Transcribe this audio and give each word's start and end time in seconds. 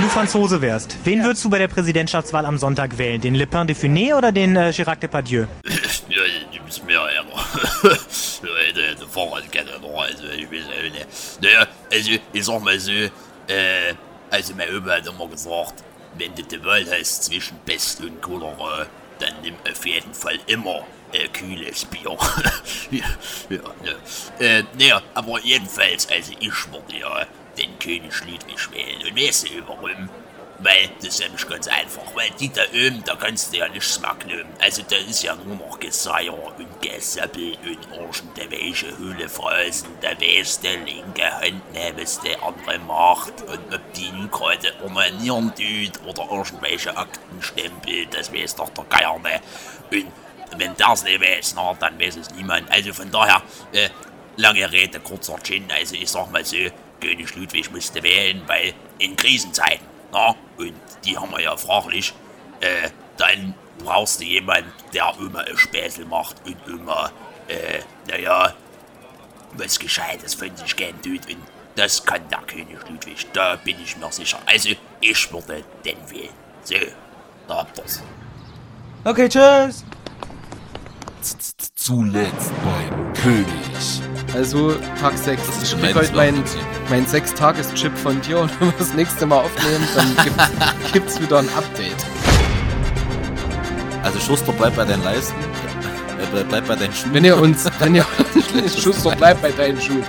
Wenn 0.00 0.06
du 0.06 0.14
Franzose 0.14 0.62
wärst, 0.62 0.96
wen 1.04 1.22
würdest 1.22 1.44
du 1.44 1.50
bei 1.50 1.58
der 1.58 1.68
Präsidentschaftswahl 1.68 2.46
am 2.46 2.56
Sonntag 2.56 2.96
wählen? 2.96 3.20
Den 3.20 3.34
Le 3.34 3.46
Pen 3.46 3.66
de 3.66 3.76
Funé 3.76 4.14
oder 4.16 4.32
den 4.32 4.56
äh, 4.56 4.72
Girac 4.74 4.98
Depardieu? 4.98 5.44
Ja, 6.08 6.22
du 6.50 6.64
bist 6.64 6.82
mir 6.86 6.94
ja 6.94 7.22
noch, 7.22 7.54
also 10.00 10.24
ich 10.24 10.50
weiß 10.50 10.64
auch 10.64 10.82
nicht. 10.90 11.06
Naja, 11.42 11.66
also 11.92 12.10
ich 12.32 12.44
sag 12.46 12.64
mal 12.64 12.80
so, 12.80 12.92
äh, 12.92 13.10
also 14.30 14.54
mein 14.54 14.74
Opa 14.74 14.92
hat 14.92 15.06
immer 15.06 15.28
gesagt, 15.28 15.84
wenn 16.16 16.34
du 16.34 16.44
die 16.44 16.64
Wahl 16.64 16.86
hast 16.90 17.24
zwischen 17.24 17.58
Pest 17.66 18.00
und 18.00 18.22
Cholera, 18.22 18.86
dann 19.18 19.34
nimm 19.42 19.56
auf 19.70 19.84
jeden 19.84 20.14
Fall 20.14 20.38
immer 20.46 20.82
äh, 21.12 21.28
kühles 21.28 21.84
Bier. 21.84 22.16
ja, 22.90 23.04
ja, 23.50 23.58
ja. 23.84 23.92
Äh, 24.46 24.64
naja, 24.78 25.02
aber 25.12 25.38
jedenfalls, 25.44 26.08
also 26.08 26.32
ich 26.40 26.72
würde 26.72 26.98
ja 26.98 27.26
den 27.60 27.78
König 27.78 28.12
Ludwig 28.20 28.72
wählen. 28.72 29.08
Und 29.08 29.16
weißt 29.16 29.48
du 29.48 29.68
warum? 29.68 30.08
Weil, 30.62 30.90
das 30.98 31.14
ist 31.14 31.20
nämlich 31.20 31.48
ganz 31.48 31.68
einfach, 31.68 32.14
weil 32.14 32.30
die 32.38 32.52
da 32.52 32.60
oben, 32.64 33.02
da 33.06 33.16
kannst 33.16 33.50
du 33.50 33.58
ja 33.58 33.68
nichts 33.68 33.98
mehr 33.98 34.14
nehmen. 34.26 34.50
Also 34.60 34.82
da 34.82 34.96
ist 34.96 35.22
ja 35.22 35.34
nur 35.34 35.56
noch 35.56 35.80
Geseier 35.80 36.34
und 36.34 36.82
Gesappel 36.82 37.56
und 37.62 37.88
irgendeine 37.90 38.52
weiche 38.52 38.98
Hüllefrasen. 38.98 39.88
Da 40.02 40.10
weißt 40.10 40.62
der 40.62 40.76
linke 40.80 41.30
Hand 41.30 41.62
was 41.96 42.20
der 42.20 42.42
andere 42.42 42.78
macht. 42.80 43.40
Und 43.40 43.74
ob 43.74 43.92
die 43.94 44.12
nun 44.12 44.30
gerade 44.30 44.74
ormanieren 44.82 45.50
tut 45.54 46.06
oder 46.06 46.30
irgendwelche 46.30 46.94
Akten 46.94 47.40
stempelt, 47.40 48.14
das 48.14 48.30
weiß 48.30 48.56
doch 48.56 48.68
der 48.70 48.84
Geier 48.84 49.18
nicht. 49.18 50.12
Und 50.52 50.60
wenn 50.60 50.76
das 50.76 51.04
nicht 51.04 51.22
weiß, 51.22 51.54
na, 51.56 51.72
dann 51.80 51.98
weiß 51.98 52.16
es 52.16 52.30
niemand. 52.32 52.70
Also 52.70 52.92
von 52.92 53.10
daher, 53.10 53.42
äh, 53.72 53.88
lange 54.36 54.70
Rede, 54.70 55.00
kurzer 55.00 55.38
Gin. 55.42 55.70
Also 55.70 55.94
ich 55.94 56.10
sag 56.10 56.30
mal 56.30 56.44
so, 56.44 56.56
König 57.00 57.34
Ludwig 57.34 57.70
musste 57.72 58.02
wählen, 58.02 58.42
weil 58.46 58.74
in 58.98 59.16
Krisenzeiten, 59.16 59.86
na, 60.12 60.34
und 60.56 60.74
die 61.04 61.16
haben 61.16 61.30
wir 61.30 61.40
ja 61.40 61.56
fraglich, 61.56 62.12
äh, 62.60 62.90
dann 63.16 63.54
brauchst 63.78 64.20
du 64.20 64.24
jemanden, 64.24 64.72
der 64.92 65.14
immer 65.18 65.40
ein 65.46 65.56
Späßel 65.56 66.04
macht 66.04 66.36
und 66.44 66.56
immer, 66.66 67.10
äh, 67.48 67.80
naja, 68.08 68.54
was 69.52 69.78
Gescheites 69.78 70.34
von 70.34 70.54
sich 70.56 70.76
gern 70.76 71.00
tut. 71.02 71.26
Und 71.26 71.38
das 71.76 72.04
kann 72.04 72.28
der 72.28 72.40
König 72.40 72.78
Ludwig, 72.88 73.26
da 73.32 73.56
bin 73.56 73.76
ich 73.82 73.96
mir 73.96 74.12
sicher. 74.12 74.38
Also, 74.46 74.70
ich 75.00 75.32
würde 75.32 75.64
den 75.84 76.10
wählen. 76.10 76.34
So, 76.64 76.74
da 77.48 77.56
habt 77.56 77.78
ihr's. 77.78 78.02
Okay, 79.04 79.28
tschüss. 79.28 79.84
Zuletzt 81.74 82.52
beim 82.64 83.12
König. 83.14 83.59
Also, 84.34 84.74
Tag 85.00 85.16
6. 85.18 85.42
Das 85.46 85.56
ist 85.56 85.72
Ich 85.74 85.80
krieg 85.80 85.94
heute 85.94 86.14
mein, 86.14 86.34
Prinzip. 86.34 86.60
mein 86.88 87.06
6-Tages-Chip 87.06 87.96
von 87.98 88.20
dir 88.20 88.38
und 88.38 88.60
wenn 88.60 88.68
wir 88.68 88.74
das 88.78 88.94
nächste 88.94 89.26
Mal 89.26 89.38
aufnehmen, 89.38 89.86
dann 89.94 90.16
gibt's, 90.24 90.50
gibt's 90.92 91.20
wieder 91.20 91.38
ein 91.40 91.48
Update. 91.56 91.96
Also 94.04 94.18
Schuster, 94.20 94.52
bleib 94.52 94.76
bei 94.76 94.84
deinen 94.84 95.02
Leisten. 95.04 95.34
Äh, 96.20 96.26
bleib, 96.32 96.48
bleib 96.48 96.68
bei 96.68 96.76
deinen 96.76 96.94
Schuhen. 96.94 97.12
Wenn 97.14 97.24
ihr 97.24 97.36
uns, 97.36 97.64
wenn 97.80 97.94
ihr 97.96 98.06
Schuster, 98.80 99.14
bleib 99.16 99.42
bei 99.42 99.50
deinen 99.50 99.80
Schuhen. 99.80 100.04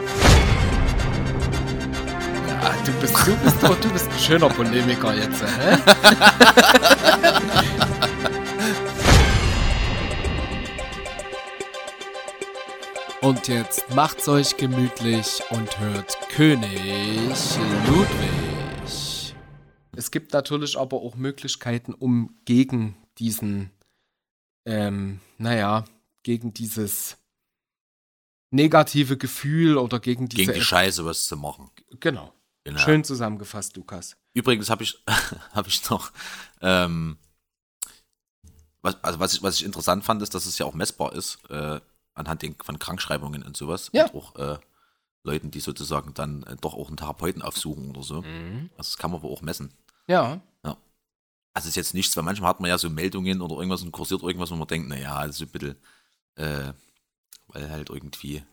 Ja, 2.48 2.72
du 2.86 2.92
bist, 3.02 3.16
du 3.26 3.36
bist, 3.44 3.58
du 3.64 3.90
bist 3.90 4.08
ein 4.12 4.20
schöner 4.20 4.50
Polemiker 4.50 5.14
jetzt, 5.16 5.42
hä? 5.42 5.78
Und 13.22 13.48
jetzt 13.48 13.88
macht's 13.94 14.28
euch 14.28 14.58
gemütlich 14.58 15.44
und 15.52 15.80
hört 15.80 16.18
König 16.30 16.80
Ludwig. 17.88 19.36
Es 19.96 20.10
gibt 20.10 20.34
natürlich 20.34 20.76
aber 20.76 20.98
auch 20.98 21.16
Möglichkeiten, 21.16 21.94
um 21.94 22.36
gegen 22.46 22.98
diesen, 23.20 23.70
ähm, 24.66 25.20
naja, 25.38 25.86
gegen 26.24 26.56
dieses 26.56 27.18
negative 28.50 29.18
Gefühl 29.18 29.78
oder 29.78 30.00
gegen 30.00 30.28
diese. 30.28 30.46
Gegen 30.46 30.54
die 30.56 30.66
Scheiße 30.66 31.06
was 31.06 31.28
zu 31.28 31.38
machen. 31.38 31.70
Genau. 32.00 32.34
Genau. 32.64 32.80
Schön 32.80 33.04
zusammengefasst, 33.04 33.78
Lukas. 33.78 34.18
Übrigens 34.34 34.72
habe 34.72 34.84
ich, 34.84 35.00
hab 35.52 35.68
ich 35.68 35.88
noch, 35.92 36.12
ähm, 36.62 37.18
was, 38.82 39.04
also 39.04 39.20
was 39.20 39.34
ich, 39.36 39.44
was 39.44 39.58
ich 39.58 39.64
interessant 39.64 40.04
fand, 40.04 40.24
ist, 40.24 40.34
dass 40.34 40.48
es 40.48 40.58
ja 40.58 40.66
auch 40.66 40.74
messbar 40.74 41.14
ist, 41.14 41.38
äh, 41.52 41.80
anhand 42.14 42.42
den, 42.42 42.56
von 42.64 42.80
Krankschreibungen 42.80 43.44
und 43.44 43.58
sowas. 43.58 43.90
Ja. 43.94 44.06
Und 44.08 44.16
auch 44.16 44.36
äh, 44.36 44.58
Leuten, 45.24 45.52
die 45.52 45.60
sozusagen 45.60 46.14
dann 46.14 46.44
äh, 46.44 46.56
doch 46.60 46.74
auch 46.74 46.88
einen 46.88 46.98
Therapeuten 46.98 47.42
aufsuchen 47.42 47.90
oder 47.92 48.04
so. 48.04 48.22
Mhm. 48.22 48.70
Also 48.78 48.90
das 48.90 48.98
kann 48.98 49.12
man 49.12 49.22
wohl 49.22 49.32
auch 49.32 49.42
messen. 49.42 49.74
Ja. 50.08 50.42
Also 51.54 51.68
ist 51.68 51.76
jetzt 51.76 51.94
nichts, 51.94 52.16
weil 52.16 52.24
manchmal 52.24 52.50
hat 52.50 52.60
man 52.60 52.70
ja 52.70 52.78
so 52.78 52.90
Meldungen 52.90 53.42
oder 53.42 53.56
irgendwas 53.56 53.82
und 53.82 53.92
kursiert 53.92 54.24
irgendwas, 54.24 54.52
wo 54.52 54.56
man 54.56 54.68
denkt, 54.68 54.88
naja, 54.88 55.18
ein 55.18 55.30
bisschen, 55.30 55.76
äh, 56.36 56.72
weil 57.48 57.70
halt 57.70 57.90
irgendwie, 57.90 58.44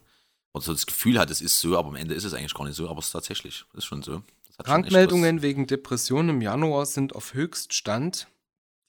oder 0.52 0.64
so 0.64 0.72
das 0.72 0.86
Gefühl 0.86 1.18
hat, 1.18 1.30
es 1.30 1.40
ist 1.40 1.60
so, 1.60 1.78
aber 1.78 1.88
am 1.88 1.96
Ende 1.96 2.14
ist 2.14 2.24
es 2.24 2.34
eigentlich 2.34 2.54
gar 2.54 2.64
nicht 2.64 2.74
so, 2.74 2.88
aber 2.88 2.98
es 2.98 3.06
ist 3.06 3.12
tatsächlich, 3.12 3.64
ist 3.74 3.84
schon 3.84 4.02
so. 4.02 4.22
Krankmeldungen 4.64 5.42
wegen 5.42 5.68
Depressionen 5.68 6.30
im 6.30 6.42
Januar 6.42 6.86
sind 6.86 7.14
auf 7.14 7.34
Höchststand. 7.34 8.26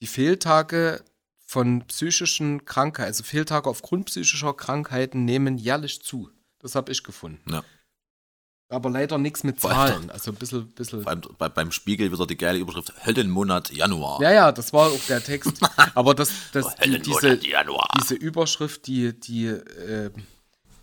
Die 0.02 0.08
Fehltage 0.08 1.04
von 1.50 1.84
psychischen 1.88 2.64
Krankheiten, 2.64 3.08
also 3.08 3.24
Fehltage 3.24 3.68
aufgrund 3.68 4.06
psychischer 4.06 4.54
Krankheiten, 4.54 5.24
nehmen 5.24 5.58
jährlich 5.58 6.00
zu. 6.00 6.30
Das 6.60 6.76
habe 6.76 6.92
ich 6.92 7.02
gefunden. 7.02 7.50
Ja. 7.50 7.64
Aber 8.68 8.88
leider 8.88 9.18
nichts 9.18 9.42
mit 9.42 9.60
Zahlen. 9.60 10.12
Also 10.12 10.30
ein 10.30 10.36
bisschen, 10.36 10.68
bisschen. 10.68 11.02
Beim, 11.02 11.22
bei, 11.38 11.48
beim 11.48 11.72
Spiegel 11.72 12.12
wieder 12.12 12.24
die 12.24 12.36
geile 12.36 12.60
Überschrift 12.60 12.92
Höllenmonat 13.04 13.72
Januar. 13.72 14.22
Ja, 14.22 14.30
ja, 14.30 14.52
das 14.52 14.72
war 14.72 14.92
auch 14.92 15.06
der 15.08 15.24
Text. 15.24 15.60
Aber 15.96 16.14
das, 16.14 16.30
das, 16.52 16.76
die, 16.76 17.00
diese, 17.00 17.44
Januar. 17.44 17.88
diese 18.00 18.14
Überschrift, 18.14 18.86
die, 18.86 19.18
die 19.18 19.46
äh, 19.46 20.12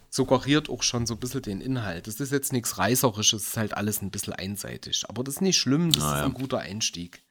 suggeriert 0.10 0.70
auch 0.70 0.84
schon 0.84 1.08
so 1.08 1.14
ein 1.14 1.20
bisschen 1.22 1.44
den 1.44 1.62
Inhalt. 1.62 2.08
Das 2.08 2.20
ist 2.20 2.34
jetzt 2.34 2.52
nichts 2.52 2.78
Reißerisches, 2.78 3.44
es 3.44 3.48
ist 3.48 3.58
halt 3.58 3.74
alles 3.74 4.02
ein 4.02 4.12
bisschen 4.12 4.34
einseitig. 4.34 5.06
Aber 5.08 5.24
das 5.24 5.36
ist 5.36 5.42
nicht 5.42 5.58
schlimm, 5.60 5.94
das 5.94 6.04
Na 6.04 6.16
ist 6.16 6.20
ja. 6.20 6.26
ein 6.26 6.34
guter 6.34 6.60
Einstieg. 6.60 7.24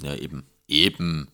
Ja, 0.00 0.14
eben. 0.14 0.46
Eben. 0.66 1.28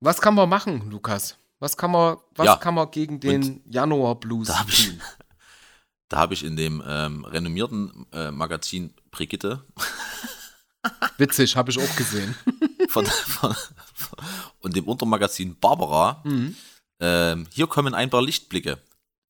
Was 0.00 0.20
kann 0.20 0.34
man 0.34 0.48
machen, 0.48 0.90
Lukas? 0.90 1.36
Was 1.58 1.76
kann 1.76 1.90
man, 1.90 2.16
was 2.36 2.46
Ja. 2.46 2.56
kann 2.56 2.74
man 2.74 2.90
gegen 2.90 3.18
den 3.20 3.62
Januar-Blues 3.68 4.48
Da 4.48 4.60
hab 4.60 4.68
ich- 4.68 4.88
tun? 4.90 5.00
Da 6.10 6.16
habe 6.16 6.32
ich 6.32 6.42
in 6.42 6.56
dem 6.56 6.82
ähm, 6.86 7.26
renommierten 7.26 8.06
äh, 8.12 8.30
Magazin 8.30 8.94
Brigitte 9.10 9.62
Witzig, 11.18 11.54
habe 11.56 11.70
ich 11.70 11.78
auch 11.78 11.96
gesehen. 11.96 12.34
von, 12.88 13.04
von, 13.04 13.54
von, 13.92 14.18
und 14.60 14.74
dem 14.76 14.86
Untermagazin 14.88 15.58
Barbara, 15.58 16.22
Mhm. 16.24 16.56
ähm, 17.00 17.46
hier 17.50 17.66
kommen 17.66 17.92
ein 17.94 18.08
paar 18.08 18.22
Lichtblicke. 18.22 18.78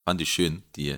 Fand 0.06 0.20
ich 0.20 0.32
schön, 0.32 0.62
die, 0.76 0.96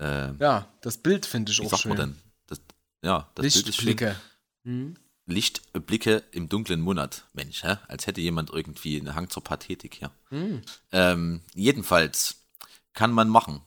ähm, 0.00 0.36
Ja, 0.40 0.68
das 0.80 0.96
Bild 0.96 1.26
finde 1.26 1.52
ich 1.52 1.60
wie 1.60 1.66
auch 1.66 1.70
sagt 1.70 1.82
schön. 1.82 1.90
man 1.90 1.98
denn? 1.98 2.18
Das, 2.46 2.60
ja, 3.04 3.28
das 3.34 3.42
Bild 3.42 3.46
ist 3.46 3.76
schön. 3.76 3.86
Lichtblicke. 3.88 4.16
Mhm. 4.62 4.94
Lichtblicke 5.26 6.22
im 6.32 6.48
dunklen 6.48 6.80
Monat. 6.80 7.24
Mensch, 7.32 7.62
hä? 7.64 7.76
als 7.88 8.06
hätte 8.06 8.20
jemand 8.20 8.50
irgendwie 8.50 9.00
einen 9.00 9.14
Hang 9.14 9.30
zur 9.30 9.42
Pathetik 9.42 9.94
hier. 9.94 10.10
Mhm. 10.30 10.62
Ähm, 10.92 11.40
jedenfalls 11.54 12.42
kann 12.92 13.12
man 13.12 13.28
machen. 13.28 13.60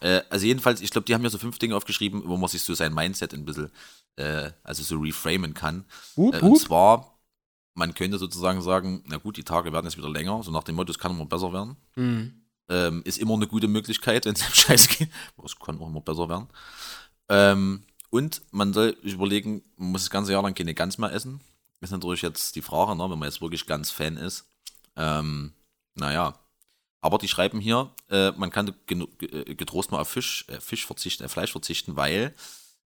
Äh, 0.00 0.22
also 0.30 0.46
jedenfalls, 0.46 0.80
ich 0.80 0.90
glaube, 0.90 1.04
die 1.06 1.14
haben 1.14 1.22
ja 1.24 1.30
so 1.30 1.38
fünf 1.38 1.58
Dinge 1.58 1.76
aufgeschrieben, 1.76 2.22
wo 2.26 2.36
man 2.36 2.48
sich 2.48 2.62
so 2.62 2.74
sein 2.74 2.94
Mindset 2.94 3.34
ein 3.34 3.44
bisschen, 3.44 3.70
äh, 4.16 4.50
also 4.62 4.82
so 4.82 4.98
reframen 4.98 5.54
kann. 5.54 5.84
Hup, 6.16 6.34
Äh, 6.34 6.40
und 6.40 6.50
hup. 6.52 6.58
zwar, 6.58 7.18
man 7.74 7.94
könnte 7.94 8.18
sozusagen 8.18 8.62
sagen, 8.62 9.02
na 9.06 9.16
gut, 9.16 9.36
die 9.36 9.44
Tage 9.44 9.72
werden 9.72 9.86
jetzt 9.86 9.96
wieder 9.96 10.10
länger, 10.10 10.42
so 10.42 10.50
nach 10.50 10.64
dem 10.64 10.76
Motto, 10.76 10.90
es 10.92 10.98
kann 10.98 11.12
immer 11.12 11.26
besser 11.26 11.52
werden. 11.52 11.76
Mhm. 11.96 12.34
Ähm, 12.68 13.02
ist 13.04 13.18
immer 13.18 13.34
eine 13.34 13.48
gute 13.48 13.66
Möglichkeit, 13.68 14.24
wenn 14.24 14.34
es 14.34 14.46
im 14.46 14.54
Scheiß 14.54 14.88
geht. 14.88 15.08
Es 15.44 15.58
kann 15.58 15.78
auch 15.80 15.88
immer 15.88 16.00
besser 16.00 16.28
werden. 16.28 16.48
Ähm, 17.28 17.82
und 18.12 18.42
man 18.50 18.74
soll 18.74 18.94
sich 19.02 19.14
überlegen, 19.14 19.62
man 19.78 19.92
muss 19.92 20.02
das 20.02 20.10
ganze 20.10 20.32
Jahr 20.32 20.42
lang 20.42 20.52
keine 20.52 20.74
Gans 20.74 20.98
mehr 20.98 21.10
essen. 21.12 21.40
Ist 21.80 21.92
natürlich 21.92 22.20
jetzt 22.20 22.54
die 22.56 22.60
Frage, 22.60 22.94
ne, 22.94 23.10
wenn 23.10 23.18
man 23.18 23.26
jetzt 23.26 23.40
wirklich 23.40 23.64
ganz 23.64 23.90
Fan 23.90 24.18
ist. 24.18 24.44
Ähm, 24.96 25.54
naja. 25.94 26.38
Aber 27.00 27.16
die 27.16 27.26
schreiben 27.26 27.58
hier, 27.58 27.90
äh, 28.10 28.32
man 28.32 28.50
kann 28.50 28.74
äh, 28.90 29.54
getrost 29.54 29.90
mal 29.90 30.00
auf 30.00 30.10
Fisch, 30.10 30.44
äh, 30.48 30.60
Fisch 30.60 30.84
verzichten, 30.84 31.24
äh, 31.24 31.28
Fleisch 31.28 31.52
verzichten, 31.52 31.96
weil 31.96 32.34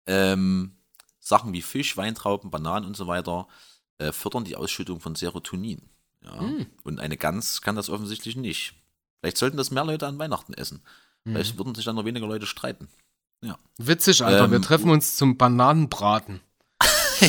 ähm, 0.06 0.76
Sachen 1.20 1.54
wie 1.54 1.62
Fisch, 1.62 1.96
Weintrauben, 1.96 2.50
Bananen 2.50 2.84
und 2.84 2.94
so 2.94 3.06
weiter 3.06 3.48
äh, 3.96 4.12
fördern 4.12 4.44
die 4.44 4.56
Ausschüttung 4.56 5.00
von 5.00 5.14
Serotonin. 5.14 5.88
Ja. 6.22 6.42
Mm. 6.42 6.66
Und 6.82 7.00
eine 7.00 7.16
Gans 7.16 7.62
kann 7.62 7.76
das 7.76 7.88
offensichtlich 7.88 8.36
nicht. 8.36 8.74
Vielleicht 9.20 9.38
sollten 9.38 9.56
das 9.56 9.70
mehr 9.70 9.86
Leute 9.86 10.06
an 10.06 10.18
Weihnachten 10.18 10.52
essen. 10.52 10.82
Vielleicht 11.26 11.56
würden 11.56 11.74
sich 11.74 11.86
dann 11.86 11.96
noch 11.96 12.04
weniger 12.04 12.26
Leute 12.26 12.44
streiten. 12.44 12.90
Witzig, 13.78 14.24
Alter. 14.24 14.50
wir 14.50 14.56
Ähm, 14.56 14.62
treffen 14.62 14.90
uns 14.90 15.16
zum 15.16 15.36
Bananenbraten. 15.36 16.40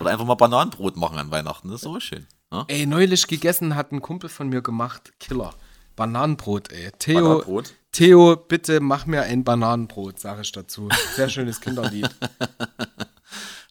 Oder 0.00 0.10
einfach 0.10 0.24
mal 0.24 0.34
Bananenbrot 0.34 0.96
machen 0.96 1.18
an 1.18 1.30
Weihnachten. 1.30 1.70
Das 1.70 1.82
ist 1.82 1.86
auch 1.86 2.00
schön. 2.00 2.26
Ja? 2.52 2.64
Ey, 2.68 2.86
neulich 2.86 3.26
gegessen 3.26 3.76
hat 3.76 3.92
ein 3.92 4.00
Kumpel 4.02 4.28
von 4.28 4.48
mir 4.48 4.62
gemacht. 4.62 5.12
Killer. 5.20 5.54
Bananenbrot, 5.94 6.72
ey. 6.72 6.90
Theo, 6.98 7.20
Bananenbrot. 7.20 7.74
Theo, 7.92 8.36
bitte 8.36 8.80
mach 8.80 9.06
mir 9.06 9.22
ein 9.22 9.44
Bananenbrot, 9.44 10.18
sage 10.18 10.42
ich 10.42 10.52
dazu. 10.52 10.88
Sehr 11.14 11.28
schönes 11.28 11.60
Kinderlied. 11.60 12.08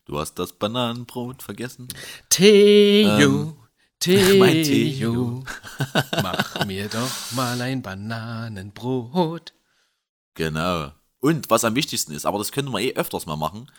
Du 0.05 0.17
hast 0.19 0.39
das 0.39 0.53
Bananenbrot 0.53 1.43
vergessen. 1.43 1.87
Theo, 2.31 3.55
mein 4.39 4.63
Theo, 4.63 5.43
mach 6.23 6.65
mir 6.65 6.87
doch 6.87 7.31
mal 7.33 7.61
ein 7.61 7.83
Bananenbrot. 7.83 9.53
Genau. 10.33 10.93
Und 11.19 11.50
was 11.50 11.63
am 11.63 11.75
wichtigsten 11.75 12.13
ist, 12.13 12.25
aber 12.25 12.38
das 12.38 12.51
könnte 12.51 12.71
man 12.71 12.81
eh 12.81 12.94
öfters 12.94 13.25
mal 13.25 13.36
machen, 13.36 13.69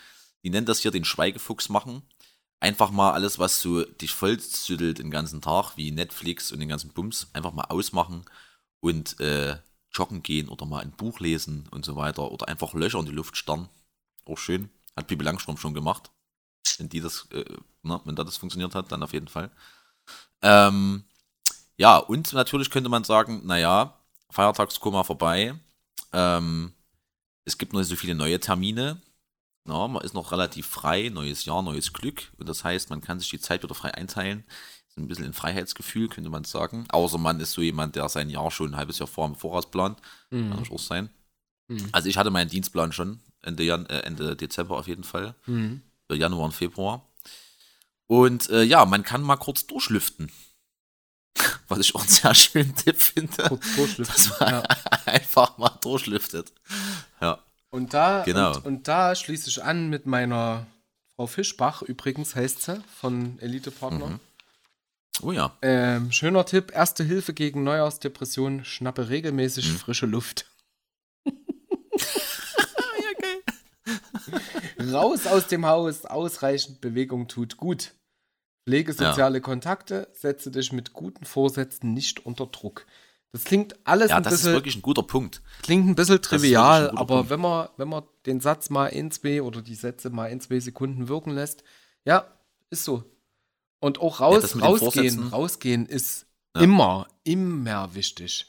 die 0.43 0.51
nennen 0.51 0.67
das 0.67 0.81
hier 0.81 0.91
den 0.91 1.05
Schweigefuchs 1.05 1.69
machen. 1.69 2.03
Einfach 2.61 2.91
mal 2.91 3.13
alles, 3.13 3.39
was 3.39 3.61
so 3.61 3.85
dich 3.85 4.13
vollzüttelt 4.13 4.99
den 4.99 5.11
ganzen 5.11 5.41
Tag, 5.41 5.77
wie 5.77 5.91
Netflix 5.91 6.53
und 6.53 6.61
den 6.61 6.69
ganzen 6.69 6.91
Bums, 6.91 7.29
einfach 7.33 7.53
mal 7.53 7.65
ausmachen 7.65 8.25
und 8.81 9.19
äh, 9.21 9.57
joggen 9.93 10.23
gehen 10.23 10.49
oder 10.49 10.67
mal 10.67 10.81
ein 10.81 10.93
Buch 10.93 11.21
lesen 11.21 11.67
und 11.71 11.85
so 11.85 11.97
weiter 11.97 12.31
oder 12.31 12.49
einfach 12.49 12.75
Löcher 12.75 12.99
in 12.99 13.07
die 13.07 13.13
Luft 13.13 13.37
starren. 13.37 13.69
Auch 14.27 14.39
schön. 14.39 14.69
Hat 14.97 15.07
Bibi 15.07 15.25
Langstrom 15.25 15.57
schon 15.57 15.75
gemacht. 15.75 16.11
Wenn 16.79 16.89
die 16.89 17.01
das, 17.01 17.27
äh, 17.33 17.45
na, 17.83 18.01
wenn 18.05 18.17
da 18.17 18.25
das 18.25 18.37
funktioniert 18.37 18.75
hat, 18.75 18.93
dann 18.93 19.03
auf 19.03 19.13
jeden 19.13 19.29
Fall. 19.29 19.51
Ähm, 20.43 21.05
ja, 21.77 21.97
und 21.97 22.33
natürlich 22.35 22.71
könnte 22.71 22.91
man 22.91 23.05
sagen, 23.05 23.43
naja, 23.47 23.99
Feiertagskoma 24.31 25.03
vorbei. 25.03 25.55
Ähm, 26.13 26.73
es 27.45 27.59
gibt 27.59 27.73
noch 27.73 27.81
nicht 27.81 27.89
so 27.89 27.97
viele 27.97 28.15
neue 28.15 28.41
Termine. 28.41 29.01
Na, 29.65 29.87
man 29.89 30.03
ist 30.03 30.15
noch 30.15 30.33
relativ 30.33 30.67
frei, 30.67 31.11
neues 31.11 31.45
Jahr, 31.45 31.63
neues 31.63 31.93
Glück. 31.93 32.33
Und 32.39 32.49
das 32.49 32.65
heißt, 32.65 32.91
man 32.91 33.01
kann 33.01 33.21
sich 33.21 33.29
die 33.31 33.41
Zeit 33.41 33.63
wieder 33.63 33.75
frei 33.75 33.93
einteilen. 33.95 34.45
Ist 34.89 34.97
ein 34.99 35.07
bisschen 35.07 35.27
ein 35.27 35.33
Freiheitsgefühl, 35.35 36.09
könnte 36.09 36.31
man 36.31 36.45
sagen. 36.45 36.87
Außer 36.89 37.19
man 37.19 37.39
ist 37.41 37.53
so 37.53 37.61
jemand, 37.63 37.95
der 37.95 38.09
sein 38.09 38.31
Jahr 38.31 38.51
schon 38.51 38.73
ein 38.73 38.77
halbes 38.77 38.99
Jahr 38.99 39.07
vor 39.07 39.27
im 39.27 39.37
Voraus 39.37 39.71
plant. 39.71 40.01
Kann 40.31 40.49
natürlich 40.51 40.73
auch 40.73 40.79
sein. 40.79 41.11
Mhm. 41.69 41.89
Also 41.93 42.09
ich 42.09 42.17
hatte 42.17 42.31
meinen 42.31 42.51
Dienstplan 42.51 42.93
schon 42.93 43.21
Ende, 43.43 43.63
Jan 43.63 43.87
äh, 43.87 44.01
Ende 44.01 44.35
Dezember 44.35 44.77
auf 44.79 44.89
jeden 44.89 45.05
Fall. 45.05 45.35
Mhm. 45.47 45.83
Für 46.11 46.17
Januar 46.17 46.47
und 46.47 46.53
Februar. 46.55 47.07
Und 48.07 48.51
äh, 48.51 48.63
ja, 48.65 48.85
man 48.87 49.05
kann 49.05 49.23
mal 49.23 49.37
kurz 49.37 49.67
durchlüften. 49.67 50.33
Was 51.69 51.79
ich 51.79 51.95
auch 51.95 52.01
einen 52.01 52.09
sehr 52.09 52.35
schönen 52.35 52.75
Tipp 52.75 53.01
finde. 53.01 53.45
Kurz 53.49 53.77
durchlüften. 53.77 54.07
Dass 54.07 54.41
man 54.41 54.49
Ja. 54.55 54.63
einfach 55.07 55.57
mal 55.59 55.79
durchlüftet. 55.81 56.53
Ja. 57.72 57.76
Und 57.78 57.94
da, 57.94 58.22
Genau. 58.25 58.55
und, 58.56 58.67
und 58.67 58.88
da 58.88 59.14
schließe 59.14 59.49
ich 59.49 59.62
an 59.62 59.88
mit 59.88 60.06
meiner 60.06 60.67
Frau 61.17 61.26
Fischbach, 61.26 61.82
übrigens 61.82 62.34
heißt 62.34 62.62
sie, 62.62 62.82
von 63.00 63.38
Elite 63.40 63.70
Partner. 63.70 64.06
Mhm. 64.08 64.20
Oh 65.22 65.32
ja. 65.32 65.55
Ähm, 65.62 66.11
schöner 66.12 66.46
Tipp: 66.46 66.72
Erste 66.75 67.05
Hilfe 67.05 67.34
gegen 67.34 67.62
Neujahrsdepression. 67.62 68.64
Schnappe 68.64 69.08
regelmäßig 69.11 69.69
Mhm. 69.70 69.76
frische 69.76 70.06
Luft. 70.06 70.46
Raus 74.93 75.26
aus 75.26 75.46
dem 75.49 75.67
Haus, 75.67 76.05
ausreichend 76.06 76.81
Bewegung 76.81 77.28
tut 77.28 77.56
gut. 77.58 77.93
Pflege 78.67 78.93
soziale 78.93 79.40
Kontakte, 79.40 80.08
setze 80.12 80.50
dich 80.50 80.72
mit 80.72 80.93
guten 80.93 81.25
Vorsätzen 81.25 81.93
nicht 81.93 82.25
unter 82.25 82.46
Druck. 82.46 82.87
Das 83.32 83.44
klingt 83.44 83.75
alles 83.87 84.11
Ja, 84.11 84.17
ein 84.17 84.23
das 84.25 84.32
ist 84.35 84.41
bisschen, 84.41 84.53
wirklich 84.55 84.77
ein 84.77 84.82
guter 84.82 85.03
Punkt. 85.05 85.41
klingt 85.62 85.87
ein 85.88 85.94
bisschen 85.94 86.21
trivial, 86.21 86.91
ein 86.91 86.97
aber 86.99 87.17
Punkt. 87.19 87.31
wenn 87.31 87.41
man, 87.41 87.69
wenn 87.77 87.88
man 87.88 88.03
den 88.27 88.41
Satz 88.41 88.71
mal 88.71 88.87
in 88.87 89.11
zwei 89.12 89.41
oder 89.43 89.62
die 89.62 89.77
Sätze 89.77 90.11
mal 90.11 90.27
in 90.27 90.41
zwei 90.41 90.59
Sekunden 90.59 91.06
wirken 91.09 91.31
lässt, 91.31 91.62
ja, 92.05 92.27
ist 92.71 92.85
so. 92.85 93.05
Und 93.79 94.00
auch 94.00 94.21
raus, 94.21 94.50
den 94.53 94.61
rausgehen, 94.62 95.29
rausgehen 95.29 95.87
ist 95.87 96.27
Ja. 96.56 96.62
immer, 96.62 97.06
immer 97.25 97.94
wichtig. 97.94 98.47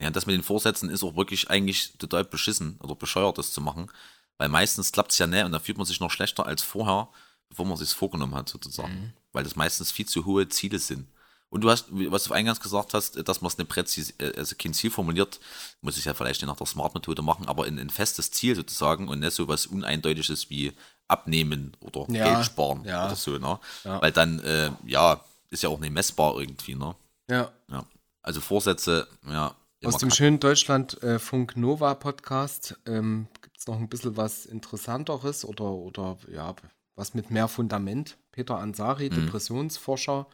Ja, 0.00 0.10
das 0.10 0.26
mit 0.26 0.34
den 0.34 0.42
Vorsätzen 0.42 0.90
ist 0.90 1.02
auch 1.02 1.16
wirklich 1.16 1.48
eigentlich 1.48 1.96
total 1.96 2.24
beschissen 2.24 2.78
oder 2.82 2.94
bescheuert, 2.96 3.38
das 3.38 3.52
zu 3.52 3.60
machen. 3.60 3.90
Weil 4.36 4.48
meistens 4.50 4.92
klappt 4.92 5.12
es 5.12 5.18
ja 5.18 5.26
nicht 5.26 5.44
und 5.44 5.52
da 5.52 5.58
fühlt 5.60 5.78
man 5.78 5.86
sich 5.86 6.00
noch 6.00 6.10
schlechter 6.10 6.44
als 6.44 6.62
vorher, 6.62 7.08
bevor 7.48 7.64
man 7.64 7.78
sich 7.78 7.88
vorgenommen 7.90 8.34
hat, 8.34 8.48
sozusagen. 8.50 8.92
Mhm. 8.94 9.12
Weil 9.32 9.44
das 9.44 9.56
meistens 9.56 9.90
viel 9.92 10.06
zu 10.06 10.26
hohe 10.26 10.48
Ziele 10.48 10.78
sind. 10.78 11.06
Und 11.48 11.60
du 11.62 11.70
hast, 11.70 11.86
was 11.90 12.24
du 12.24 12.34
eingangs 12.34 12.60
gesagt 12.60 12.92
hast, 12.92 13.26
dass 13.28 13.40
man 13.40 13.48
es 13.50 13.58
eine 13.58 13.66
präzise, 13.66 14.12
äh, 14.18 14.36
also 14.36 14.56
kein 14.58 14.74
Ziel 14.74 14.90
formuliert, 14.90 15.38
muss 15.80 15.96
ich 15.96 16.04
ja 16.04 16.12
vielleicht 16.14 16.42
nicht 16.42 16.48
nach 16.48 16.56
der 16.56 16.66
Smart-Methode 16.66 17.22
machen, 17.22 17.46
aber 17.48 17.66
in 17.66 17.78
ein 17.78 17.90
festes 17.90 18.30
Ziel 18.32 18.56
sozusagen 18.56 19.08
und 19.08 19.20
nicht 19.20 19.32
so 19.32 19.46
was 19.46 19.66
Uneindeutiges 19.66 20.50
wie 20.50 20.72
abnehmen 21.08 21.76
oder 21.80 22.04
Ja, 22.10 22.34
Geld 22.34 22.46
sparen 22.46 22.84
ja. 22.84 23.06
oder 23.06 23.14
so, 23.16 23.38
ne? 23.38 23.60
Ja. 23.84 24.02
Weil 24.02 24.10
dann, 24.12 24.40
äh, 24.40 24.70
ja, 24.86 25.20
ist 25.50 25.62
ja 25.62 25.68
auch 25.68 25.78
nicht 25.78 25.92
messbar 25.92 26.36
irgendwie, 26.38 26.74
ne? 26.74 26.96
Ja. 27.30 27.52
Ja. 27.70 27.84
Also 28.22 28.40
Vorsätze, 28.40 29.06
ja. 29.28 29.54
Aus 29.84 29.98
dem 29.98 30.10
schönen 30.10 30.40
Deutschlandfunk 30.40 31.56
Nova 31.56 31.94
Podcast 31.94 32.76
ähm, 32.86 33.28
gibt 33.40 33.58
es 33.58 33.68
noch 33.68 33.76
ein 33.78 33.88
bisschen 33.88 34.16
was 34.16 34.44
Interessanteres 34.46 35.44
oder, 35.44 35.70
oder 35.70 36.18
ja, 36.32 36.56
was 36.96 37.14
mit 37.14 37.30
mehr 37.30 37.46
Fundament. 37.46 38.16
Peter 38.32 38.58
Ansari, 38.58 39.10
Mhm. 39.10 39.26
Depressionsforscher. 39.26 40.26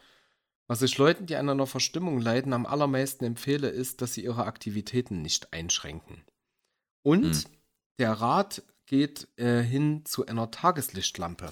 Was 0.67 0.81
ich 0.81 0.97
Leuten, 0.97 1.25
die 1.25 1.35
an 1.35 1.49
einer 1.49 1.67
Verstimmung 1.67 2.19
leiden, 2.19 2.53
am 2.53 2.65
allermeisten 2.65 3.25
empfehle, 3.25 3.69
ist, 3.69 4.01
dass 4.01 4.13
sie 4.13 4.23
ihre 4.23 4.45
Aktivitäten 4.45 5.21
nicht 5.21 5.53
einschränken. 5.53 6.23
Und 7.03 7.23
Mhm. 7.23 7.43
der 7.99 8.13
Rat 8.13 8.63
geht 8.85 9.27
äh, 9.37 9.61
hin 9.61 10.05
zu 10.05 10.25
einer 10.25 10.51
Tageslichtlampe. 10.51 11.51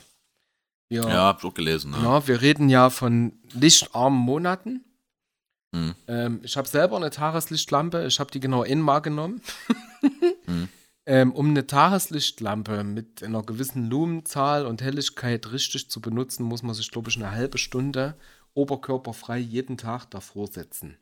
Wir, 0.90 1.02
Ja, 1.04 1.24
hab 1.26 1.40
ich 1.40 1.46
auch 1.46 1.54
gelesen. 1.54 1.92
Ne? 1.92 1.98
ja, 2.02 2.28
wir 2.28 2.42
reden 2.42 2.70
ja 2.70 2.90
von 2.90 3.34
lichtarmen 3.54 4.20
Monaten. 4.20 4.84
Mhm. 5.74 5.96
Ähm, 6.08 6.40
ich 6.44 6.58
habe 6.58 6.68
selber 6.68 6.98
eine 6.98 7.10
Tageslichtlampe. 7.10 8.06
Ich 8.08 8.20
habe 8.20 8.32
die 8.32 8.40
genau 8.40 8.64
einmal 8.64 9.02
genommen. 9.02 9.42
Mhm. 10.48 10.68
ähm, 11.06 11.32
um 11.34 11.50
eine 11.50 11.66
Tageslichtlampe 11.68 12.84
mit 12.84 13.24
einer 13.24 13.42
gewissen 13.44 13.90
Lumenzahl 13.90 14.66
und 14.66 14.82
Helligkeit 14.82 15.52
richtig 15.52 15.90
zu 15.90 16.02
benutzen, 16.02 16.44
muss 16.44 16.64
man 16.64 16.74
sich, 16.76 16.92
glaube 16.92 17.10
ich, 17.10 17.16
eine 17.18 17.32
halbe 17.32 17.58
Stunde 17.58 18.16
oberkörperfrei 18.54 19.38
jeden 19.38 19.78
Tag 19.78 20.06
davor 20.12 20.48
setzen. 20.48 20.98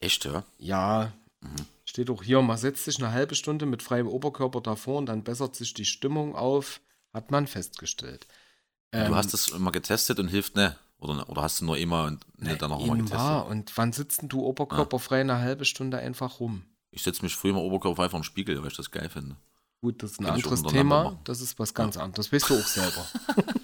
Echt, 0.00 0.24
ja? 0.24 0.44
Ja, 0.58 1.12
Mhm. 1.40 1.66
steht 1.84 2.08
auch 2.08 2.22
hier, 2.22 2.40
man 2.40 2.56
setzt 2.56 2.84
sich 2.84 2.98
eine 2.98 3.10
halbe 3.10 3.34
Stunde 3.34 3.66
mit 3.66 3.82
freiem 3.82 4.06
Oberkörper 4.06 4.60
davor 4.60 4.98
und 4.98 5.06
dann 5.06 5.24
bessert 5.24 5.56
sich 5.56 5.74
die 5.74 5.84
Stimmung 5.84 6.36
auf, 6.36 6.80
hat 7.12 7.32
man 7.32 7.48
festgestellt. 7.48 8.28
du 8.92 8.98
Ähm, 8.98 9.14
hast 9.14 9.32
das 9.32 9.48
immer 9.48 9.72
getestet 9.72 10.20
und 10.20 10.28
hilft 10.28 10.54
ne? 10.54 10.76
Oder, 10.98 11.28
oder 11.28 11.42
hast 11.42 11.60
du 11.60 11.64
nur 11.64 11.78
immer 11.78 12.04
und 12.04 12.24
nicht 12.40 12.62
dann 12.62 12.70
noch 12.70 12.78
mal 12.78 12.86
Eben 12.86 12.98
getestet? 12.98 13.18
wahr. 13.18 13.46
Und 13.46 13.76
wann 13.76 13.92
sitzt 13.92 14.22
denn 14.22 14.28
du 14.28 14.44
oberkörperfrei 14.44 15.20
eine 15.20 15.38
halbe 15.40 15.64
Stunde 15.64 15.98
einfach 15.98 16.38
rum? 16.38 16.62
Ich 16.92 17.02
setze 17.02 17.22
mich 17.22 17.34
früher 17.34 17.54
mal 17.54 17.58
Oberkörper 17.60 18.08
vor 18.08 18.20
den 18.20 18.24
Spiegel, 18.24 18.60
weil 18.62 18.68
ich 18.70 18.76
das 18.76 18.90
geil 18.92 19.08
finde. 19.08 19.36
Gut, 19.80 20.00
das 20.02 20.12
ist 20.12 20.20
ein 20.20 20.26
Kann 20.26 20.34
anderes 20.36 20.62
Thema. 20.62 21.18
Das 21.24 21.40
ist 21.40 21.58
was 21.58 21.74
ganz 21.74 21.96
anderes. 21.96 22.32
Weißt 22.32 22.50
du 22.50 22.54
auch 22.54 22.66
selber. 22.66 23.04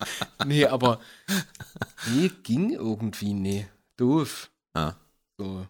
nee, 0.46 0.66
aber 0.66 1.00
nee, 2.08 2.30
ging 2.42 2.70
irgendwie, 2.72 3.32
nee. 3.34 3.68
Doof. 3.96 4.50
Ja, 4.76 4.96
So. 5.38 5.66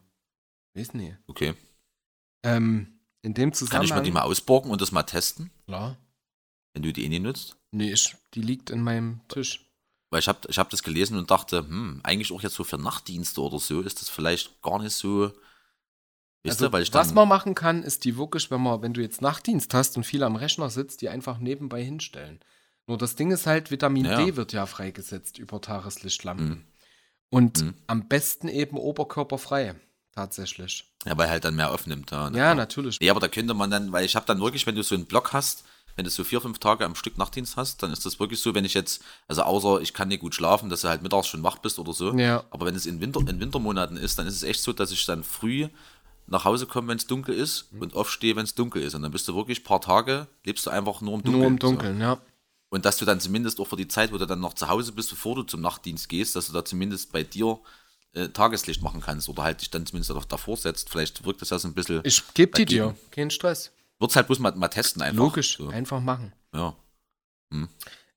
Weiß 0.75 0.95
nicht. 0.95 1.17
okay. 1.27 1.55
Ähm, 2.45 3.01
in 3.23 3.35
dem 3.35 3.51
Kann 3.51 3.55
Zusammenhang. 3.59 3.85
ich 3.87 3.95
mir 3.95 4.03
die 4.03 4.11
mal 4.13 4.23
ausborgen 4.23 4.71
und 4.71 4.81
das 4.81 4.93
mal 4.93 5.03
testen, 5.03 5.51
Klar. 5.67 5.97
wenn 6.73 6.83
du 6.83 6.93
die 6.93 7.05
eh 7.05 7.09
nicht 7.09 7.23
nutzt? 7.23 7.57
Nee, 7.73 7.93
ich, 7.93 8.17
die 8.35 8.43
liegt 8.43 8.71
in 8.71 8.83
meinem 8.83 9.21
Tisch. 9.29 9.67
Weil 10.11 10.21
ich 10.21 10.29
habe 10.29 10.41
ich 10.49 10.59
hab 10.59 10.71
das 10.71 10.83
gelesen 10.83 11.17
und 11.19 11.31
dachte, 11.31 11.59
hm, 11.59 12.01
eigentlich 12.03 12.33
auch 12.33 12.43
jetzt 12.43 12.55
so 12.55 12.65
für 12.65 12.79
Nachtdienste 12.79 13.41
oder 13.41 13.59
so 13.59 13.81
ist 13.81 14.01
das 14.01 14.09
vielleicht 14.09 14.61
gar 14.63 14.81
nicht 14.83 14.95
so. 14.95 15.27
Weißt 16.43 16.57
Also, 16.57 16.67
du, 16.67 16.73
weil 16.73 16.83
ich 16.83 16.95
was 16.95 17.09
dann, 17.09 17.15
man 17.17 17.29
machen 17.29 17.55
kann, 17.55 17.83
ist 17.83 18.05
die 18.05 18.17
wirklich, 18.17 18.51
wenn 18.51 18.63
man, 18.63 18.81
wenn 18.83 18.95
du 18.95 19.03
jetzt 19.03 19.21
Nachtdienst 19.23 19.75
hast 19.75 19.97
und 19.97 20.05
viel 20.05 20.23
am 20.23 20.37
Rechner 20.37 20.71
sitzt, 20.71 21.03
die 21.03 21.09
einfach 21.11 21.39
nebenbei 21.39 21.85
hinstellen. 21.85 22.41
Nur 22.91 22.99
das 22.99 23.15
Ding 23.15 23.31
ist 23.31 23.47
halt, 23.47 23.71
Vitamin 23.71 24.05
Ja. 24.05 24.17
D 24.25 24.35
wird 24.35 24.53
ja 24.53 24.67
freigesetzt 24.67 25.39
über 25.39 25.61
Tageslichtlampen. 25.61 26.67
Und 27.31 27.63
Mhm. 27.63 27.75
am 27.87 28.09
besten 28.09 28.49
eben 28.49 28.77
oberkörperfrei, 28.77 29.77
tatsächlich. 30.13 30.91
ja, 31.07 31.17
weil 31.17 31.31
halt 31.31 31.45
dann 31.45 31.55
mehr 31.55 31.71
aufnimmt. 31.71 32.11
Ja, 32.11 32.29
Ja, 32.31 32.53
natürlich. 32.57 32.99
Nee, 33.01 33.09
aber 33.11 33.21
da 33.21 33.29
könnte 33.29 33.55
man 33.55 33.71
dann, 33.71 33.93
weil 33.93 34.05
ich 34.05 34.17
habe 34.17 34.27
dann 34.27 34.41
wirklich, 34.41 34.67
wenn 34.67 34.75
du 34.75 34.83
so 34.83 34.97
einen 34.97 35.07
Block 35.07 35.33
hast, 35.33 35.63
wenn 35.95 36.05
du 36.05 36.11
so 36.11 36.25
vier, 36.25 36.41
fünf 36.41 36.59
Tage 36.59 36.85
am 36.85 36.97
Stück 36.97 37.17
Nachtdienst 37.17 37.57
hast, 37.57 37.81
dann 37.85 37.93
ist 37.93 38.05
das 38.05 38.19
wirklich 38.19 38.41
so, 38.41 38.55
wenn 38.57 38.65
ich 38.65 38.75
jetzt, 38.75 39.03
also 39.29 39.43
außer 39.43 39.81
ich 39.83 39.95
kann 39.95 40.09
nicht 40.09 40.21
gut 40.21 40.35
schlafen, 40.35 40.69
dass 40.69 40.81
du 40.81 40.89
halt 40.89 41.03
mittags 41.03 41.29
schon 41.29 41.45
wach 41.45 41.59
bist 41.59 41.79
oder 41.79 41.93
so. 41.93 42.13
Ja. 42.19 42.43
Aber 42.51 42.67
wenn 42.67 42.75
es 42.75 42.87
in, 42.87 43.01
Winter, 43.01 43.21
in 43.21 43.39
Wintermonaten 43.39 43.97
ist, 43.97 44.19
dann 44.19 44.27
ist 44.27 44.35
es 44.35 44.43
echt 44.43 44.63
so, 44.63 44.73
dass 44.73 44.91
ich 44.91 45.07
dann 45.07 45.23
früh 45.23 45.69
nach 46.27 46.45
Hause 46.45 46.67
komme, 46.67 46.89
wenn 46.89 46.99
es 46.99 47.07
dunkel 47.07 47.35
ist 47.37 47.73
Mhm. 47.73 47.83
und 47.83 47.95
aufstehe, 47.95 48.35
wenn 48.37 48.45
es 48.45 48.55
dunkel 48.57 48.83
ist. 48.83 48.95
Und 48.95 49.03
dann 49.03 49.13
bist 49.13 49.27
du 49.29 49.35
wirklich 49.37 49.61
ein 49.61 49.65
paar 49.65 49.81
Tage, 49.81 50.27
lebst 50.45 50.67
du 50.67 50.71
einfach 50.71 51.01
nur 51.01 51.15
im 51.15 51.23
Dunkeln. 51.23 51.39
Nur 51.41 51.47
im 51.49 51.55
So. 51.61 51.67
Dunkeln, 51.69 52.01
ja. 52.01 52.19
Und 52.71 52.85
dass 52.85 52.97
du 52.97 53.05
dann 53.05 53.21
zumindest 53.21 53.61
auch 53.61 53.67
für 53.67 53.77
die 53.77 53.89
Zeit, 53.89 54.13
wo 54.13 54.19
du 54.19 54.27
dann 54.27 54.41
noch 54.41 54.55
zu 54.55 54.69
Hause 54.69 54.93
bist, 54.93 55.11
bevor 55.11 55.35
du 55.35 55.43
zum 55.43 55.61
Nachtdienst 55.61 56.09
gehst, 56.09 56.35
dass 56.37 56.47
du 56.47 56.53
da 56.53 56.65
zumindest 56.65 57.13
bei 57.13 57.23
dir 57.25 57.59
äh, 58.13 58.29
Tageslicht 58.29 58.81
machen 58.83 59.01
kannst 59.01 59.29
oder 59.29 59.43
halt 59.43 59.61
dich 59.61 59.71
dann 59.71 59.87
zumindest 59.87 60.13
auch 60.13 60.25
davor 60.25 60.57
setzt. 60.57 60.89
Vielleicht 60.89 61.25
wirkt 61.25 61.43
das 61.43 61.51
ja 61.51 61.59
so 61.59 61.69
ein 61.69 61.75
bisschen. 61.75 62.01
Ich 62.05 62.23
gebe 62.35 62.53
die 62.57 62.65
dir. 62.65 62.97
Kein 63.11 63.31
Stress. 63.31 63.73
Wird 63.99 64.11
es 64.11 64.17
halt 64.17 64.29
bloß 64.29 64.39
mal, 64.39 64.53
mal 64.55 64.69
testen 64.69 65.03
einfach. 65.03 65.19
Logisch. 65.19 65.57
So. 65.59 65.69
Einfach 65.69 66.01
machen. 66.01 66.33
Ja. 66.55 66.75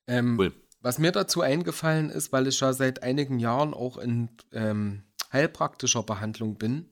Ähm, 0.08 0.38
Cool. 0.40 0.54
Was 0.82 1.00
mir 1.00 1.12
dazu 1.12 1.42
eingefallen 1.42 2.10
ist, 2.10 2.32
weil 2.32 2.48
ich 2.48 2.60
ja 2.60 2.74
seit 2.74 3.04
einigen 3.04 3.40
Jahren 3.40 3.74
auch 3.74 3.98
in 3.98 4.30
ähm, 4.52 5.04
heilpraktischer 5.32 6.04
Behandlung 6.04 6.56
bin, 6.56 6.90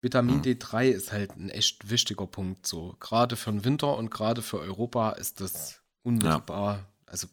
Vitamin 0.00 0.36
Mhm. 0.36 0.42
D3 0.42 0.88
ist 0.88 1.12
halt 1.12 1.36
ein 1.36 1.50
echt 1.50 1.90
wichtiger 1.90 2.26
Punkt. 2.26 2.66
So 2.66 2.96
gerade 2.98 3.36
für 3.36 3.50
den 3.50 3.64
Winter 3.64 3.96
und 3.96 4.10
gerade 4.10 4.40
für 4.40 4.58
Europa 4.58 5.10
ist 5.12 5.40
das 5.42 5.80
unmittelbar. 6.02 6.84
Also 7.06 7.26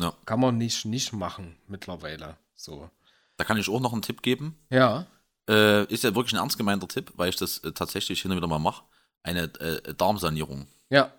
Ja. 0.00 0.12
kann 0.26 0.40
man 0.40 0.58
nicht, 0.58 0.84
nicht 0.84 1.12
machen 1.12 1.56
mittlerweile. 1.66 2.36
So. 2.54 2.90
Da 3.36 3.44
kann 3.44 3.56
ich 3.56 3.68
auch 3.68 3.80
noch 3.80 3.92
einen 3.92 4.02
Tipp 4.02 4.22
geben. 4.22 4.56
Ja. 4.70 5.06
Äh, 5.48 5.84
ist 5.92 6.04
ja 6.04 6.14
wirklich 6.14 6.32
ein 6.34 6.38
ernst 6.38 6.56
gemeinter 6.56 6.88
Tipp, 6.88 7.12
weil 7.16 7.28
ich 7.28 7.36
das 7.36 7.58
äh, 7.58 7.72
tatsächlich 7.72 8.22
hin 8.22 8.30
und 8.30 8.36
wieder 8.38 8.46
mal 8.46 8.58
mache. 8.58 8.84
Eine 9.22 9.44
äh, 9.60 9.94
Darmsanierung. 9.94 10.66
Ja. 10.90 11.12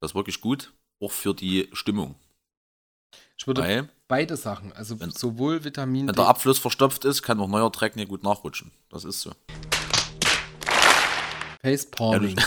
Das 0.00 0.10
ist 0.10 0.14
wirklich 0.14 0.40
gut, 0.40 0.72
auch 1.00 1.12
für 1.12 1.34
die 1.34 1.68
Stimmung. 1.72 2.14
Ich 3.36 3.46
würde 3.46 3.62
Weil, 3.62 3.88
beide 4.08 4.36
Sachen, 4.36 4.72
also 4.72 5.00
Wenn- 5.00 5.10
sowohl 5.10 5.64
Vitamin 5.64 6.06
wenn 6.06 6.14
D. 6.14 6.20
der 6.20 6.28
Abfluss 6.28 6.58
verstopft 6.58 7.04
ist, 7.04 7.22
kann 7.22 7.40
auch 7.40 7.48
neuer 7.48 7.70
Dreck 7.70 7.96
nicht 7.96 8.08
gut 8.08 8.22
nachrutschen. 8.22 8.70
Das 8.88 9.04
ist 9.04 9.20
so. 9.22 9.32
Face 11.60 11.90
Palming. 11.90 12.40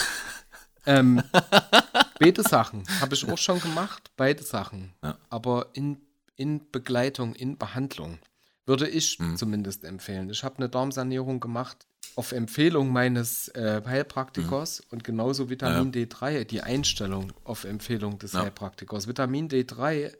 ähm, 0.85 1.23
beide 2.19 2.43
Sachen 2.43 2.83
habe 2.99 3.15
ich 3.15 3.27
auch 3.27 3.37
schon 3.37 3.59
gemacht, 3.61 4.11
beide 4.17 4.43
Sachen. 4.43 4.93
Ja. 5.03 5.17
Aber 5.29 5.67
in, 5.73 5.97
in 6.35 6.71
Begleitung, 6.71 7.35
in 7.35 7.57
Behandlung 7.57 8.19
würde 8.65 8.87
ich 8.89 9.19
Mhm. 9.19 9.37
zumindest 9.37 9.83
empfehlen. 9.83 10.29
Ich 10.29 10.43
habe 10.43 10.57
eine 10.57 10.69
Darmsanierung 10.69 11.39
gemacht 11.39 11.87
auf 12.15 12.31
Empfehlung 12.31 12.91
meines 12.91 13.49
äh, 13.49 13.81
Heilpraktikers 13.85 14.79
Mhm. 14.81 14.85
und 14.91 15.03
genauso 15.03 15.49
Vitamin 15.49 15.91
D3, 15.91 16.45
die 16.45 16.61
Einstellung 16.61 17.31
auf 17.43 17.63
Empfehlung 17.65 18.17
des 18.19 18.33
Ja. 18.33 18.41
Heilpraktikers. 18.43 19.07
Vitamin 19.07 19.49
D3 19.49 20.13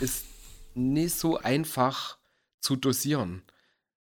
ist 0.00 0.24
nicht 0.74 1.14
so 1.16 1.38
einfach 1.38 2.18
zu 2.60 2.76
dosieren. 2.76 3.42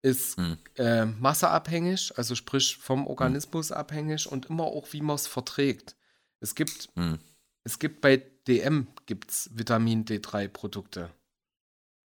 Ist 0.03 0.39
Mhm. 0.39 0.59
äh, 0.77 1.05
masseabhängig, 1.07 2.13
also 2.17 2.35
sprich 2.35 2.77
vom 2.77 3.07
Organismus 3.07 3.73
abhängig 3.73 4.27
und 4.31 4.47
immer 4.47 4.65
auch, 4.65 4.93
wie 4.93 5.01
man 5.03 5.17
es 5.17 5.27
verträgt. 5.27 5.97
Es 6.41 6.55
gibt, 6.55 6.89
Hm. 6.95 7.19
Es 7.65 7.79
gibt 7.79 8.01
bei 8.01 8.23
DM 8.49 8.87
gibt's 9.07 9.51
Vitamin 9.53 10.05
D3-Produkte. 10.05 11.11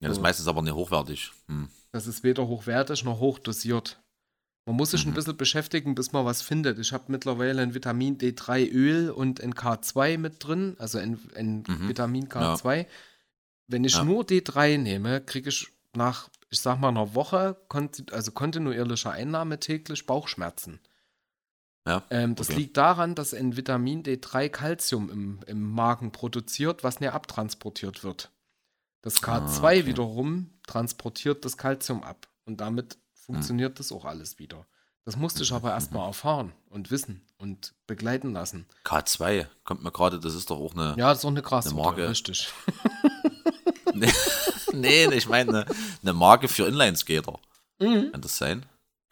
Ja, 0.01 0.09
das 0.09 0.15
So. 0.15 0.21
ist 0.21 0.23
meistens 0.23 0.47
aber 0.47 0.61
nicht 0.61 0.73
hochwertig. 0.75 1.31
Hm. 1.47 1.69
Das 1.91 2.07
ist 2.07 2.23
weder 2.23 2.47
hochwertig 2.47 3.03
noch 3.03 3.19
hochdosiert. 3.19 3.99
Man 4.67 4.75
muss 4.75 4.91
sich 4.91 5.05
ein 5.05 5.11
Mhm. 5.11 5.13
bisschen 5.15 5.37
beschäftigen, 5.37 5.93
bis 5.95 6.11
man 6.11 6.25
was 6.25 6.41
findet. 6.41 6.79
Ich 6.79 6.91
habe 6.91 7.11
mittlerweile 7.11 7.61
ein 7.61 7.73
Vitamin 7.75 8.17
D3-Öl 8.17 9.11
und 9.11 9.39
ein 9.41 9.53
K2 9.53 10.17
mit 10.17 10.43
drin, 10.43 10.75
also 10.79 10.97
ein, 10.97 11.19
ein 11.35 11.63
Mhm. 11.67 11.87
Vitamin 11.87 12.27
K2. 12.27 12.87
Wenn 13.67 13.83
ich 13.83 13.93
Ja. 13.93 14.03
nur 14.03 14.23
D3 14.25 14.77
nehme, 14.77 15.21
kriege 15.21 15.49
ich 15.49 15.67
nach, 15.95 16.29
ich 16.49 16.59
sag 16.59 16.79
mal, 16.79 16.89
einer 16.89 17.13
Woche, 17.15 17.55
also 18.11 18.31
kontinuierlicher 18.31 19.11
Einnahme 19.11 19.59
täglich 19.59 20.05
Bauchschmerzen. 20.07 20.79
Ja, 21.87 22.03
Ähm, 22.09 22.35
das 22.35 22.49
okay. 22.49 22.57
liegt 22.59 22.77
daran, 22.77 23.13
dass 23.15 23.33
ein 23.33 23.55
Vitamin 23.57 24.03
D3 24.03 24.49
Calcium 24.49 25.09
im, 25.09 25.39
im 25.45 25.71
Magen 25.71 26.11
produziert, 26.11 26.83
was 26.83 26.99
näher 26.99 27.13
abtransportiert 27.13 28.03
wird. 28.03 28.31
Das 29.01 29.21
K2 29.21 29.27
Ah, 29.27 29.67
okay. 29.67 29.85
wiederum 29.85 30.49
transportiert 30.65 31.45
das 31.45 31.57
Calcium 31.57 32.01
ab 32.03 32.27
und 32.45 32.59
damit 32.59 32.97
funktioniert 33.13 33.79
das 33.79 33.91
auch 33.91 34.05
alles 34.05 34.39
wieder. 34.39 34.65
Das 35.03 35.15
musste 35.15 35.43
ich 35.43 35.51
aber 35.53 35.69
erstmal 35.71 36.07
erfahren 36.07 36.53
und 36.69 36.89
wissen 36.89 37.21
und 37.37 37.75
begleiten 37.85 38.33
lassen. 38.33 38.65
K2 38.83 39.45
kommt 39.63 39.83
mir 39.83 39.91
gerade, 39.91 40.19
das 40.19 40.33
ist 40.33 40.49
doch 40.49 40.57
auch 40.59 40.73
eine. 40.73 40.95
Ja, 40.97 41.09
das 41.09 41.19
ist 41.19 41.25
auch 41.25 41.29
eine 41.29 41.43
Grassorte, 41.43 41.75
Marke. 41.75 42.09
richtig. 42.09 42.51
nee, 43.93 44.11
nee, 44.73 45.05
ich 45.15 45.29
meine 45.29 45.49
eine, 45.49 45.65
eine 46.01 46.13
Marke 46.13 46.47
für 46.47 46.65
Inlineskater. 46.67 47.39
Mhm. 47.79 48.11
Kann 48.11 48.21
das 48.21 48.37
sein? 48.37 48.65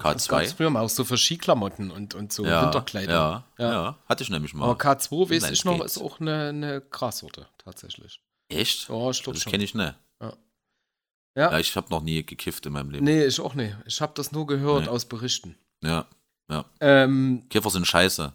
Das 0.04 0.28
gab 0.28 0.42
es 0.42 0.52
K2? 0.54 0.56
früher 0.58 0.70
mal 0.70 0.82
auch 0.82 0.90
so 0.90 1.04
für 1.06 1.18
Skiklamotten 1.18 1.90
und, 1.92 2.14
und 2.16 2.34
so 2.34 2.46
Ja, 2.46 2.66
Winterkleidung. 2.66 3.14
ja, 3.16 3.44
Ja. 3.58 3.72
ja, 3.72 3.98
hatte 4.08 4.24
ich 4.24 4.30
nämlich 4.30 4.54
mal. 4.54 4.66
Aber 4.70 4.80
K2, 4.80 5.30
weiß 5.30 5.52
ich 5.52 5.64
noch, 5.66 5.84
ist 5.84 5.98
auch 5.98 6.20
eine, 6.20 6.50
eine 6.50 6.82
Grassorte, 6.82 7.48
tatsächlich. 7.58 8.22
Echt? 8.50 8.90
Ja, 8.90 9.10
ich 9.10 9.24
glaube 9.24 9.36
das 9.38 9.44
schon. 9.44 9.52
kenne 9.52 9.64
ich 9.64 9.74
nicht. 9.74 9.96
Ja. 10.22 10.34
Ja, 11.36 11.58
ich 11.60 11.76
habe 11.76 11.90
noch 11.90 12.02
nie 12.04 12.24
gekifft 12.24 12.66
in 12.68 12.74
meinem 12.74 12.92
Leben. 12.92 13.06
Nee, 13.06 13.26
ich 13.26 13.40
auch 13.40 13.56
nicht. 13.56 13.76
Ich 13.86 14.02
habe 14.02 14.14
das 14.16 14.32
nur 14.32 14.46
gehört 14.46 14.84
Nee. 14.84 14.90
aus 14.90 15.06
Berichten. 15.06 15.56
Ja, 15.82 16.06
ja. 16.50 16.66
Ähm, 16.80 17.46
Kiffer 17.50 17.72
sind 17.72 17.88
scheiße. 17.88 18.34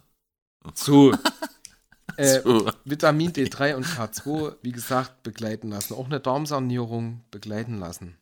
so. 0.73 1.13
äh. 2.17 2.41
Vitamin 2.83 3.31
D3 3.31 3.75
und 3.75 3.85
K2, 3.85 4.55
wie 4.61 4.71
gesagt, 4.73 5.23
begleiten 5.23 5.69
lassen. 5.69 5.93
Auch 5.93 6.07
eine 6.07 6.19
Darmsanierung 6.19 7.23
begleiten 7.31 7.79
lassen. 7.79 8.17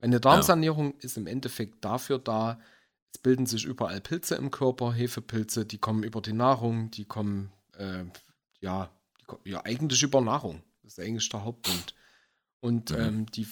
Eine 0.00 0.20
Darmsanierung 0.20 0.94
ist 1.00 1.16
im 1.18 1.26
Endeffekt 1.26 1.84
dafür 1.84 2.18
da, 2.18 2.58
es 3.16 3.22
bilden 3.22 3.46
sich 3.46 3.64
überall 3.64 4.00
Pilze 4.02 4.34
im 4.34 4.50
Körper, 4.50 4.92
Hefepilze, 4.92 5.64
die 5.64 5.78
kommen 5.78 6.02
über 6.02 6.20
die 6.20 6.34
Nahrung, 6.34 6.90
die 6.90 7.06
kommen, 7.06 7.50
äh, 7.78 8.04
ja, 8.60 8.90
die, 9.44 9.50
ja, 9.50 9.64
eigentlich 9.64 10.02
über 10.02 10.20
Nahrung. 10.20 10.62
Das 10.82 10.92
ist 10.98 11.00
eigentlich 11.00 11.28
der 11.30 11.42
Hauptpunkt. 11.42 11.94
Und 12.60 12.90
Mhm. 12.90 12.96
ähm, 12.98 13.26
die, 13.26 13.46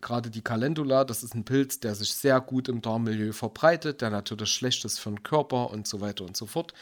gerade 0.00 0.30
die 0.30 0.42
Calendula, 0.42 1.04
das 1.04 1.22
ist 1.22 1.34
ein 1.34 1.44
Pilz, 1.44 1.80
der 1.80 1.94
sich 1.94 2.14
sehr 2.14 2.40
gut 2.40 2.68
im 2.68 2.80
Darmmilieu 2.82 3.32
verbreitet, 3.32 4.00
der 4.00 4.10
natürlich 4.10 4.50
schlecht 4.52 4.84
ist 4.84 4.98
für 4.98 5.10
den 5.10 5.22
Körper 5.22 5.70
und 5.70 5.86
so 5.86 6.00
weiter 6.00 6.24
und 6.24 6.36
so 6.36 6.46
fort. 6.46 6.72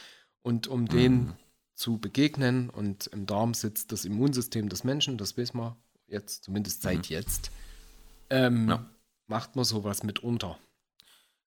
Und 0.42 0.66
um 0.68 0.87
den 0.87 1.12
Mhm. 1.25 1.35
zu 1.75 1.99
begegnen 1.99 2.71
und 2.71 3.09
im 3.09 3.26
Darm 3.26 3.52
sitzt 3.54 3.90
das 3.92 4.04
Immunsystem 4.04 4.68
des 4.68 4.85
Menschen, 4.85 5.18
das 5.18 5.37
wissen 5.37 5.59
wir 5.59 5.76
jetzt, 6.07 6.45
zumindest 6.45 6.83
seit 6.83 7.09
jetzt, 7.09 7.50
ähm, 8.30 8.64
Mhm. 8.64 8.68
Ja. 8.71 8.90
macht 9.26 9.57
man 9.57 9.64
sowas 9.64 10.02
mitunter. 10.04 10.59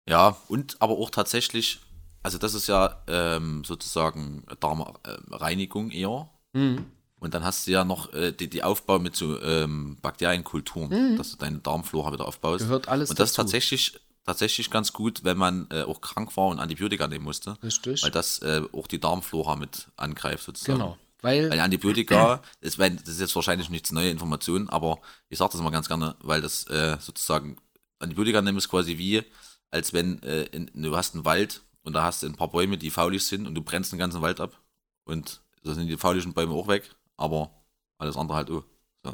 Ja, 0.09 0.37
und 0.47 0.81
aber 0.81 0.93
auch 0.97 1.11
tatsächlich, 1.11 1.79
also 2.23 2.37
das 2.37 2.55
ist 2.55 2.67
ja 2.67 3.01
ähm, 3.07 3.63
sozusagen 3.63 4.43
Darmreinigung 4.59 5.91
eher. 5.91 6.29
Mhm. 6.53 6.85
Und 7.19 7.33
dann 7.33 7.43
hast 7.43 7.67
du 7.67 7.71
ja 7.71 7.83
noch 7.83 8.13
äh, 8.13 8.31
die, 8.31 8.49
die 8.49 8.63
Aufbau 8.63 8.97
mit 8.97 9.15
so 9.15 9.39
ähm, 9.41 9.97
Bakterienkulturen, 10.01 11.17
dass 11.17 11.31
du 11.31 11.37
deine 11.37 11.59
Darmflora 11.59 12.13
wieder 12.13 12.25
aufbaust. 12.25 12.65
Gehört 12.65 12.87
alles 12.87 13.09
und 13.09 13.19
das 13.19 13.31
ist 13.31 13.37
dazu. 13.37 13.45
tatsächlich, 13.45 13.99
tatsächlich 14.25 14.71
ganz 14.71 14.93
gut, 14.93 15.23
wenn 15.23 15.37
man 15.37 15.67
äh, 15.69 15.83
auch 15.83 16.01
krank 16.01 16.35
war 16.37 16.47
und 16.47 16.59
Antibiotika 16.59 17.07
nehmen 17.07 17.25
musste. 17.25 17.57
Richtig. 17.61 18.03
Weil 18.03 18.11
das 18.11 18.39
äh, 18.39 18.61
auch 18.71 18.87
die 18.87 18.99
Darmflora 18.99 19.57
mit 19.57 19.89
angreift 19.97 20.45
sozusagen. 20.45 20.79
genau. 20.79 20.97
Weil, 21.21 21.51
Weil 21.51 21.59
Antibiotika, 21.59 22.41
ist, 22.61 22.79
weil, 22.79 22.91
das 22.95 23.09
ist 23.09 23.19
jetzt 23.19 23.35
wahrscheinlich 23.35 23.69
nichts 23.69 23.91
neue 23.91 24.09
Information, 24.09 24.69
aber 24.69 24.99
ich 25.27 25.37
sage 25.37 25.51
das 25.51 25.59
immer 25.59 25.71
ganz 25.71 25.89
gerne, 25.89 26.15
weil 26.21 26.41
das 26.41 26.65
äh, 26.67 26.95
sozusagen, 26.99 27.57
Antibiotika 27.99 28.41
nehmen 28.41 28.57
ist 28.57 28.69
quasi 28.69 28.97
wie, 28.97 29.23
als 29.71 29.93
wenn 29.93 30.21
äh, 30.23 30.43
in, 30.45 30.69
du 30.73 30.95
hast 30.95 31.15
einen 31.15 31.25
Wald 31.25 31.61
und 31.83 31.93
da 31.93 32.03
hast 32.03 32.23
du 32.23 32.27
ein 32.27 32.35
paar 32.35 32.49
Bäume, 32.51 32.77
die 32.77 32.89
faulig 32.89 33.25
sind 33.25 33.47
und 33.47 33.55
du 33.55 33.61
brennst 33.61 33.91
den 33.91 33.99
ganzen 33.99 34.21
Wald 34.21 34.39
ab 34.39 34.59
und 35.05 35.41
da 35.63 35.73
sind 35.73 35.87
die 35.87 35.97
fauligen 35.97 36.33
Bäume 36.33 36.53
auch 36.53 36.67
weg, 36.67 36.89
aber 37.17 37.51
alles 37.97 38.15
andere 38.17 38.37
halt 38.37 38.49
auch. 38.51 38.63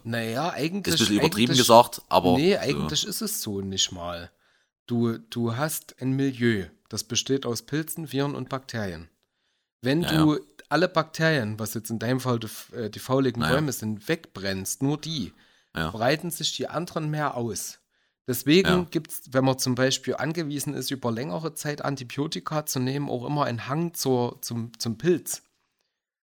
naja, 0.04 0.52
eigentlich. 0.52 0.94
Ist 0.96 1.02
ein 1.02 1.06
bisschen 1.08 1.20
übertrieben 1.20 1.52
eigentlich- 1.52 1.60
gesagt, 1.68 2.02
aber. 2.10 2.38
Nee, 2.38 2.54
so. 2.54 2.60
eigentlich 2.60 3.06
ist 3.06 3.22
es 3.22 3.42
so 3.42 3.62
nicht 3.62 3.92
mal. 3.92 4.32
Du, 4.88 5.18
du 5.18 5.56
hast 5.56 6.00
ein 6.02 6.12
Milieu, 6.12 6.66
das 6.90 7.04
besteht 7.04 7.46
aus 7.46 7.64
Pilzen, 7.64 8.12
Viren 8.12 8.36
und 8.36 8.50
Bakterien. 8.50 9.10
Wenn 9.82 10.04
Ja, 10.04 10.12
du 10.24 10.40
alle 10.70 10.88
Bakterien, 10.88 11.58
was 11.60 11.74
jetzt 11.74 11.90
in 11.90 12.00
deinem 12.00 12.20
Fall 12.20 12.40
die, 12.40 12.48
äh, 12.76 12.90
die 12.90 13.00
fauligen 13.00 13.42
Naja. 13.42 13.56
Bäume 13.56 13.72
sind, 13.72 14.08
wegbrennst, 14.08 14.82
nur 14.84 15.00
die, 15.00 15.34
Ja. 15.76 15.90
breiten 15.92 16.30
sich 16.32 16.56
die 16.56 16.68
anderen 16.68 17.10
mehr 17.10 17.36
aus. 17.36 17.80
Deswegen 18.28 18.70
Ja. 18.70 18.88
gibt 18.90 19.12
es, 19.12 19.22
wenn 19.34 19.46
man 19.46 19.60
zum 19.60 19.76
Beispiel 19.76 20.16
angewiesen 20.16 20.74
ist, 20.74 20.90
über 20.92 21.12
längere 21.12 21.54
Zeit 21.54 21.84
Antibiotika 21.86 22.66
zu 22.66 22.80
nehmen, 22.80 23.10
auch 23.10 23.26
immer 23.26 23.46
einen 23.46 23.68
Hang 23.68 23.94
zur, 23.94 24.42
zum, 24.42 24.72
zum 24.80 24.98
Pilz. 24.98 25.44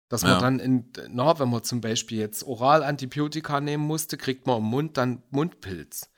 Dass 0.09 0.23
man 0.23 0.33
Ja. 0.33 0.39
dann, 0.39 0.59
in, 0.59 0.93
na, 1.09 1.39
wenn 1.39 1.49
man 1.51 1.63
zum 1.63 1.81
Beispiel 1.81 2.19
jetzt 2.19 2.45
oral 2.45 2.83
Antibiotika 2.83 3.61
nehmen 3.61 3.85
musste, 3.85 4.17
kriegt 4.17 4.47
man 4.47 4.59
im 4.59 4.65
Mund 4.65 4.97
dann 4.97 5.23
Mundpilz. 5.31 6.11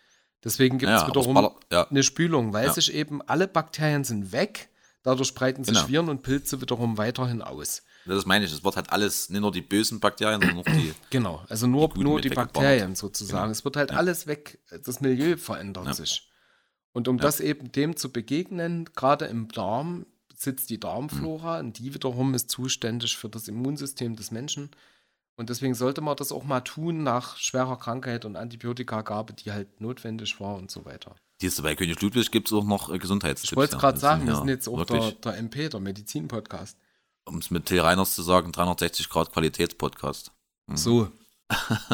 Deswegen 0.43 0.79
gibt 0.79 0.93
es 0.93 1.03
Ja, 1.03 1.09
wiederum 1.09 1.51
eine 1.71 2.03
Spülung, 2.03 2.53
weil 2.53 2.73
sich 2.73 2.93
eben 2.95 3.21
alle 3.23 3.49
Bakterien 3.49 4.05
sind 4.05 4.33
weg, 4.33 4.69
dadurch 5.03 5.35
breiten 5.35 5.65
sich 5.65 5.75
Genau. 5.75 5.89
Viren 5.89 6.09
und 6.09 6.23
Pilze 6.23 6.61
wiederum 6.61 6.99
weiterhin 6.99 7.43
aus. 7.43 7.83
Das 8.07 8.25
meine 8.27 8.45
ich, 8.45 8.53
es 8.53 8.63
wird 8.65 8.77
halt 8.77 8.91
alles, 8.91 9.29
nicht 9.31 9.41
nur 9.41 9.53
die 9.53 9.63
bösen 9.63 10.01
Bakterien, 10.01 10.41
sondern 10.41 10.59
auch 10.59 10.65
die. 10.65 10.93
Genau, 11.11 11.45
also 11.49 11.67
nur, 11.67 11.89
Die 11.91 12.01
nur 12.01 12.21
die. 12.21 12.29
Bakterien 12.31 12.95
sozusagen. 12.95 13.43
Genau. 13.45 13.53
Es 13.53 13.65
wird 13.65 13.77
halt 13.77 13.91
Ja. 13.91 13.97
alles 13.97 14.27
weg, 14.27 14.59
das 14.85 15.01
Milieu 15.01 15.37
verändert 15.37 15.87
Ja. 15.87 15.95
sich. 15.95 16.31
Und 16.93 17.09
um 17.09 17.17
Ja. 17.19 17.23
das 17.23 17.41
eben 17.41 17.73
dem 17.73 17.97
zu 17.97 18.11
begegnen, 18.13 18.89
gerade 18.95 19.27
im 19.27 19.49
Darm 19.49 20.07
sitzt 20.35 20.71
die 20.71 20.77
Mhm. 20.77 20.81
Darmflora 20.81 21.59
und 21.61 21.79
die 21.79 21.95
wiederum 21.95 22.35
ist 22.35 22.51
zuständig 22.51 23.17
für 23.17 23.29
das 23.29 23.49
Immunsystem 23.49 24.17
des 24.17 24.31
Menschen. 24.31 24.71
Und 25.39 25.51
deswegen 25.51 25.75
sollte 25.75 26.01
man 26.01 26.17
das 26.17 26.33
auch 26.33 26.45
mal 26.45 26.61
tun 26.61 27.03
nach 27.03 27.37
schwerer 27.37 27.79
Krankheit 27.79 28.25
und 28.25 28.37
Antibiotikagabe, 28.37 29.35
die 29.35 29.53
halt 29.53 29.81
notwendig 29.81 30.41
war 30.41 30.57
und 30.57 30.71
so 30.71 30.85
weiter. 30.87 31.15
Siehst 31.39 31.59
du, 31.59 31.63
bei 31.63 31.75
König 31.75 32.01
Ludwig 32.01 32.31
gibt 32.31 32.49
es 32.49 32.55
auch 32.55 32.65
noch 32.65 32.91
äh, 32.91 32.99
Gesundheitstipps. 32.99 33.53
Ich 33.53 33.57
wollte 33.57 33.71
es 33.71 33.73
ja. 33.75 33.79
gerade 33.81 33.93
Das 33.95 34.01
sagen, 34.01 34.23
wir 34.27 34.33
ja 34.33 34.39
sind 34.39 34.49
jetzt 34.49 34.69
auch 34.69 34.85
der, 34.87 35.13
der 35.13 35.37
MP, 35.37 35.69
der 35.69 35.81
Medizin-Podcast. 35.81 36.79
Um 37.27 37.39
es 37.39 37.51
mit 37.51 37.67
Till 37.67 37.81
Reiners 37.81 38.15
zu 38.15 38.23
sagen, 38.23 38.53
360 38.53 39.09
Grad 39.11 39.33
Qualitätspodcast. 39.33 40.33
Mhm. 40.67 40.77
So, 40.77 41.13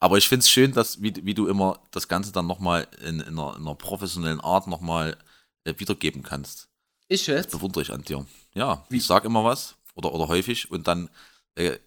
Aber 0.00 0.16
ich 0.18 0.28
finde 0.28 0.42
es 0.44 0.50
schön, 0.50 0.72
dass, 0.72 1.02
wie, 1.02 1.12
wie 1.24 1.34
du 1.34 1.48
immer 1.48 1.80
das 1.90 2.06
Ganze 2.06 2.30
dann 2.30 2.46
nochmal 2.46 2.86
in, 3.00 3.20
in, 3.20 3.38
einer, 3.38 3.56
in 3.56 3.62
einer 3.62 3.74
professionellen 3.74 4.40
Art 4.40 4.68
nochmal 4.68 5.16
äh, 5.64 5.74
wiedergeben 5.78 6.22
kannst. 6.22 6.68
ich 7.08 7.26
jetzt. 7.26 7.50
Bewundere 7.50 7.82
ich 7.82 7.92
an 7.92 8.02
dir. 8.02 8.24
Ja, 8.54 8.84
Wie- 8.90 8.98
ich 8.98 9.06
sag 9.06 9.24
immer 9.24 9.44
was 9.44 9.74
oder, 9.94 10.12
oder 10.14 10.28
häufig 10.28 10.70
und 10.70 10.86
dann 10.86 11.10
äh, 11.56 11.78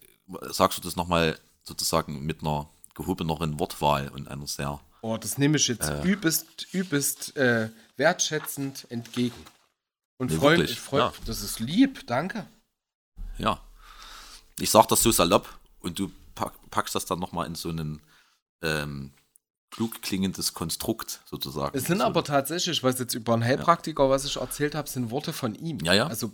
sagst 0.50 0.76
du 0.78 0.82
das 0.82 0.94
nochmal 0.96 1.38
sozusagen 1.62 2.26
mit 2.26 2.42
einer 2.42 2.68
gehobeneren 2.94 3.58
Wortwahl 3.58 4.08
und 4.08 4.28
einer 4.28 4.46
sehr, 4.46 4.78
Oh, 5.00 5.16
das 5.16 5.36
nehme 5.38 5.56
ich 5.56 5.66
jetzt 5.68 5.88
Äh. 5.88 6.02
übelst, 6.06 6.72
übelst 6.72 7.34
äh, 7.36 7.70
wertschätzend 7.96 8.86
entgegen. 8.90 9.34
Und 10.22 10.30
Nee, 10.30 10.36
freue 10.36 10.56
wirklich, 10.56 10.70
mich, 10.70 10.80
freu, 10.80 10.98
ja. 10.98 11.12
das 11.26 11.42
ist 11.42 11.58
lieb, 11.58 12.06
danke. 12.06 12.46
ja. 13.38 13.60
Ich 14.60 14.70
sag 14.70 14.86
das 14.86 15.02
so 15.02 15.10
salopp 15.10 15.48
und 15.80 15.98
du 15.98 16.12
pack, 16.36 16.52
packst 16.70 16.94
das 16.94 17.06
dann 17.06 17.18
nochmal 17.18 17.46
in 17.48 17.54
so 17.56 17.70
einen 17.70 18.00
ähm, 18.62 19.12
klug 19.70 20.00
klingendes 20.02 20.52
Konstrukt 20.54 21.20
sozusagen. 21.24 21.76
Es 21.76 21.86
sind 21.86 21.98
so, 21.98 22.04
aber 22.04 22.22
tatsächlich, 22.22 22.82
was 22.84 22.98
jetzt 23.00 23.14
über 23.14 23.32
einen 23.34 23.42
Heilpraktiker, 23.44 24.08
was 24.10 24.24
ich 24.24 24.36
erzählt 24.36 24.74
habe, 24.76 24.88
sind 24.88 25.10
Worte 25.10 25.32
von 25.32 25.54
ihm. 25.56 25.78
Ja, 25.80 25.94
ja. 25.94 26.06
Also 26.06 26.30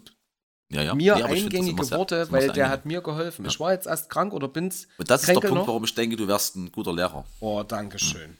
ja, 0.70 0.82
ja. 0.82 0.94
mir 0.94 1.14
Nee, 1.16 1.22
find 1.22 1.44
eingängige 1.44 1.84
sehr- 1.84 1.96
Worte, 1.96 2.16
immer 2.16 2.32
weil 2.32 2.40
der 2.40 2.50
angenehm. 2.66 2.70
hat 2.70 2.84
mir 2.84 3.00
geholfen. 3.00 3.46
Ich 3.46 3.58
war 3.58 3.72
jetzt 3.72 3.86
erst 3.86 4.10
krank 4.10 4.34
oder 4.34 4.48
bin's 4.48 4.86
Und 4.98 5.08
das 5.10 5.22
ist 5.22 5.28
der 5.28 5.34
Punkt, 5.34 5.50
noch. 5.54 5.66
warum 5.68 5.84
ich 5.84 5.94
denke, 5.94 6.16
du 6.16 6.28
wärst 6.28 6.56
ein 6.56 6.70
guter 6.72 6.92
Lehrer. 6.92 7.24
Oh, 7.40 7.62
danke 7.62 7.98
schön. 7.98 8.36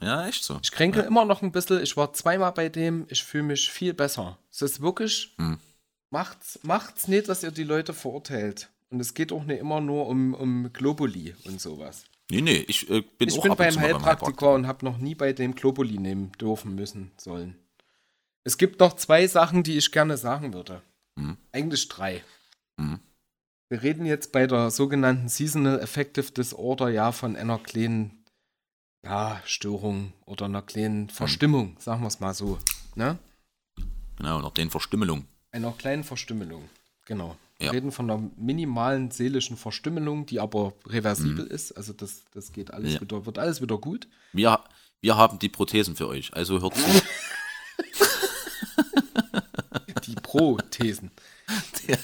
Ja, 0.00 0.26
echt 0.26 0.44
so. 0.44 0.58
Ich 0.62 0.72
kränke 0.72 1.00
immer 1.00 1.24
noch 1.24 1.42
ein 1.42 1.52
bisschen. 1.52 1.82
Ich 1.82 1.96
war 1.96 2.12
zweimal 2.12 2.52
bei 2.52 2.68
dem. 2.68 3.06
Ich 3.08 3.24
fühle 3.24 3.44
mich 3.44 3.70
viel 3.70 3.94
besser. 3.94 4.38
Es 4.50 4.62
ist 4.62 4.80
wirklich, 4.82 5.34
Hm. 5.38 5.58
macht's, 6.10 6.58
macht's 6.62 7.08
nicht, 7.08 7.28
dass 7.28 7.42
ihr 7.42 7.50
die 7.50 7.64
Leute 7.64 7.94
verurteilt. 7.94 8.68
Und 8.90 9.00
es 9.00 9.14
geht 9.14 9.32
auch 9.32 9.44
nicht 9.44 9.58
immer 9.60 9.80
nur 9.80 10.06
um, 10.06 10.34
um 10.34 10.72
Globuli 10.72 11.34
und 11.44 11.60
sowas. 11.60 12.04
Nee, 12.30 12.40
nee, 12.40 12.64
ich 12.68 12.88
äh, 12.90 13.02
bin 13.02 13.28
Ich 13.28 13.38
auch 13.38 13.42
bin 13.42 13.52
ab 13.52 13.58
beim 13.58 13.78
Heilpraktiker 13.80 14.52
und 14.54 14.66
habe 14.66 14.84
noch 14.84 14.98
nie 14.98 15.14
bei 15.14 15.32
dem 15.32 15.54
Globuli 15.54 15.98
nehmen 15.98 16.32
dürfen 16.32 16.74
müssen 16.74 17.10
sollen. 17.16 17.56
Es 18.44 18.58
gibt 18.58 18.80
noch 18.80 18.94
zwei 18.96 19.26
Sachen, 19.26 19.62
die 19.62 19.76
ich 19.76 19.90
gerne 19.92 20.16
sagen 20.16 20.52
würde. 20.52 20.82
Mhm. 21.16 21.36
Eigentlich 21.52 21.88
drei. 21.88 22.22
Mhm. 22.76 23.00
Wir 23.68 23.82
reden 23.82 24.06
jetzt 24.06 24.30
bei 24.30 24.46
der 24.46 24.70
sogenannten 24.70 25.28
Seasonal 25.28 25.80
Affective 25.80 26.30
Disorder 26.30 26.88
ja 26.88 27.10
von 27.10 27.34
einer 27.34 27.58
kleinen 27.58 28.15
ja, 29.04 29.40
Störung 29.44 30.12
oder 30.24 30.46
einer 30.46 30.62
Mhm. 30.62 30.66
kleinen 30.66 31.10
Verstimmung, 31.10 31.76
sagen 31.78 32.02
wir 32.02 32.08
es 32.08 32.20
mal 32.20 32.34
so. 32.34 32.58
Ne? 32.94 33.18
Genau, 34.16 34.40
nach 34.40 34.52
den 34.52 34.70
Verstümmelungen. 34.70 35.26
Einer 35.52 35.72
kleinen 35.72 36.04
Verstümmelung. 36.04 36.68
Genau. 37.06 37.36
Wir 37.58 37.66
Ja. 37.66 37.72
reden 37.72 37.92
von 37.92 38.10
einer 38.10 38.22
minimalen 38.36 39.10
seelischen 39.10 39.56
Verstümmelung, 39.56 40.26
die 40.26 40.40
aber 40.40 40.74
reversibel 40.86 41.46
ist. 41.46 41.72
Also 41.72 41.92
das, 41.92 42.22
das 42.32 42.52
geht 42.52 42.70
alles 42.72 42.88
Mhm. 42.88 42.94
Ja. 42.96 43.00
wieder, 43.02 43.26
wird 43.26 43.38
alles 43.38 43.60
wieder 43.62 43.78
gut. 43.78 44.08
Wir, 44.32 44.60
wir 45.00 45.16
haben 45.16 45.38
die 45.38 45.48
Prothesen 45.48 45.96
für 45.96 46.08
euch, 46.08 46.34
also 46.34 46.60
hört 46.60 46.74
zu. 46.76 46.82
Die 50.06 50.14
Prothesen. 50.14 51.10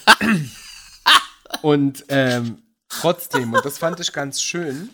und 1.62 2.04
ähm, 2.08 2.62
trotzdem, 2.88 3.52
und 3.52 3.64
das 3.64 3.78
fand 3.78 4.00
ich 4.00 4.12
ganz 4.12 4.42
schön. 4.42 4.90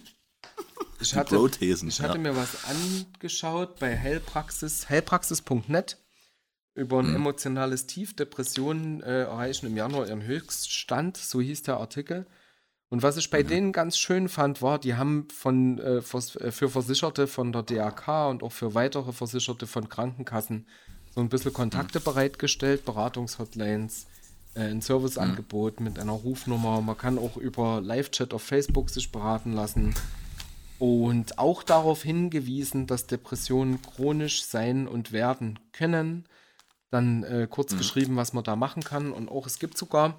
Ich 1.01 1.15
hatte, 1.15 1.37
Prothesen. 1.37 1.89
ich 1.89 2.01
hatte 2.01 2.15
ja. 2.15 2.19
mir 2.19 2.37
was 2.37 2.65
angeschaut 2.65 3.79
bei 3.79 3.97
Heilpraxis, 3.97 4.89
heilpraxis.net 4.89 5.99
über 6.75 7.01
ein 7.01 7.15
emotionales 7.15 7.87
Tief. 7.87 8.15
Depressionen 8.15 9.03
äh, 9.03 9.23
erreichen 9.23 9.67
im 9.67 9.77
Januar 9.77 10.07
ihren 10.07 10.23
Höchststand, 10.23 11.17
so 11.17 11.41
hieß 11.41 11.63
der 11.63 11.79
Artikel. 11.79 12.27
Und 12.91 13.03
was 13.03 13.19
ich 13.19 13.31
bei 13.31 13.43
denen 13.43 13.73
ganz 13.73 13.99
schön 13.99 14.29
fand, 14.29 14.63
war, 14.63 14.79
die 14.79 14.95
haben 14.95 15.29
von, 15.31 15.79
äh, 15.79 15.99
äh, 15.99 16.03
für 16.53 16.71
Versicherte 16.71 17.27
von 17.27 17.53
der 17.53 17.63
DAK 17.63 18.31
und 18.31 18.43
auch 18.43 18.53
für 18.53 18.75
weitere 18.75 19.13
Versicherte 19.13 19.67
von 19.67 19.89
Krankenkassen 19.89 20.67
so 21.15 21.21
ein 21.21 21.29
bisschen 21.29 21.53
Kontakte 21.53 22.01
bereitgestellt, 22.01 22.87
Beratungshotlines, 22.87 24.07
äh, 24.55 24.61
ein 24.61 24.81
Serviceangebot 24.81 25.81
mit 25.81 25.99
einer 25.99 26.13
Rufnummer. 26.13 26.81
Man 26.81 26.97
kann 26.97 27.19
auch 27.19 27.37
über 27.37 27.83
Live-Chat 27.83 28.33
auf 28.33 28.43
Facebook 28.43 28.89
sich 28.89 29.13
beraten 29.13 29.53
lassen. 29.53 29.95
Und 30.79 31.39
auch 31.39 31.63
darauf 31.63 32.03
hingewiesen, 32.03 32.87
dass 32.87 33.07
Depressionen 33.07 33.83
chronisch 33.83 34.45
sein 34.45 34.87
und 34.87 35.13
werden 35.13 35.59
können. 35.73 36.25
Dann 36.91 37.25
äh, 37.25 37.47
kurz 37.51 37.77
geschrieben, 37.77 38.17
was 38.17 38.33
man 38.33 38.45
da 38.45 38.57
machen 38.57 38.83
kann. 38.83 39.13
Und 39.13 39.29
auch 39.29 39.47
es 39.47 39.59
gibt 39.59 39.77
sogar 39.77 40.17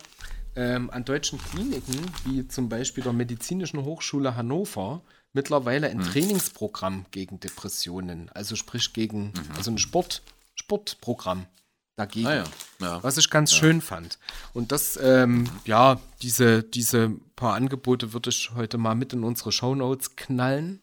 ähm, 0.55 0.89
an 0.89 1.05
deutschen 1.05 1.39
Kliniken, 1.39 1.95
wie 2.25 2.47
zum 2.47 2.69
Beispiel 2.69 3.03
der 3.03 3.13
Medizinischen 3.13 3.83
Hochschule 3.83 4.35
Hannover, 4.35 5.01
mittlerweile 5.33 5.89
ein 5.89 6.01
Trainingsprogramm 6.01 7.05
gegen 7.11 7.39
Depressionen. 7.39 8.29
Also 8.33 8.55
sprich 8.55 8.93
gegen, 8.93 9.33
also 9.55 9.71
ein 9.71 9.77
Sport, 9.77 10.21
Sportprogramm 10.55 11.45
dagegen. 11.99 12.27
Ah, 12.27 12.35
ja. 12.35 12.43
Ja. 12.81 13.03
Was 13.03 13.17
ich 13.17 13.29
ganz 13.29 13.53
schön 13.53 13.81
fand. 13.81 14.17
Und 14.53 14.71
das, 14.71 14.97
ähm, 15.01 15.49
ja, 15.65 15.99
diese, 16.21 16.63
diese 16.63 17.11
paar 17.35 17.55
Angebote 17.55 18.13
würde 18.13 18.29
ich 18.29 18.51
heute 18.55 18.77
mal 18.77 18.95
mit 18.95 19.13
in 19.13 19.23
unsere 19.23 19.51
Shownotes 19.51 20.15
knallen. 20.15 20.81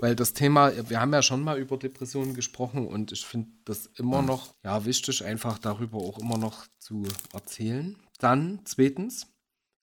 Weil 0.00 0.14
das 0.14 0.34
Thema, 0.34 0.72
wir 0.88 1.00
haben 1.00 1.12
ja 1.12 1.22
schon 1.22 1.42
mal 1.42 1.58
über 1.58 1.76
Depressionen 1.76 2.34
gesprochen 2.34 2.86
und 2.86 3.12
ich 3.12 3.24
finde 3.24 3.50
das 3.64 3.86
immer 3.96 4.22
noch, 4.22 4.54
ja, 4.62 4.84
wichtig, 4.84 5.24
einfach 5.24 5.58
darüber 5.58 5.98
auch 5.98 6.18
immer 6.18 6.38
noch 6.38 6.66
zu 6.78 7.04
erzählen. 7.32 7.96
Dann, 8.18 8.60
zweitens, 8.64 9.26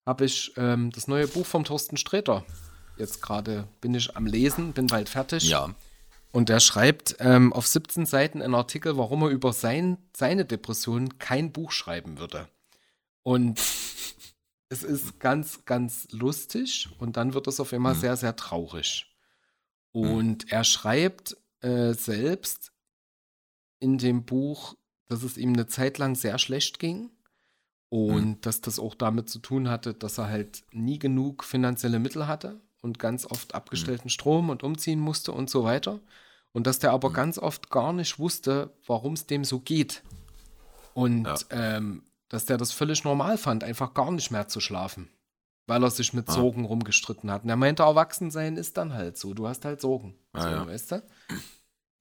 habe 0.06 0.26
ich 0.26 0.54
ähm, 0.58 0.91
das 0.91 1.08
neue 1.08 1.28
Buch 1.28 1.46
vom 1.46 1.63
Thorsten 1.63 1.98
Sträter. 1.98 2.46
Jetzt 2.97 3.21
gerade 3.21 3.67
bin 3.82 3.95
ich 3.95 4.15
am 4.15 4.25
Lesen, 4.25 4.73
bin 4.73 4.88
bald 4.88 5.10
fertig. 5.10 5.49
ja. 5.49 5.73
Und 6.34 6.49
er 6.49 6.60
schreibt 6.60 7.17
ähm, 7.19 7.53
auf 7.53 7.67
17 7.67 8.08
Seiten 8.08 8.41
einen 8.41 8.56
Artikel, 8.56 8.97
warum 8.97 9.21
er 9.21 9.29
über 9.29 9.53
sein, 9.53 9.99
seine 10.17 10.45
Depression 10.45 11.19
kein 11.19 11.51
Buch 11.51 11.71
schreiben 11.71 12.17
würde. 12.17 12.47
Und 13.21 13.60
es 14.69 14.82
ist 14.82 15.19
ganz, 15.19 15.63
ganz 15.65 16.08
lustig 16.10 16.89
und 16.97 17.17
dann 17.17 17.36
wird 17.36 17.45
es 17.45 17.60
auf 17.60 17.71
einmal 17.71 17.93
sehr, 17.93 18.17
sehr 18.17 18.36
traurig. 18.36 19.15
Und 19.91 20.51
er 20.51 20.63
schreibt 20.63 21.38
äh, 21.62 21.93
selbst 21.93 22.71
in 23.79 23.99
dem 23.99 24.25
Buch, 24.25 24.75
dass 25.10 25.21
es 25.21 25.38
ihm 25.38 25.53
eine 25.53 25.67
Zeit 25.67 25.99
lang 25.99 26.15
sehr 26.15 26.39
schlecht 26.39 26.79
ging 26.79 27.12
und 27.89 28.47
dass 28.47 28.60
das 28.60 28.79
auch 28.79 28.95
damit 28.95 29.29
zu 29.29 29.38
tun 29.38 29.69
hatte, 29.69 29.93
dass 29.93 30.17
er 30.17 30.29
halt 30.29 30.63
nie 30.71 30.97
genug 30.97 31.43
finanzielle 31.43 31.99
Mittel 31.99 32.25
hatte 32.25 32.60
und 32.84 33.00
ganz 33.00 33.26
oft 33.26 33.56
abgestellten 33.56 34.10
Strom 34.10 34.50
und 34.50 34.62
umziehen 34.62 35.00
musste 35.00 35.32
und 35.32 35.50
so 35.50 35.63
weiter. 35.63 36.00
Und 36.52 36.67
dass 36.67 36.78
der 36.78 36.91
aber 36.91 37.12
ganz 37.12 37.39
oft 37.39 37.72
gar 37.72 37.93
nicht 37.93 38.19
wusste, 38.19 38.69
warum 38.86 39.13
es 39.13 39.26
dem 39.26 39.43
so 39.43 39.60
geht. 39.60 40.04
Und 40.93 41.26
Ja. 41.26 41.36
ähm, 41.50 42.04
dass 42.30 42.46
der 42.46 42.58
das 42.58 42.72
völlig 42.72 43.04
normal 43.04 43.38
fand, 43.38 43.63
einfach 43.63 43.93
gar 43.93 44.12
nicht 44.12 44.30
mehr 44.30 44.48
zu 44.48 44.60
schlafen. 44.60 45.10
Weil 45.65 45.82
er 45.84 45.89
sich 45.91 46.13
mit 46.13 46.28
Ja. 46.28 46.34
Sorgen 46.36 46.65
rumgestritten 46.65 47.32
hat. 47.32 47.43
Und 47.43 47.50
er 47.50 47.56
meinte, 47.56 47.84
Erwachsensein 47.84 48.58
ist 48.58 48.76
dann 48.78 48.93
halt 48.93 49.17
so. 49.17 49.34
Du 49.34 49.48
hast 49.48 49.63
halt 49.65 49.80
Sorgen. 49.82 50.15
Ja, 50.36 50.41
so, 50.41 50.50
ja. 50.50 50.67
weißt 50.67 50.91
du? 50.91 51.04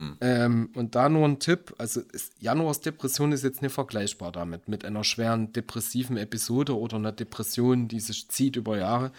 Hm. 0.01 0.16
Ähm, 0.21 0.73
und 0.75 0.97
da 0.97 1.09
nur 1.09 1.27
ein 1.29 1.38
Tipp, 1.38 1.75
also 1.79 2.01
ist, 2.01 2.42
Januars 2.42 2.81
Depression 2.81 3.31
ist 3.31 3.45
jetzt 3.45 3.62
nicht 3.62 3.73
vergleichbar 3.73 4.33
damit, 4.33 4.68
mit 4.68 4.85
einer 4.85 5.05
schweren 5.05 5.53
depressiven 5.53 6.16
Episode 6.16 6.77
oder 6.77 6.97
einer 6.97 7.12
Depression, 7.12 7.87
die 7.87 8.01
sich 8.01 8.29
zieht 8.29 8.57
über 8.57 8.77
Jahre. 8.77 9.12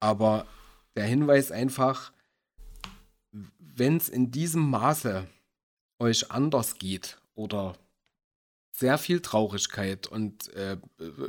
Aber 0.00 0.46
der 0.98 1.06
Hinweis 1.06 1.52
einfach, 1.52 2.12
wenn 3.58 3.96
es 3.96 4.08
in 4.08 4.32
diesem 4.32 4.68
Maße 4.68 5.28
euch 6.00 6.32
anders 6.32 6.74
geht 6.74 7.18
oder 7.36 7.76
sehr 8.72 8.98
viel 8.98 9.20
Traurigkeit 9.20 10.08
und 10.08 10.52
äh, 10.54 10.76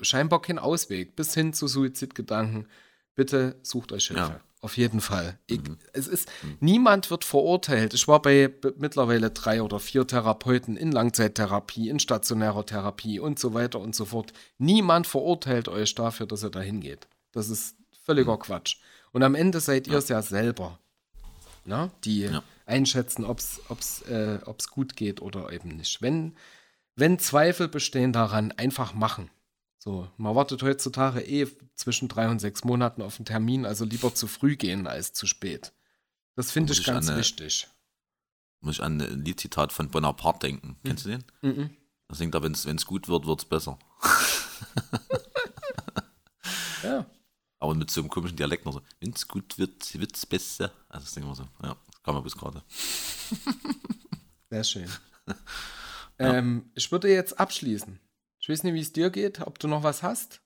scheinbar 0.01 0.41
kein 0.41 0.57
Ausweg 0.57 1.15
bis 1.15 1.35
hin 1.35 1.53
zu 1.53 1.67
Suizidgedanken, 1.67 2.67
bitte 3.13 3.59
sucht 3.61 3.91
euch 3.91 4.07
Hilfe. 4.07 4.21
Ja. 4.21 4.41
Auf 4.61 4.75
jeden 4.75 5.01
Fall. 5.01 5.37
Ich, 5.45 5.61
es 5.93 6.07
ist, 6.07 6.27
niemand 6.59 7.11
wird 7.11 7.23
verurteilt. 7.23 7.93
Ich 7.93 8.07
war 8.07 8.21
bei 8.21 8.51
mittlerweile 8.77 9.29
drei 9.29 9.61
oder 9.61 9.79
vier 9.79 10.05
Therapeuten 10.05 10.77
in 10.77 10.91
Langzeittherapie, 10.91 11.89
in 11.89 11.99
stationärer 11.99 12.65
Therapie 12.65 13.19
und 13.19 13.37
so 13.37 13.53
weiter 13.53 13.79
und 13.79 13.95
so 13.95 14.05
fort. 14.05 14.33
Niemand 14.57 15.05
verurteilt 15.05 15.69
euch 15.69 15.93
dafür, 15.95 16.25
dass 16.25 16.43
ihr 16.43 16.49
dahin 16.49 16.81
geht. 16.81 17.07
Das 17.31 17.49
ist 17.49 17.77
völliger 18.03 18.37
Quatsch. 18.37 18.77
Und 19.11 19.23
am 19.23 19.35
Ende 19.35 19.59
seid 19.59 19.87
ihr 19.87 19.97
es 19.97 20.07
ja 20.09 20.21
selber, 20.21 20.79
ne? 21.65 21.91
die 22.03 22.21
Ja. 22.21 22.43
einschätzen, 22.65 23.25
ob 23.25 23.39
es 23.39 24.01
äh, 24.03 24.39
ob's 24.45 24.69
gut 24.69 24.95
geht 24.95 25.21
oder 25.21 25.51
eben 25.51 25.69
nicht. 25.69 26.01
Wenn, 26.01 26.35
wenn 26.95 27.17
Zweifel 27.19 27.67
bestehen 27.67 28.13
daran, 28.13 28.51
einfach 28.53 28.93
machen. 28.93 29.29
So, 29.79 30.07
man 30.17 30.35
wartet 30.35 30.61
heutzutage 30.61 31.21
eh 31.21 31.47
zwischen 31.75 32.07
drei 32.09 32.27
und 32.29 32.39
sechs 32.39 32.63
Monaten 32.65 33.01
auf 33.01 33.17
einen 33.17 33.25
Termin, 33.25 33.65
also 33.65 33.85
lieber 33.85 34.13
zu 34.13 34.27
früh 34.27 34.57
gehen 34.57 34.87
als 34.87 35.13
zu 35.13 35.25
spät. 35.25 35.71
Das 36.35 36.51
finde 36.51 36.73
ich 36.73 36.79
ich 36.79 36.85
ganz 36.85 37.07
an 37.07 37.13
eine- 37.13 37.21
wichtig. 37.21 37.67
Muss 38.61 38.75
ich 38.75 38.83
an 38.83 38.99
ein 39.01 39.23
Liedzitat 39.23 39.71
von 39.71 39.89
Bonaparte 39.89 40.47
denken. 40.47 40.77
Kennst 40.83 41.05
du 41.05 41.09
den? 41.11 41.23
Mhm. 41.41 41.69
Da 42.09 42.15
singt 42.15 42.35
er, 42.35 42.43
wenn 42.43 42.51
es 42.51 42.85
gut 42.85 43.07
wird, 43.07 43.25
wird 43.25 43.39
es 43.39 43.45
besser. 43.45 43.79
Ja. 46.83 47.05
Aber 47.59 47.75
mit 47.75 47.91
so 47.91 48.01
einem 48.01 48.09
komischen 48.09 48.37
Dialekt 48.37 48.65
noch 48.65 48.73
so. 48.73 48.81
Wenn 48.99 49.11
es 49.11 49.27
gut 49.27 49.57
wird, 49.57 49.99
wird 49.99 50.15
es 50.15 50.25
besser. 50.25 50.71
Also 50.87 51.03
das 51.05 51.13
denken 51.13 51.29
wir 51.29 51.35
so. 51.35 51.47
Ja, 51.61 51.75
das 51.91 52.03
kam 52.03 52.15
mir 52.15 52.21
bis 52.21 52.35
gerade. 52.35 52.63
Sehr 54.49 54.63
schön. 54.63 54.89
ähm, 56.19 56.71
ich 56.75 56.91
würde 56.91 57.09
jetzt 57.11 57.39
abschließen. 57.39 57.99
Ich 58.39 58.49
weiß 58.49 58.63
nicht, 58.63 58.73
wie 58.73 58.79
es 58.79 58.93
dir 58.93 59.09
geht, 59.09 59.41
ob 59.41 59.59
du 59.59 59.67
noch 59.67 59.83
was 59.83 60.01
hast. 60.03 60.41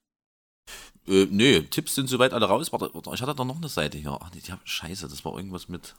Äh, 1.08 1.28
nee, 1.30 1.62
Tipps 1.62 1.96
sind 1.96 2.08
soweit 2.08 2.34
alle 2.34 2.46
raus. 2.48 2.72
Warte, 2.72 2.90
warte, 2.94 3.12
ich 3.14 3.22
hatte 3.22 3.36
da 3.36 3.46
noch 3.46 3.58
eine 3.58 3.70
Seite 3.70 3.98
hier. 3.98 4.18
Ach 4.20 4.32
nee, 4.34 4.42
die 4.42 4.52
hab, 4.52 4.68
scheiße, 4.68 5.08
das 5.08 5.24
war 5.24 5.36
irgendwas 5.38 5.70
mit. 5.70 5.96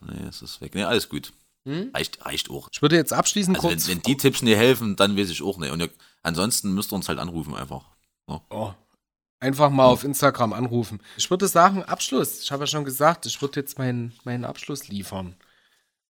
Nee, 0.00 0.26
es 0.28 0.40
ist 0.42 0.60
weg. 0.60 0.74
Nee, 0.74 0.84
alles 0.84 1.08
gut. 1.08 1.32
Hm? 1.66 1.90
Reicht, 1.92 2.24
reicht 2.24 2.48
auch. 2.50 2.68
Ich 2.72 2.80
würde 2.80 2.96
jetzt 2.96 3.12
abschließend 3.12 3.56
Also 3.56 3.68
wenn, 3.68 3.76
kurz. 3.76 3.88
wenn 3.88 4.02
die 4.02 4.16
Tipps 4.16 4.42
nicht 4.42 4.56
helfen, 4.56 4.96
dann 4.96 5.16
weiß 5.16 5.30
ich 5.30 5.42
auch 5.42 5.58
nicht. 5.58 5.72
Und 5.72 5.80
ihr, 5.80 5.90
ansonsten 6.22 6.72
müsst 6.74 6.92
ihr 6.92 6.96
uns 6.96 7.08
halt 7.08 7.18
anrufen 7.18 7.54
einfach. 7.54 7.84
Oh, 8.28 8.72
einfach 9.40 9.70
mal 9.70 9.86
auf 9.86 10.04
Instagram 10.04 10.52
anrufen. 10.52 11.00
Ich 11.16 11.30
würde 11.30 11.48
sagen, 11.48 11.82
Abschluss. 11.82 12.40
Ich 12.42 12.52
habe 12.52 12.64
ja 12.64 12.66
schon 12.66 12.84
gesagt, 12.84 13.26
ich 13.26 13.40
würde 13.40 13.60
jetzt 13.60 13.78
meinen, 13.78 14.12
meinen 14.24 14.44
Abschluss 14.44 14.88
liefern. 14.88 15.36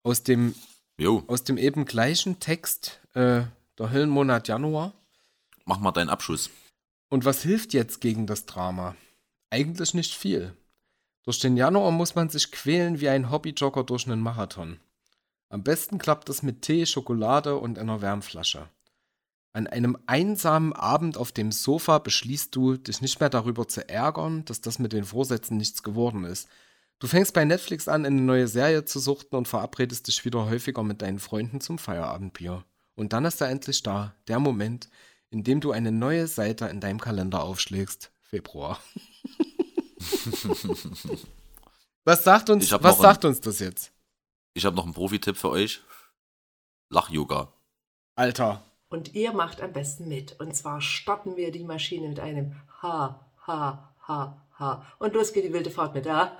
Aus 0.02 0.22
dem, 0.22 0.54
Jo, 0.98 1.24
aus 1.26 1.44
dem 1.44 1.58
eben 1.58 1.84
gleichen 1.84 2.40
Text, 2.40 3.00
äh, 3.14 3.42
der 3.78 3.90
Höllenmonat 3.90 4.48
Januar. 4.48 4.94
mach 5.64 5.78
mal 5.78 5.92
deinen 5.92 6.08
Abschuss. 6.08 6.50
Und 7.08 7.24
was 7.24 7.42
hilft 7.42 7.74
jetzt 7.74 8.00
gegen 8.00 8.26
das 8.26 8.46
Drama? 8.46 8.96
Eigentlich 9.50 9.94
nicht 9.94 10.14
viel. 10.14 10.56
Durch 11.24 11.38
den 11.40 11.56
Januar 11.56 11.90
muss 11.90 12.14
man 12.14 12.28
sich 12.28 12.50
quälen 12.52 13.00
wie 13.00 13.08
ein 13.08 13.30
Hobbyjogger 13.30 13.84
durch 13.84 14.06
einen 14.06 14.20
Marathon. 14.20 14.80
Am 15.48 15.62
besten 15.62 15.98
klappt 15.98 16.28
es 16.28 16.42
mit 16.42 16.62
Tee, 16.62 16.86
Schokolade 16.86 17.56
und 17.56 17.78
einer 17.78 18.00
Wärmflasche. 18.00 18.68
An 19.56 19.66
einem 19.66 19.96
einsamen 20.04 20.74
Abend 20.74 21.16
auf 21.16 21.32
dem 21.32 21.50
Sofa 21.50 21.98
beschließt 21.98 22.54
du, 22.54 22.76
dich 22.76 23.00
nicht 23.00 23.20
mehr 23.20 23.30
darüber 23.30 23.66
zu 23.66 23.88
ärgern, 23.88 24.44
dass 24.44 24.60
das 24.60 24.78
mit 24.78 24.92
den 24.92 25.04
Vorsätzen 25.04 25.56
nichts 25.56 25.82
geworden 25.82 26.24
ist. 26.24 26.46
Du 26.98 27.06
fängst 27.06 27.32
bei 27.32 27.42
Netflix 27.46 27.88
an, 27.88 28.04
eine 28.04 28.20
neue 28.20 28.48
Serie 28.48 28.84
zu 28.84 29.00
suchten 29.00 29.34
und 29.34 29.48
verabredest 29.48 30.08
dich 30.08 30.26
wieder 30.26 30.44
häufiger 30.44 30.82
mit 30.82 31.00
deinen 31.00 31.18
Freunden 31.18 31.62
zum 31.62 31.78
Feierabendbier. 31.78 32.66
Und 32.96 33.14
dann 33.14 33.24
ist 33.24 33.40
er 33.40 33.48
endlich 33.48 33.82
da, 33.82 34.14
der 34.28 34.40
Moment, 34.40 34.90
in 35.30 35.42
dem 35.42 35.62
du 35.62 35.72
eine 35.72 35.90
neue 35.90 36.26
Seite 36.26 36.66
in 36.66 36.82
deinem 36.82 37.00
Kalender 37.00 37.42
aufschlägst. 37.42 38.10
Februar. 38.24 38.78
was 42.04 42.24
sagt 42.24 42.50
uns, 42.50 42.70
was 42.70 42.82
noch 42.82 42.96
ein- 42.98 43.02
sagt 43.02 43.24
uns 43.24 43.40
das 43.40 43.58
jetzt? 43.60 43.90
Ich 44.52 44.66
habe 44.66 44.76
noch 44.76 44.84
einen 44.84 44.92
Profi-Tipp 44.92 45.38
für 45.38 45.48
euch. 45.48 45.80
Lach-Yoga. 46.90 47.54
Alter, 48.16 48.62
Und 48.96 49.14
ihr 49.14 49.34
macht 49.34 49.60
am 49.60 49.74
besten 49.74 50.08
mit. 50.08 50.40
Und 50.40 50.56
zwar 50.56 50.80
starten 50.80 51.36
wir 51.36 51.50
die 51.52 51.64
Maschine 51.64 52.08
mit 52.08 52.18
einem 52.18 52.54
Ha, 52.82 53.20
Ha, 53.46 53.92
Ha, 54.08 54.42
Ha. 54.58 54.86
Und 54.98 55.12
los 55.12 55.34
geht 55.34 55.44
die 55.44 55.52
wilde 55.52 55.68
Fahrt 55.70 55.92
mit 55.94 56.08
Ha. 56.08 56.32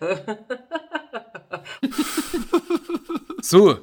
So, 3.42 3.78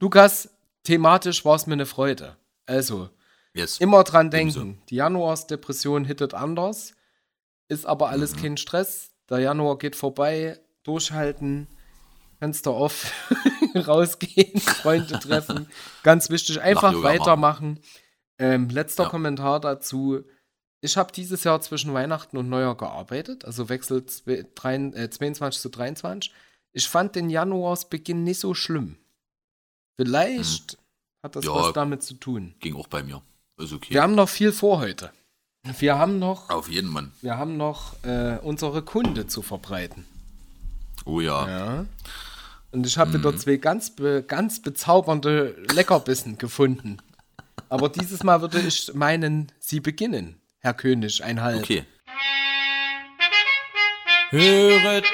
Lukas, 0.00 0.48
thematisch 0.84 1.44
war 1.44 1.56
es 1.56 1.66
mir 1.66 1.74
eine 1.74 1.86
Freude. 1.86 2.36
Also, 2.66 3.10
Yes. 3.54 3.78
immer 3.78 4.04
dran 4.04 4.30
Ebenso. 4.32 4.60
denken. 4.60 4.82
Die 4.90 4.96
Januarsdepression 4.96 6.04
hittet 6.04 6.34
anders, 6.34 6.94
ist 7.68 7.86
aber 7.86 8.10
alles 8.10 8.34
Mhm. 8.36 8.40
kein 8.40 8.56
Stress. 8.56 9.12
Der 9.30 9.38
Januar 9.38 9.78
geht 9.78 9.96
vorbei, 9.96 10.60
durchhalten, 10.82 11.68
Fenster 12.38 12.74
off, 12.74 13.12
rausgehen, 13.74 14.60
Freunde 14.60 15.18
treffen. 15.18 15.66
Ganz 16.02 16.28
wichtig, 16.30 16.60
einfach 16.60 17.02
weitermachen. 17.02 17.80
Ähm, 18.38 18.68
letzter 18.68 19.04
Ja. 19.04 19.08
Kommentar 19.08 19.60
dazu. 19.60 20.22
Ich 20.82 20.96
habe 20.98 21.10
dieses 21.12 21.42
Jahr 21.44 21.60
zwischen 21.62 21.94
Weihnachten 21.94 22.36
und 22.36 22.48
Neujahr 22.50 22.76
gearbeitet, 22.76 23.44
also 23.46 23.68
Wechsel 23.70 24.00
zwe- 24.00 24.46
drein- 24.54 24.92
äh, 24.94 25.08
22 25.08 25.60
zu 25.62 25.70
23. 25.70 26.32
Ich 26.72 26.88
fand 26.88 27.14
den 27.16 27.30
Januarsbeginn 27.30 28.22
nicht 28.22 28.38
so 28.40 28.52
schlimm. 28.52 28.96
Vielleicht 29.96 30.76
hat 31.22 31.36
das 31.36 31.44
Ja. 31.44 31.54
was 31.54 31.72
damit 31.72 32.02
zu 32.02 32.14
tun. 32.14 32.54
Ging 32.60 32.76
auch 32.76 32.88
bei 32.88 33.02
mir. 33.02 33.22
Ist 33.58 33.72
okay. 33.72 33.94
Wir 33.94 34.02
haben 34.02 34.14
noch 34.14 34.28
viel 34.28 34.52
vor 34.52 34.78
heute. 34.80 35.10
Wir 35.78 35.98
haben 35.98 36.18
noch, 36.18 36.50
Auf 36.50 36.68
jeden 36.68 36.90
Mann. 36.90 37.12
wir 37.22 37.38
haben 37.38 37.56
noch 37.56 37.94
äh, 38.04 38.38
unsere 38.42 38.82
Kunde 38.82 39.26
zu 39.26 39.42
verbreiten. 39.42 40.04
Oh 41.06 41.20
ja. 41.20 41.48
Ja. 41.48 41.86
Und 42.72 42.84
ich 42.84 42.98
habe 42.98 43.14
wieder 43.14 43.34
zwei 43.36 43.56
ganz, 43.56 43.94
be, 43.94 44.22
ganz 44.22 44.60
bezaubernde 44.60 45.56
Leckerbissen 45.72 46.36
gefunden. 46.36 46.98
Aber 47.68 47.88
dieses 47.88 48.22
Mal 48.22 48.42
würde 48.42 48.60
ich 48.60 48.92
meinen, 48.92 49.50
Sie 49.60 49.80
beginnen, 49.80 50.40
Herr 50.58 50.74
König, 50.74 51.22
ein 51.24 51.40
Halb. 51.40 51.62
Okay. 51.62 51.84
Höret, 54.30 55.06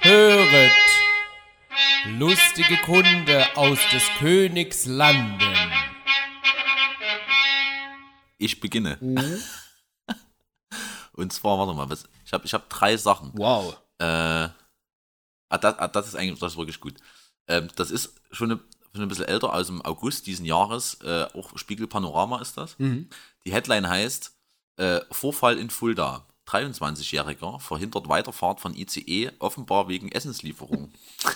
höret, 0.00 0.72
lustige 2.18 2.76
Kunde 2.78 3.46
aus 3.56 3.78
des 3.92 4.02
Königs 4.18 4.86
Landen. 4.86 5.54
Ich 8.38 8.60
beginne. 8.60 8.98
Mhm. 9.00 9.40
Und 11.12 11.32
zwar, 11.32 11.58
warte 11.58 11.72
mal, 11.72 11.88
was, 11.88 12.04
ich 12.24 12.32
habe 12.32 12.44
ich 12.44 12.52
hab 12.52 12.68
drei 12.68 12.96
Sachen. 12.96 13.30
Wow. 13.34 13.80
Äh, 13.98 14.48
ah, 15.48 15.58
das, 15.58 15.78
ah, 15.78 15.88
das 15.88 16.08
ist 16.08 16.16
eigentlich 16.16 16.38
das 16.38 16.52
ist 16.52 16.58
wirklich 16.58 16.80
gut. 16.80 16.94
Ähm, 17.48 17.68
das 17.76 17.90
ist 17.90 18.14
schon, 18.30 18.50
eine, 18.50 18.60
schon 18.92 19.02
ein 19.02 19.08
bisschen 19.08 19.26
älter, 19.26 19.52
aus 19.52 19.68
dem 19.68 19.82
August 19.82 20.26
diesen 20.26 20.46
Jahres. 20.46 20.94
Äh, 21.02 21.26
auch 21.34 21.56
Spiegel 21.56 21.86
Panorama 21.86 22.40
ist 22.40 22.56
das. 22.56 22.78
Mhm. 22.78 23.08
Die 23.44 23.52
Headline 23.52 23.88
heißt 23.88 24.32
äh, 24.76 25.00
Vorfall 25.10 25.58
in 25.58 25.70
Fulda. 25.70 26.26
23-Jähriger 26.46 27.60
verhindert 27.60 28.08
Weiterfahrt 28.08 28.60
von 28.60 28.74
ICE, 28.74 29.32
offenbar 29.40 29.88
wegen 29.88 30.12
Essenslieferung. 30.12 30.92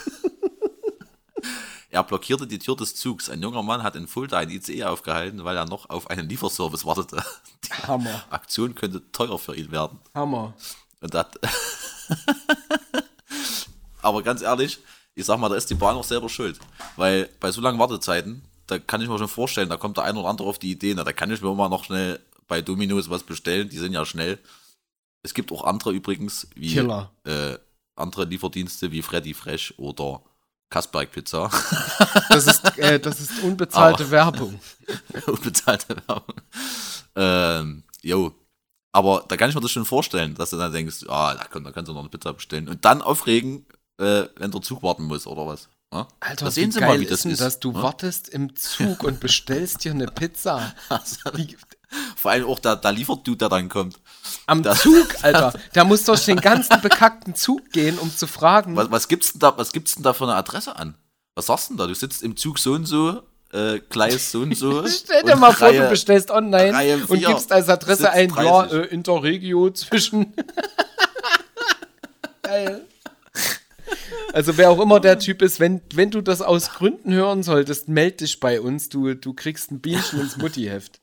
er 1.91 2.05
blockierte 2.05 2.47
die 2.47 2.61
Tür 2.61 2.77
des 2.77 2.95
Zugs. 2.95 3.29
Ein 3.29 3.43
junger 3.43 3.65
Mann 3.65 3.83
hat 3.83 3.97
in 3.97 4.07
Fulda 4.07 4.39
ein 4.39 4.51
ICE 4.51 4.85
aufgehalten, 4.85 5.45
weil 5.45 5.57
er 5.57 5.67
noch 5.67 5.91
auf 5.91 6.09
einen 6.11 6.29
Lieferservice 6.29 6.85
wartete. 6.85 7.25
Die 7.65 7.87
Hammer. 7.87 8.25
Aktion 8.31 8.75
könnte 8.75 9.11
teuer 9.11 9.39
für 9.39 9.57
ihn 9.57 9.73
werden. 9.73 9.99
Hammer. 10.15 10.55
Und 11.01 11.15
das 11.15 11.27
Aber 14.03 14.23
ganz 14.23 14.43
ehrlich, 14.43 14.79
ich 15.15 15.25
sag 15.25 15.39
mal, 15.39 15.49
da 15.49 15.57
ist 15.57 15.71
die 15.71 15.75
Bahn 15.75 15.97
auch 15.97 16.05
selber 16.05 16.29
schuld. 16.29 16.59
Weil 16.97 17.29
bei 17.41 17.51
so 17.51 17.61
langen 17.61 17.79
Wartezeiten, 17.79 18.43
da 18.67 18.79
kann 18.79 19.01
ich 19.01 19.09
mir 19.09 19.19
schon 19.19 19.29
vorstellen, 19.29 19.69
da 19.69 19.77
kommt 19.77 19.97
der 19.97 20.05
ein 20.05 20.17
oder 20.17 20.29
andere 20.29 20.49
auf 20.49 20.59
die 20.59 20.71
Idee, 20.71 20.95
na, 20.95 21.05
da 21.05 21.13
kann 21.13 21.31
ich 21.31 21.43
mir 21.43 21.55
mal 21.55 21.69
noch 21.69 21.85
schnell 21.85 22.21
bei 22.47 22.63
Domino's 22.63 23.11
was 23.11 23.23
bestellen, 23.23 23.69
die 23.69 23.79
sind 23.79 23.93
ja 23.93 24.05
schnell. 24.05 24.39
Es 25.23 25.35
gibt 25.35 25.53
auch 25.53 25.65
andere 25.65 25.93
übrigens, 25.93 26.49
wie. 26.55 26.79
Äh, 26.79 27.59
andere 27.97 28.25
Lieferdienste 28.25 28.91
wie 28.93 29.03
Freddy 29.03 29.35
Fresh 29.35 29.75
oder 29.77 30.23
Kasperg 30.71 31.13
Pizza. 31.13 31.51
Das 32.29 32.47
ist, 32.47 32.79
äh, 32.79 33.01
das 33.01 33.21
ist 33.21 33.43
unbezahlte 33.43 34.11
Werbung. 34.11 34.61
Unbezahlte 35.27 35.97
Werbung. 36.07 36.37
Ähm, 37.17 37.83
jo. 38.03 38.33
Aber 38.93 39.25
da 39.29 39.37
kann 39.37 39.51
ich 39.51 39.55
mir 39.55 39.61
das 39.61 39.71
schon 39.71 39.85
vorstellen, 39.85 40.35
dass 40.35 40.51
du 40.51 40.57
dann 40.57 40.73
denkst, 40.73 41.05
ah, 41.09 41.35
da, 41.35 41.45
komm, 41.51 41.65
da 41.65 41.73
kannst 41.73 41.89
du 41.89 41.93
noch 41.93 42.01
eine 42.01 42.09
Pizza 42.09 42.33
bestellen. 42.33 42.69
Und 42.69 42.85
dann 42.85 43.03
aufregen, 43.03 43.67
äh, 44.01 44.29
wenn 44.37 44.51
der 44.51 44.63
Zug 44.63 44.83
warten 44.83 45.05
muss 45.05 45.27
oder 45.27 45.47
was. 45.47 45.69
Ja? 45.93 46.07
Alter, 46.21 46.45
da 46.45 46.51
wie 46.51 46.55
sehen 46.55 46.73
Sie 46.73 46.81
geil 46.81 46.89
mal, 46.89 47.01
wie 47.01 47.05
ist 47.05 47.11
das 47.13 47.23
denn 47.23 47.31
ist. 47.33 47.41
das? 47.41 47.61
Du 47.61 47.73
ja? 47.73 47.83
wartest 47.83 48.29
im 48.29 48.55
Zug 48.57 49.03
und 49.05 49.21
bestellst 49.21 49.85
dir 49.85 49.93
eine 49.93 50.07
Pizza. 50.07 50.73
Wie, 51.35 51.57
Vor 52.17 52.31
allem 52.31 52.47
auch 52.47 52.61
der, 52.61 52.77
der 52.77 52.93
Lieferdude, 52.93 53.37
der 53.39 53.49
dann 53.49 53.69
kommt. 53.69 53.99
am 54.47 54.63
Das- 54.63 54.81
Zug, 54.83 55.09
Alter. 55.23 55.53
Der 55.75 55.85
muss 55.85 56.05
durch 56.05 56.25
den 56.25 56.41
ganzen 56.41 56.81
bekackten 56.81 57.35
Zug 57.35 57.71
gehen, 57.73 57.99
um 57.99 58.15
zu 58.17 58.27
fragen. 58.29 58.77
Was, 58.77 58.91
was 58.91 59.09
gibt's 59.09 59.33
denn 59.33 59.41
da, 59.41 59.57
was 59.59 59.73
gibt's 59.73 59.95
denn 59.95 60.05
da 60.05 60.13
für 60.13 60.25
eine 60.25 60.37
Adresse 60.37 60.77
an? 60.77 60.95
Was 61.35 61.47
sagst 61.47 61.69
du 61.69 61.73
denn 61.75 61.79
da? 61.79 61.87
Du 61.89 61.95
sitzt 61.95 62.23
im 62.23 62.37
Zug 62.37 62.61
so 62.61 62.73
und 62.75 62.87
so, 62.87 63.23
äh, 63.53 63.81
Gleis 63.89 64.31
so 64.31 64.43
und 64.43 64.57
so. 64.57 64.87
Stell 64.89 65.25
dir 65.25 65.35
mal 65.35 65.53
vor, 65.53 65.69
Reihe- 65.69 65.83
du 65.83 65.89
bestellst 65.91 66.31
online 66.31 67.05
und 67.09 67.19
gibst 67.19 67.51
als 67.51 67.69
Adresse 67.69 68.11
ein, 68.11 68.29
ja, 68.31 68.63
30. 68.67 68.79
äh, 68.79 68.83
Interregio 68.95 69.71
zwischen. 69.71 70.33
Geil. 72.43 72.83
Also 74.33 74.57
wer 74.57 74.71
auch 74.71 74.81
immer 74.81 75.01
der 75.01 75.19
Typ 75.19 75.43
ist, 75.43 75.59
wenn, 75.61 75.81
wenn 75.95 76.11
du 76.11 76.21
das 76.21 76.41
aus 76.43 76.71
Gründen 76.71 77.13
hören 77.13 77.43
solltest, 77.43 77.89
meld 77.89 78.21
dich 78.21 78.39
bei 78.41 78.61
uns. 78.61 78.89
Du, 78.89 79.15
du 79.15 79.35
kriegst 79.35 79.71
ein 79.73 79.81
Bienchen 79.81 80.21
ins 80.21 80.37
Muttiheft. 80.37 81.01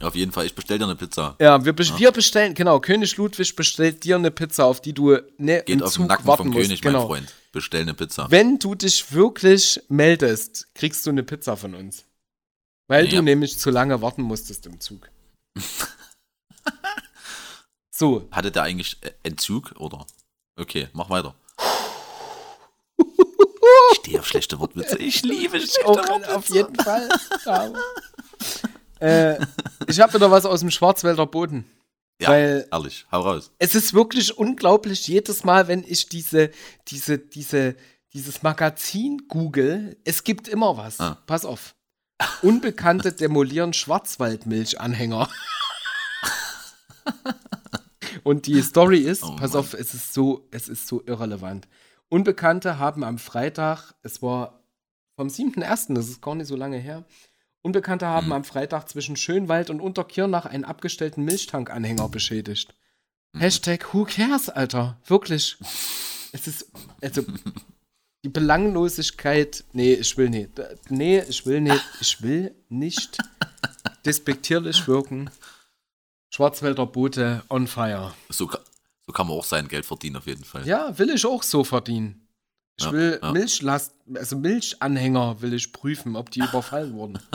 Auf 0.00 0.14
jeden 0.14 0.32
Fall, 0.32 0.46
ich 0.46 0.54
bestell 0.54 0.78
dir 0.78 0.84
eine 0.86 0.96
Pizza. 0.96 1.36
Ja, 1.38 1.64
wir, 1.64 1.74
bes- 1.74 1.96
wir 1.98 2.10
bestellen, 2.10 2.54
genau, 2.54 2.80
König 2.80 3.16
Ludwig 3.18 3.54
bestellt 3.54 4.02
dir 4.04 4.16
eine 4.16 4.30
Pizza, 4.30 4.64
auf 4.64 4.80
die 4.80 4.94
du 4.94 5.18
ne, 5.38 5.62
Geht 5.62 5.68
im 5.68 5.82
auf 5.82 5.92
Zug 5.92 6.04
den 6.04 6.08
Nacken 6.08 6.26
warten 6.26 6.42
vom 6.44 6.52
musst. 6.52 6.62
König, 6.66 6.80
genau. 6.80 7.00
mein 7.00 7.06
Freund. 7.08 7.34
Bestell 7.52 7.82
eine 7.82 7.94
Pizza. 7.94 8.28
Wenn 8.30 8.58
du 8.58 8.74
dich 8.74 9.12
wirklich 9.12 9.80
meldest, 9.88 10.68
kriegst 10.74 11.06
du 11.06 11.10
eine 11.10 11.22
Pizza 11.22 11.56
von 11.56 11.74
uns. 11.74 12.04
Weil 12.88 13.04
Ja. 13.04 13.10
du 13.18 13.22
nämlich 13.22 13.58
zu 13.58 13.70
lange 13.70 14.00
warten 14.02 14.22
musstest 14.22 14.66
im 14.66 14.80
Zug. 14.80 15.08
so, 17.94 18.26
Hatte 18.32 18.50
der 18.50 18.62
eigentlich 18.62 18.96
Entzug 19.22 19.74
oder? 19.78 20.06
Okay, 20.58 20.88
mach 20.94 21.10
weiter. 21.10 21.34
Ich 23.92 23.98
stehe 23.98 24.18
auf 24.20 24.26
schlechte 24.26 24.58
Wortwitze. 24.58 24.98
Ich 24.98 25.22
liebe 25.22 25.58
schlechte 25.58 25.86
auch, 25.86 25.96
Wortwitze. 26.08 26.36
auf 26.36 26.48
jeden 26.48 26.74
Fall. 26.76 27.08
Ja. 27.46 27.72
äh, 29.00 29.46
ich 29.86 30.00
habe 30.00 30.14
wieder 30.14 30.30
was 30.30 30.44
aus 30.46 30.60
dem 30.60 30.70
Schwarzwälder 30.70 31.26
Boden. 31.26 31.64
Ja, 32.20 32.28
Weil 32.30 32.68
ehrlich, 32.70 33.06
hau 33.10 33.20
raus. 33.22 33.50
es 33.58 33.74
ist 33.74 33.94
wirklich 33.94 34.36
unglaublich, 34.38 35.08
jedes 35.08 35.42
Mal, 35.44 35.66
wenn 35.66 35.82
ich 35.86 36.08
diese, 36.08 36.50
diese, 36.88 37.18
diese, 37.18 37.74
dieses 38.12 38.42
Magazin 38.42 39.22
google, 39.28 39.96
es 40.04 40.22
gibt 40.22 40.46
immer 40.46 40.76
was. 40.76 41.00
Ah. 41.00 41.18
Pass 41.26 41.44
auf. 41.44 41.74
Unbekannte 42.42 43.12
demolieren 43.12 43.72
Schwarzwaldmilchanhänger. 43.72 45.28
Und 48.22 48.46
die 48.46 48.62
Story 48.62 48.98
ist, 48.98 49.24
Oh 49.24 49.34
pass 49.36 49.52
Mann. 49.52 49.60
auf, 49.60 49.74
es 49.74 49.94
ist 49.94 50.14
so, 50.14 50.46
es 50.52 50.68
ist 50.68 50.86
so 50.86 51.02
irrelevant. 51.06 51.66
Unbekannte 52.12 52.78
haben 52.78 53.04
am 53.04 53.16
Freitag, 53.16 53.94
es 54.02 54.20
war 54.20 54.62
vom 55.16 55.28
7.1., 55.28 55.94
das 55.94 56.08
ist 56.08 56.20
gar 56.20 56.34
nicht 56.34 56.46
so 56.46 56.56
lange 56.56 56.76
her, 56.76 57.06
Unbekannte 57.62 58.06
haben 58.06 58.26
Hm. 58.26 58.32
am 58.32 58.44
Freitag 58.44 58.90
zwischen 58.90 59.16
Schönwald 59.16 59.70
und 59.70 59.80
Unterkirnach 59.80 60.44
einen 60.44 60.66
abgestellten 60.66 61.24
Milchtankanhänger 61.24 62.10
beschädigt. 62.10 62.74
Hashtag 63.34 63.94
Who 63.94 64.04
cares, 64.04 64.50
Alter? 64.50 64.98
Wirklich. 65.06 65.56
Es 66.32 66.46
ist, 66.46 66.70
also, 67.00 67.22
die 68.24 68.28
Belanglosigkeit, 68.28 69.64
nee, 69.72 69.94
ich 69.94 70.18
will 70.18 70.28
nicht, 70.28 70.50
nee, 70.90 71.20
ich 71.26 71.46
will 71.46 71.62
nicht, 71.62 71.84
ich 72.02 72.20
will 72.20 72.54
nicht 72.68 73.16
despektierlich 74.04 74.86
wirken. 74.86 75.30
Schwarzwälder 76.28 76.84
Boote 76.84 77.42
on 77.48 77.66
fire. 77.66 78.12
So, 78.28 78.50
so 79.06 79.12
kann 79.12 79.26
man 79.26 79.36
auch 79.36 79.44
sein 79.44 79.68
Geld 79.68 79.84
verdienen, 79.86 80.16
auf 80.16 80.26
jeden 80.26 80.44
Fall. 80.44 80.66
Ja, 80.66 80.96
will 80.98 81.10
ich 81.10 81.26
auch 81.26 81.42
so 81.42 81.64
verdienen. 81.64 82.28
Ich 82.78 82.84
Ja, 82.86 82.92
will 82.92 83.18
ja. 83.22 83.32
Milchlast, 83.32 83.94
also 84.14 84.36
Milchanhänger 84.36 85.40
will 85.42 85.52
ich 85.54 85.72
prüfen, 85.72 86.16
ob 86.16 86.30
die 86.30 86.40
überfallen 86.48 86.94
wurden. 86.94 87.18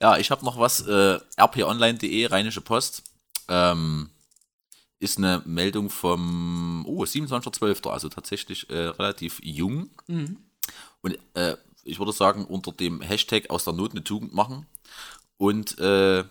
Ja, 0.00 0.16
ich 0.16 0.30
habe 0.30 0.44
noch 0.44 0.58
was. 0.58 0.80
Äh, 0.86 1.18
rponline.de, 1.40 2.26
Rheinische 2.26 2.60
Post. 2.60 3.02
Ähm, 3.48 4.10
ist 5.00 5.18
eine 5.18 5.42
Meldung 5.44 5.90
vom 5.90 6.84
oh, 6.86 7.02
27.12., 7.04 7.88
also 7.90 8.08
tatsächlich 8.08 8.68
äh, 8.70 8.76
relativ 8.76 9.40
jung. 9.42 9.90
Und 11.00 11.18
äh, 11.34 11.56
ich 11.84 11.98
würde 11.98 12.12
sagen, 12.12 12.44
unter 12.44 12.72
dem 12.72 13.00
Hashtag 13.00 13.50
aus 13.50 13.64
der 13.64 13.72
Not 13.72 13.92
eine 13.92 14.04
Tugend 14.04 14.34
machen. 14.34 14.66
Und 15.36 15.78
äh, 15.78 16.24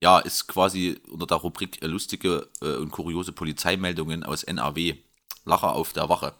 ja, 0.00 0.18
ist 0.18 0.46
quasi 0.46 1.00
unter 1.08 1.26
der 1.26 1.38
Rubrik 1.38 1.82
äh, 1.82 1.86
lustige 1.86 2.48
äh, 2.60 2.76
und 2.76 2.90
kuriose 2.90 3.32
Polizeimeldungen 3.32 4.24
aus 4.24 4.42
NRW. 4.42 4.96
Lacher 5.44 5.72
auf 5.72 5.92
der 5.92 6.08
Wache. 6.08 6.34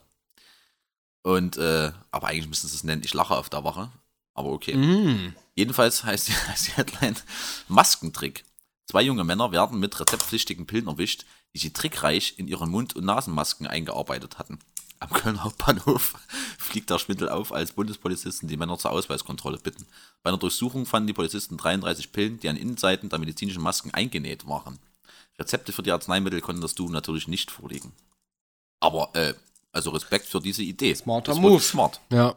Und, 1.23 1.57
äh, 1.57 1.91
aber 2.11 2.27
eigentlich 2.27 2.47
müssen 2.47 2.67
sie 2.67 2.75
es 2.75 2.83
nennen, 2.83 3.03
ich 3.03 3.13
lache 3.13 3.35
auf 3.35 3.49
der 3.49 3.63
Wache. 3.63 3.91
Aber 4.33 4.49
okay. 4.49 4.75
Mm. 4.75 5.33
Jedenfalls 5.55 6.03
heißt 6.03 6.27
die, 6.27 6.33
heißt 6.47 6.67
die 6.67 6.71
Headline 6.73 7.15
Maskentrick. 7.67 8.45
Zwei 8.85 9.01
junge 9.01 9.23
Männer 9.23 9.51
werden 9.51 9.79
mit 9.79 9.99
rezeptpflichtigen 9.99 10.67
Pillen 10.67 10.87
erwischt, 10.87 11.25
die 11.53 11.59
sie 11.59 11.73
trickreich 11.73 12.35
in 12.37 12.47
ihre 12.47 12.67
Mund- 12.67 12.95
und 12.95 13.05
Nasenmasken 13.05 13.67
eingearbeitet 13.67 14.37
hatten. 14.37 14.59
Am 14.99 15.09
Kölner 15.09 15.43
Hauptbahnhof 15.43 16.15
fliegt 16.57 16.89
der 16.89 16.99
Schwindel 16.99 17.29
auf, 17.29 17.51
als 17.51 17.71
Bundespolizisten 17.71 18.49
die 18.49 18.57
Männer 18.57 18.77
zur 18.77 18.91
Ausweiskontrolle 18.91 19.57
bitten. 19.57 19.85
Bei 20.23 20.29
einer 20.29 20.39
Durchsuchung 20.39 20.85
fanden 20.85 21.07
die 21.07 21.13
Polizisten 21.13 21.57
33 21.57 22.11
Pillen, 22.11 22.39
die 22.39 22.49
an 22.49 22.57
Innenseiten 22.57 23.09
der 23.09 23.19
medizinischen 23.19 23.61
Masken 23.61 23.93
eingenäht 23.93 24.47
waren. 24.47 24.79
Rezepte 25.39 25.71
für 25.71 25.83
die 25.83 25.91
Arzneimittel 25.91 26.41
konnten 26.41 26.61
das 26.61 26.75
Du 26.75 26.89
natürlich 26.89 27.27
nicht 27.27 27.51
vorlegen. 27.51 27.93
Aber, 28.79 29.09
äh, 29.13 29.33
also 29.71 29.91
Respekt 29.91 30.25
für 30.25 30.41
diese 30.41 30.63
Idee. 30.63 30.95
Smarter 30.95 31.33
wirklich 31.33 31.51
Move. 31.51 31.61
Smart. 31.61 32.01
Ja. 32.09 32.35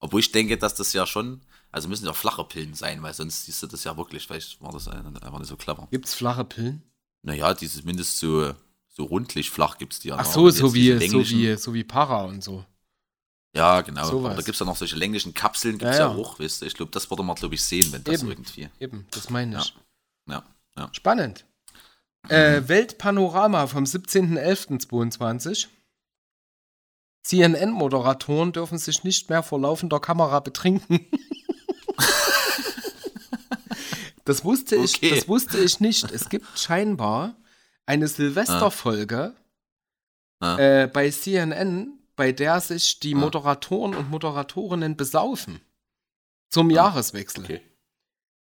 Obwohl 0.00 0.20
ich 0.20 0.32
denke, 0.32 0.58
dass 0.58 0.74
das 0.74 0.92
ja 0.92 1.06
schon, 1.06 1.40
also 1.70 1.88
müssen 1.88 2.06
ja 2.06 2.12
flache 2.12 2.44
Pillen 2.44 2.74
sein, 2.74 3.02
weil 3.02 3.14
sonst 3.14 3.44
siehst 3.44 3.62
du 3.62 3.66
das 3.66 3.84
ja 3.84 3.96
wirklich, 3.96 4.26
vielleicht 4.26 4.60
war 4.60 4.72
das 4.72 4.88
einfach 4.88 5.38
nicht 5.38 5.48
so 5.48 5.56
clever. 5.56 5.86
Gibt's 5.90 6.14
flache 6.14 6.44
Pillen? 6.44 6.82
Naja, 7.22 7.54
dieses 7.54 7.84
mindest 7.84 8.18
so, 8.18 8.54
so 9.00 9.06
rundlich 9.06 9.50
flach 9.50 9.78
gibt 9.78 9.94
es 9.94 10.00
die 10.00 10.08
ja. 10.08 10.16
Ach 10.18 10.24
noch. 10.24 10.32
so, 10.32 10.42
Und 10.44 10.52
so 10.52 10.72
diese 10.72 11.00
wie, 11.00 11.08
so 11.08 11.20
wie, 11.30 11.56
so 11.56 11.72
wie 11.74 11.84
Para 11.84 12.24
und 12.24 12.44
so. 12.44 12.64
Ja, 13.56 13.80
genau. 13.80 14.06
Aber 14.18 14.28
da 14.30 14.36
gibt 14.36 14.50
es 14.50 14.58
ja 14.60 14.66
noch 14.66 14.76
solche 14.76 14.96
länglichen 14.96 15.32
Kapseln, 15.34 15.78
gibt 15.78 15.90
es 15.90 15.98
Ja, 15.98 16.08
ja, 16.08 16.12
ja. 16.12 16.18
auch, 16.20 16.38
weißt 16.38 16.60
du. 16.62 16.66
Ich 16.66 16.74
glaube, 16.74 16.92
das 16.92 17.08
würde 17.10 17.22
man, 17.22 17.34
glaube 17.34 17.54
ich, 17.54 17.64
sehen, 17.64 17.90
wenn 17.92 18.04
das 18.04 18.20
Eben. 18.20 18.30
irgendwie. 18.30 18.68
Eben, 18.78 19.06
das 19.10 19.30
meine 19.30 19.58
ich. 19.58 19.74
Ja, 20.28 20.44
ja. 20.76 20.88
Spannend. 20.92 21.46
Äh, 22.28 22.68
Weltpanorama 22.68 23.66
vom 23.66 23.84
17.11.22. 23.84 25.68
CNN-Moderatoren 27.22 28.52
dürfen 28.52 28.76
sich 28.78 29.02
nicht 29.04 29.30
mehr 29.30 29.42
vor 29.42 29.58
laufender 29.60 29.98
Kamera 30.00 30.40
betrinken. 30.40 31.06
das, 34.24 34.44
wusste 34.44 34.76
ich, 34.76 34.96
Okay. 34.96 35.10
das 35.16 35.26
wusste 35.28 35.58
ich 35.58 35.80
nicht. 35.80 36.10
Es 36.12 36.28
gibt 36.28 36.46
scheinbar 36.58 37.34
eine 37.90 38.06
Silvesterfolge 38.08 39.34
Ah. 40.42 40.56
äh, 40.58 40.86
bei 40.86 41.10
CNN, 41.10 41.98
bei 42.16 42.32
der 42.32 42.60
sich 42.60 43.00
die 43.00 43.14
Ah. 43.14 43.18
Moderatoren 43.18 43.94
und 43.94 44.10
Moderatorinnen 44.10 44.96
besaufen. 44.96 45.60
Zum 46.50 46.70
Jahreswechsel. 46.70 47.44
Okay. 47.44 47.60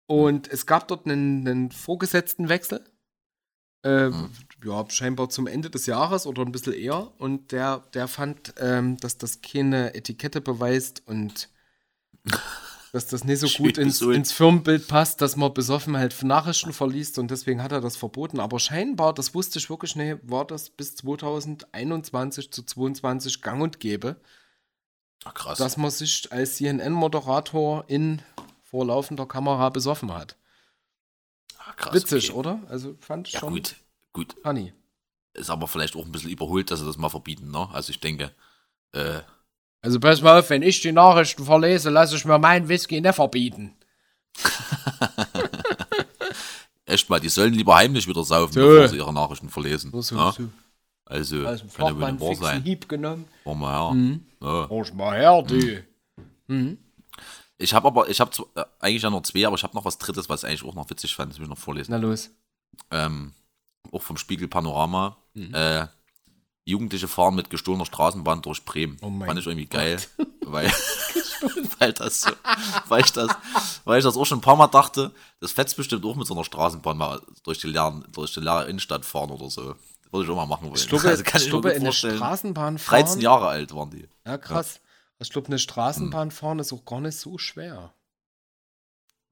Und 0.06 0.48
es 0.48 0.66
gab 0.66 0.88
dort 0.88 1.06
einen, 1.06 1.46
einen 1.48 1.70
Vorgesetztenwechsel. 1.70 2.84
Äh, 3.82 4.06
Hm. 4.10 4.30
Ja, 4.64 4.84
scheinbar 4.90 5.30
zum 5.30 5.46
Ende 5.46 5.70
des 5.70 5.86
Jahres 5.86 6.26
oder 6.26 6.42
ein 6.42 6.52
bisschen 6.52 6.74
eher. 6.74 7.12
Und 7.18 7.50
der, 7.52 7.78
der 7.94 8.08
fand, 8.08 8.52
ähm, 8.58 8.96
dass 8.98 9.16
das 9.16 9.40
keine 9.40 9.94
Etikette 9.94 10.40
beweist 10.42 11.02
und 11.06 11.48
dass 12.92 13.06
das 13.06 13.24
nicht 13.24 13.38
so 13.38 13.48
gut 13.48 13.78
ins, 13.78 14.00
ins 14.00 14.32
Firmenbild 14.32 14.88
passt, 14.88 15.20
dass 15.20 15.36
man 15.36 15.54
besoffen 15.54 15.96
halt 15.96 16.20
Nachrichten 16.22 16.72
verliest 16.72 17.18
und 17.18 17.30
deswegen 17.30 17.62
hat 17.62 17.72
er 17.72 17.80
das 17.80 17.96
verboten. 17.96 18.40
Aber 18.40 18.58
scheinbar, 18.58 19.14
das 19.14 19.34
wusste 19.34 19.58
ich 19.58 19.70
wirklich 19.70 19.94
nicht, 19.96 20.18
war 20.22 20.44
das 20.46 20.70
bis 20.70 20.96
2021 20.96 22.50
zu 22.52 22.62
22 22.62 23.42
gang 23.42 23.62
und 23.62 23.80
gäbe, 23.80 24.16
Ach, 25.24 25.34
krass. 25.34 25.58
dass 25.58 25.76
man 25.76 25.90
sich 25.90 26.30
als 26.32 26.56
CNN-Moderator 26.56 27.84
in 27.88 28.22
vor 28.62 28.86
laufender 28.86 29.26
Kamera 29.26 29.68
besoffen 29.70 30.12
hat. 30.12 30.36
Ah, 31.58 31.72
krass 31.74 31.94
Witzig, 31.94 32.30
okay. 32.30 32.38
oder? 32.38 32.60
Also 32.68 32.96
fand 33.00 33.28
ich 33.28 33.34
Ja, 33.34 33.40
schon 33.40 33.52
gut. 33.54 33.76
Gut. 34.12 34.34
funny. 34.42 34.72
Ist 35.34 35.50
aber 35.50 35.68
vielleicht 35.68 35.94
auch 35.94 36.04
ein 36.04 36.10
bisschen 36.10 36.30
überholt, 36.30 36.70
dass 36.70 36.80
sie 36.80 36.86
das 36.86 36.96
mal 36.98 37.08
verbieten, 37.08 37.50
ne? 37.52 37.68
Also 37.72 37.90
ich 37.90 38.00
denke, 38.00 38.32
äh, 38.92 39.20
Also 39.82 39.98
pass 39.98 40.20
mal 40.20 40.38
auf, 40.38 40.50
wenn 40.50 40.62
ich 40.62 40.80
die 40.80 40.92
Nachrichten 40.92 41.44
verlese, 41.44 41.90
lasse 41.90 42.16
ich 42.16 42.24
mir 42.24 42.38
meinen 42.38 42.68
Whisky 42.68 43.00
nicht 43.00 43.14
verbieten. 43.14 43.74
echt 46.84 47.08
mal, 47.08 47.20
die 47.20 47.28
sollen 47.28 47.54
lieber 47.54 47.76
heimlich 47.76 48.06
wieder 48.06 48.24
saufen, 48.24 48.52
So. 48.52 48.60
bevor 48.60 48.88
sie 48.88 48.96
ihre 48.96 49.12
Nachrichten 49.12 49.48
verlesen. 49.48 49.90
So, 49.92 50.02
so, 50.02 50.16
ja? 50.16 50.32
so. 50.32 50.48
Also, 51.06 51.36
dem 51.42 51.72
kann 51.72 51.98
ja 51.98 52.20
wohl 52.20 52.28
wahr 52.28 52.34
sein. 52.36 52.62
Hieb 52.62 52.88
genommen. 52.88 53.24
War 53.44 53.54
mal 53.54 53.72
her. 53.72 53.94
Mhm. 53.94 54.26
Ja. 54.40 54.62
Ruhig 54.64 54.94
mal 54.94 55.16
her, 55.18 55.42
du. 55.42 55.82
Mhm. 56.46 56.78
Ich 57.58 57.74
habe 57.74 57.86
aber, 57.88 58.08
ich 58.08 58.20
habe 58.20 58.30
äh, 58.54 58.64
eigentlich 58.78 59.02
ja 59.02 59.10
noch 59.10 59.22
zwei, 59.22 59.46
aber 59.46 59.56
ich 59.56 59.62
habe 59.62 59.74
noch 59.74 59.84
was 59.84 59.98
drittes, 59.98 60.28
was 60.28 60.44
ich 60.44 60.48
eigentlich 60.48 60.64
auch 60.64 60.74
noch 60.74 60.88
witzig 60.88 61.14
fand, 61.14 61.32
das 61.32 61.38
will 61.38 61.44
ich 61.44 61.50
noch 61.50 61.58
vorlesen. 61.58 61.90
Na 61.90 61.98
los. 61.98 62.30
Ähm, 62.90 63.32
auch 63.92 64.02
vom 64.02 64.16
Spiegel 64.16 64.48
Panorama. 64.48 65.16
Mhm. 65.34 65.52
Äh, 65.54 65.86
Jugendliche 66.70 67.08
fahren 67.08 67.34
mit 67.34 67.50
gestohlener 67.50 67.86
Straßenbahn 67.86 68.42
durch 68.42 68.64
Bremen. 68.64 68.96
Oh 69.02 69.10
mein 69.10 69.28
Fand 69.28 69.40
ich 69.40 69.46
irgendwie 69.46 69.66
geil, 69.66 69.98
weil, 70.46 70.72
weil, 71.78 71.92
das 71.92 72.22
so, 72.22 72.30
weil, 72.88 73.04
ich 73.04 73.12
das, 73.12 73.30
weil 73.84 73.98
ich 73.98 74.04
das 74.04 74.16
auch 74.16 74.24
schon 74.26 74.38
ein 74.38 74.42
paar 74.42 74.56
Mal 74.56 74.68
dachte, 74.68 75.12
das 75.40 75.52
fetzt 75.52 75.76
bestimmt 75.76 76.04
auch 76.04 76.16
mit 76.16 76.26
so 76.26 76.34
einer 76.34 76.44
Straßenbahn 76.44 76.96
mal 76.96 77.20
durch 77.42 77.58
die 77.58 77.68
leeren, 77.68 78.04
durch 78.12 78.34
die 78.34 78.40
leere 78.40 78.68
Innenstadt 78.68 79.04
fahren 79.04 79.30
oder 79.30 79.50
so. 79.50 79.74
Das 80.02 80.12
würde 80.12 80.24
ich 80.24 80.30
auch 80.30 80.36
mal 80.36 80.46
machen 80.46 80.64
wollen. 80.64 80.76
Ich 80.76 80.88
glaube, 80.88 81.04
Also 81.08 81.22
kann 81.22 81.40
ich 81.40 81.48
glaube 81.50 81.70
in 81.70 81.82
der 81.82 81.92
vorstellen. 81.92 82.16
Straßenbahn 82.16 82.78
fahren. 82.78 83.04
13 83.04 83.20
Jahre 83.20 83.48
alt 83.48 83.74
waren 83.74 83.90
die. 83.90 84.08
Ja, 84.26 84.38
krass. 84.38 84.80
Ich 85.20 85.30
glaube, 85.30 85.48
eine 85.48 85.58
Straßenbahn 85.58 86.30
fahren 86.30 86.58
ist 86.58 86.72
auch 86.72 86.84
gar 86.84 87.00
nicht 87.00 87.18
so 87.18 87.36
schwer. 87.36 87.92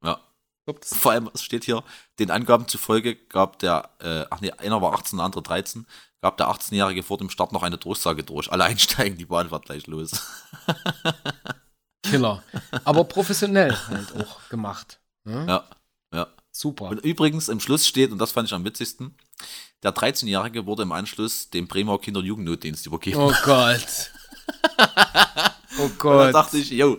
Ja. 0.05 0.13
Ich 0.15 0.65
glaub, 0.67 0.81
das 0.83 0.95
Vor 0.95 1.13
allem, 1.13 1.31
es 1.33 1.43
steht 1.43 1.65
hier, 1.65 1.83
den 2.19 2.31
Angaben 2.31 2.69
zufolge 2.69 3.17
gab 3.17 3.59
der, 3.61 3.89
äh, 4.01 4.27
ach 4.29 4.43
nee, 4.43 4.51
einer 4.53 4.83
war 4.83 4.93
18, 4.93 5.17
der 5.17 5.25
andere 5.25 5.43
13, 5.43 5.87
gab 6.21 6.37
der 6.37 6.49
18-Jährige 6.49 7.03
vor 7.03 7.19
dem 7.19 7.31
Start 7.31 7.53
noch 7.53 7.63
eine 7.63 7.79
Durchsage 7.79 8.25
durch. 8.25 8.51
Alle 8.51 8.65
einsteigen, 8.65 9.19
die 9.19 9.25
Bahn 9.27 9.49
fährt 9.49 9.65
gleich 9.67 9.87
los. 9.87 10.11
Killer. 12.03 12.43
Aber 12.85 13.05
professionell 13.05 13.77
halt 13.89 14.15
auch 14.17 14.49
gemacht. 14.49 15.01
Ne? 15.25 15.45
Ja, 15.47 15.65
ja. 16.15 16.27
Super. 16.51 16.87
Und 16.87 16.99
übrigens 17.05 17.49
im 17.49 17.61
Schluss 17.61 17.87
steht, 17.87 18.11
und 18.11 18.19
das 18.19 18.33
fand 18.33 18.49
ich 18.49 18.55
am 18.55 18.65
witzigsten, 18.65 19.15
der 19.83 19.95
13-Jährige 19.95 20.67
wurde 20.67 20.83
im 20.83 20.93
Anschluss 20.93 21.51
dem 21.51 21.69
Bremer 21.69 21.99
Kinder- 21.99 22.21
und 22.21 22.27
Jugendnotdienst 22.27 22.87
übergeben. 22.87 23.19
Oh 23.21 23.33
Gott. 23.45 24.11
Oh 25.81 25.83
Und 25.85 25.93
da 25.93 25.97
Gott. 25.99 26.35
dachte 26.35 26.59
ich, 26.59 26.71
yo, 26.71 26.99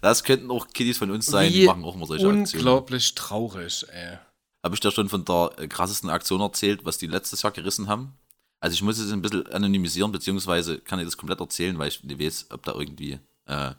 das 0.00 0.22
könnten 0.22 0.48
auch 0.52 0.68
Kiddies 0.68 0.98
von 0.98 1.10
uns 1.10 1.26
sein, 1.26 1.50
die 1.50 1.62
Wie 1.62 1.66
machen 1.66 1.82
auch 1.84 1.96
immer 1.96 2.06
solche 2.06 2.24
Aktionen. 2.28 2.46
unglaublich 2.54 3.16
traurig, 3.16 3.84
ey. 3.88 4.18
Habe 4.64 4.74
ich 4.76 4.80
dir 4.80 4.92
schon 4.92 5.08
von 5.08 5.24
der 5.24 5.50
äh, 5.58 5.66
krassesten 5.66 6.08
Aktion 6.08 6.40
erzählt, 6.40 6.84
was 6.84 6.98
die 6.98 7.08
letztes 7.08 7.42
Jahr 7.42 7.50
gerissen 7.50 7.88
haben? 7.88 8.16
Also 8.62 8.74
ich 8.74 8.82
muss 8.82 8.98
es 8.98 9.10
ein 9.12 9.22
bisschen 9.22 9.46
anonymisieren, 9.48 10.12
beziehungsweise 10.12 10.78
kann 10.78 11.00
ich 11.00 11.04
das 11.04 11.16
komplett 11.16 11.40
erzählen, 11.40 11.76
weil 11.78 11.88
ich 11.88 12.04
nicht 12.04 12.20
weiß, 12.20 12.46
ob 12.50 12.62
da 12.64 12.72
irgendwie, 12.74 13.18
äh, 13.46 13.72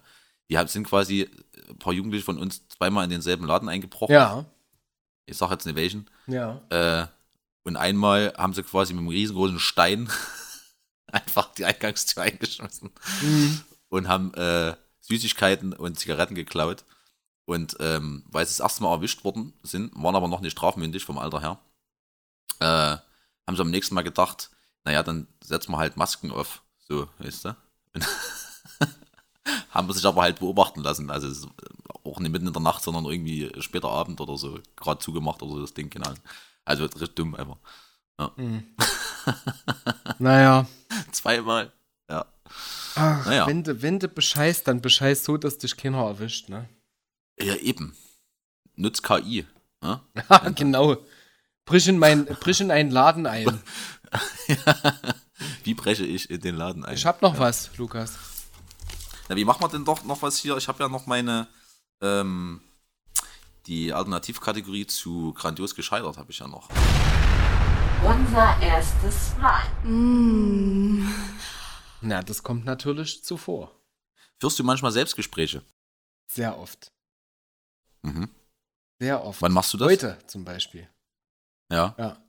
die 0.50 0.58
haben- 0.58 0.68
sind 0.68 0.86
quasi 0.86 1.30
ein 1.70 1.78
paar 1.78 1.94
Jugendliche 1.94 2.24
von 2.24 2.38
uns 2.38 2.68
zweimal 2.68 3.04
in 3.04 3.10
denselben 3.10 3.46
Laden 3.46 3.68
eingebrochen. 3.70 4.12
Ja, 4.12 4.44
Ich 5.26 5.38
sag 5.38 5.50
jetzt 5.50 5.64
nicht 5.64 5.76
welchen. 5.76 6.10
ja. 6.26 6.60
Äh, 6.68 7.06
und 7.62 7.76
einmal 7.78 8.34
haben 8.36 8.52
sie 8.52 8.62
quasi 8.62 8.92
mit 8.92 8.98
einem 9.00 9.08
riesengroßen 9.08 9.58
Stein 9.58 10.10
einfach 11.06 11.54
die 11.54 11.64
Eingangstür 11.64 12.24
eingeschmissen 12.24 12.90
Mhm. 13.22 13.60
und 13.88 14.08
haben 14.08 14.34
äh, 14.34 14.76
Süßigkeiten 15.00 15.72
und 15.72 15.98
Zigaretten 15.98 16.34
geklaut. 16.34 16.84
Und 17.46 17.76
ähm, 17.80 18.24
weil 18.28 18.44
sie 18.44 18.50
das 18.52 18.60
erste 18.60 18.82
Mal 18.82 18.92
erwischt 18.92 19.24
worden 19.24 19.54
sind, 19.62 19.92
waren 19.94 20.14
aber 20.16 20.28
noch 20.28 20.40
nicht 20.40 20.52
strafmündig 20.52 21.04
vom 21.06 21.16
Alter 21.18 21.40
her, 21.40 21.58
äh, 22.60 22.96
haben 23.46 23.56
sie 23.56 23.62
am 23.62 23.70
nächsten 23.70 23.94
Mal 23.94 24.02
gedacht, 24.02 24.50
naja, 24.84 25.02
dann 25.02 25.26
setzen 25.42 25.72
wir 25.72 25.78
halt 25.78 25.96
Masken 25.96 26.30
auf. 26.30 26.62
So, 26.88 27.08
weißt 27.18 27.46
du? 27.46 27.56
Haben 29.70 29.92
sich 29.92 30.04
aber 30.04 30.22
halt 30.22 30.38
beobachten 30.40 30.80
lassen. 30.82 31.10
Also 31.10 31.48
auch 32.04 32.20
nicht 32.20 32.30
mitten 32.30 32.46
in 32.46 32.52
der 32.52 32.62
Nacht, 32.62 32.82
sondern 32.82 33.04
irgendwie 33.06 33.50
später 33.60 33.88
Abend 33.88 34.20
oder 34.20 34.36
so, 34.36 34.58
gerade 34.76 35.00
zugemacht 35.00 35.42
oder 35.42 35.54
so 35.54 35.60
das 35.62 35.74
Ding, 35.74 35.90
genau. 35.90 36.12
Also 36.64 36.84
richtig 36.84 37.14
dumm 37.14 37.34
einfach. 37.34 37.58
Naja. 40.18 40.66
Zweimal. 41.12 41.72
Ja. 42.08 42.26
Ach, 42.94 43.26
Naja. 43.26 43.46
wenn, 43.46 43.64
du, 43.64 43.82
wenn 43.82 43.98
du 43.98 44.08
bescheißt, 44.08 44.68
dann 44.68 44.80
bescheißt 44.80 45.24
so, 45.24 45.36
dass 45.36 45.58
dich 45.58 45.76
keiner 45.76 46.04
erwischt, 46.04 46.48
ne? 46.48 46.68
Ja, 47.40 47.54
eben. 47.56 47.96
Nutzt 48.76 49.02
KI. 49.02 49.46
Ne? 49.80 50.00
Genau. 50.54 50.96
Brich 51.64 51.88
in, 51.88 51.98
mein, 51.98 52.26
brich 52.26 52.60
in 52.60 52.70
einen 52.70 52.90
Laden 52.90 53.26
ein. 53.26 53.62
Wie 55.64 55.74
breche 55.74 56.04
ich 56.04 56.30
in 56.30 56.40
den 56.40 56.56
Laden 56.56 56.84
ein? 56.84 56.94
Ich 56.94 57.06
hab 57.06 57.22
noch 57.22 57.38
was, 57.38 57.76
Lukas. 57.76 58.12
Na, 59.28 59.36
wie 59.36 59.44
machen 59.44 59.62
wir 59.62 59.68
denn 59.68 59.84
doch 59.84 60.04
noch 60.04 60.22
was 60.22 60.38
hier? 60.38 60.56
Ich 60.56 60.68
habe 60.68 60.82
ja 60.82 60.88
noch 60.88 61.06
meine, 61.06 61.48
ähm, 62.00 62.60
die 63.66 63.92
Alternativkategorie 63.92 64.86
zu 64.86 65.32
grandios 65.32 65.74
gescheitert 65.74 66.18
habe 66.18 66.30
ich 66.30 66.38
ja 66.38 66.46
noch. 66.46 66.68
Unser 68.04 68.60
erstes 68.60 69.34
Mal. 69.38 69.62
Na, 72.02 72.22
das 72.22 72.42
kommt 72.42 72.66
natürlich 72.66 73.24
zuvor. 73.24 73.70
Führst 74.38 74.58
du 74.58 74.64
manchmal 74.64 74.92
Selbstgespräche? 74.92 75.62
Sehr 76.28 76.58
oft. 76.58 76.92
Mhm. 78.02 78.28
Sehr 79.00 79.24
oft. 79.24 79.40
Wann 79.40 79.52
machst 79.52 79.72
du 79.72 79.78
das? 79.78 79.88
Heute 79.88 80.18
zum 80.26 80.44
Beispiel. 80.44 80.88
Ja. 81.70 81.94
Ja. 81.96 82.23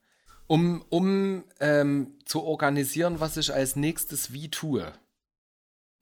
Um, 0.47 0.83
um 0.89 1.43
ähm, 1.59 2.19
zu 2.25 2.43
organisieren, 2.43 3.19
was 3.19 3.35
ich 3.37 3.53
als 3.53 3.75
nächstes 3.75 4.31
wie 4.31 4.49
tue. 4.51 4.93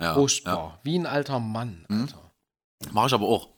ja, 0.01 0.13
Brustbar. 0.13 0.79
Wie 0.83 0.97
ein 0.99 1.05
alter 1.05 1.39
Mann, 1.39 1.85
Mhm. 1.87 2.01
Alter. 2.01 2.31
ja. 2.85 2.91
Mache 2.91 3.07
ich 3.07 3.13
aber 3.13 3.25
auch. 3.27 3.49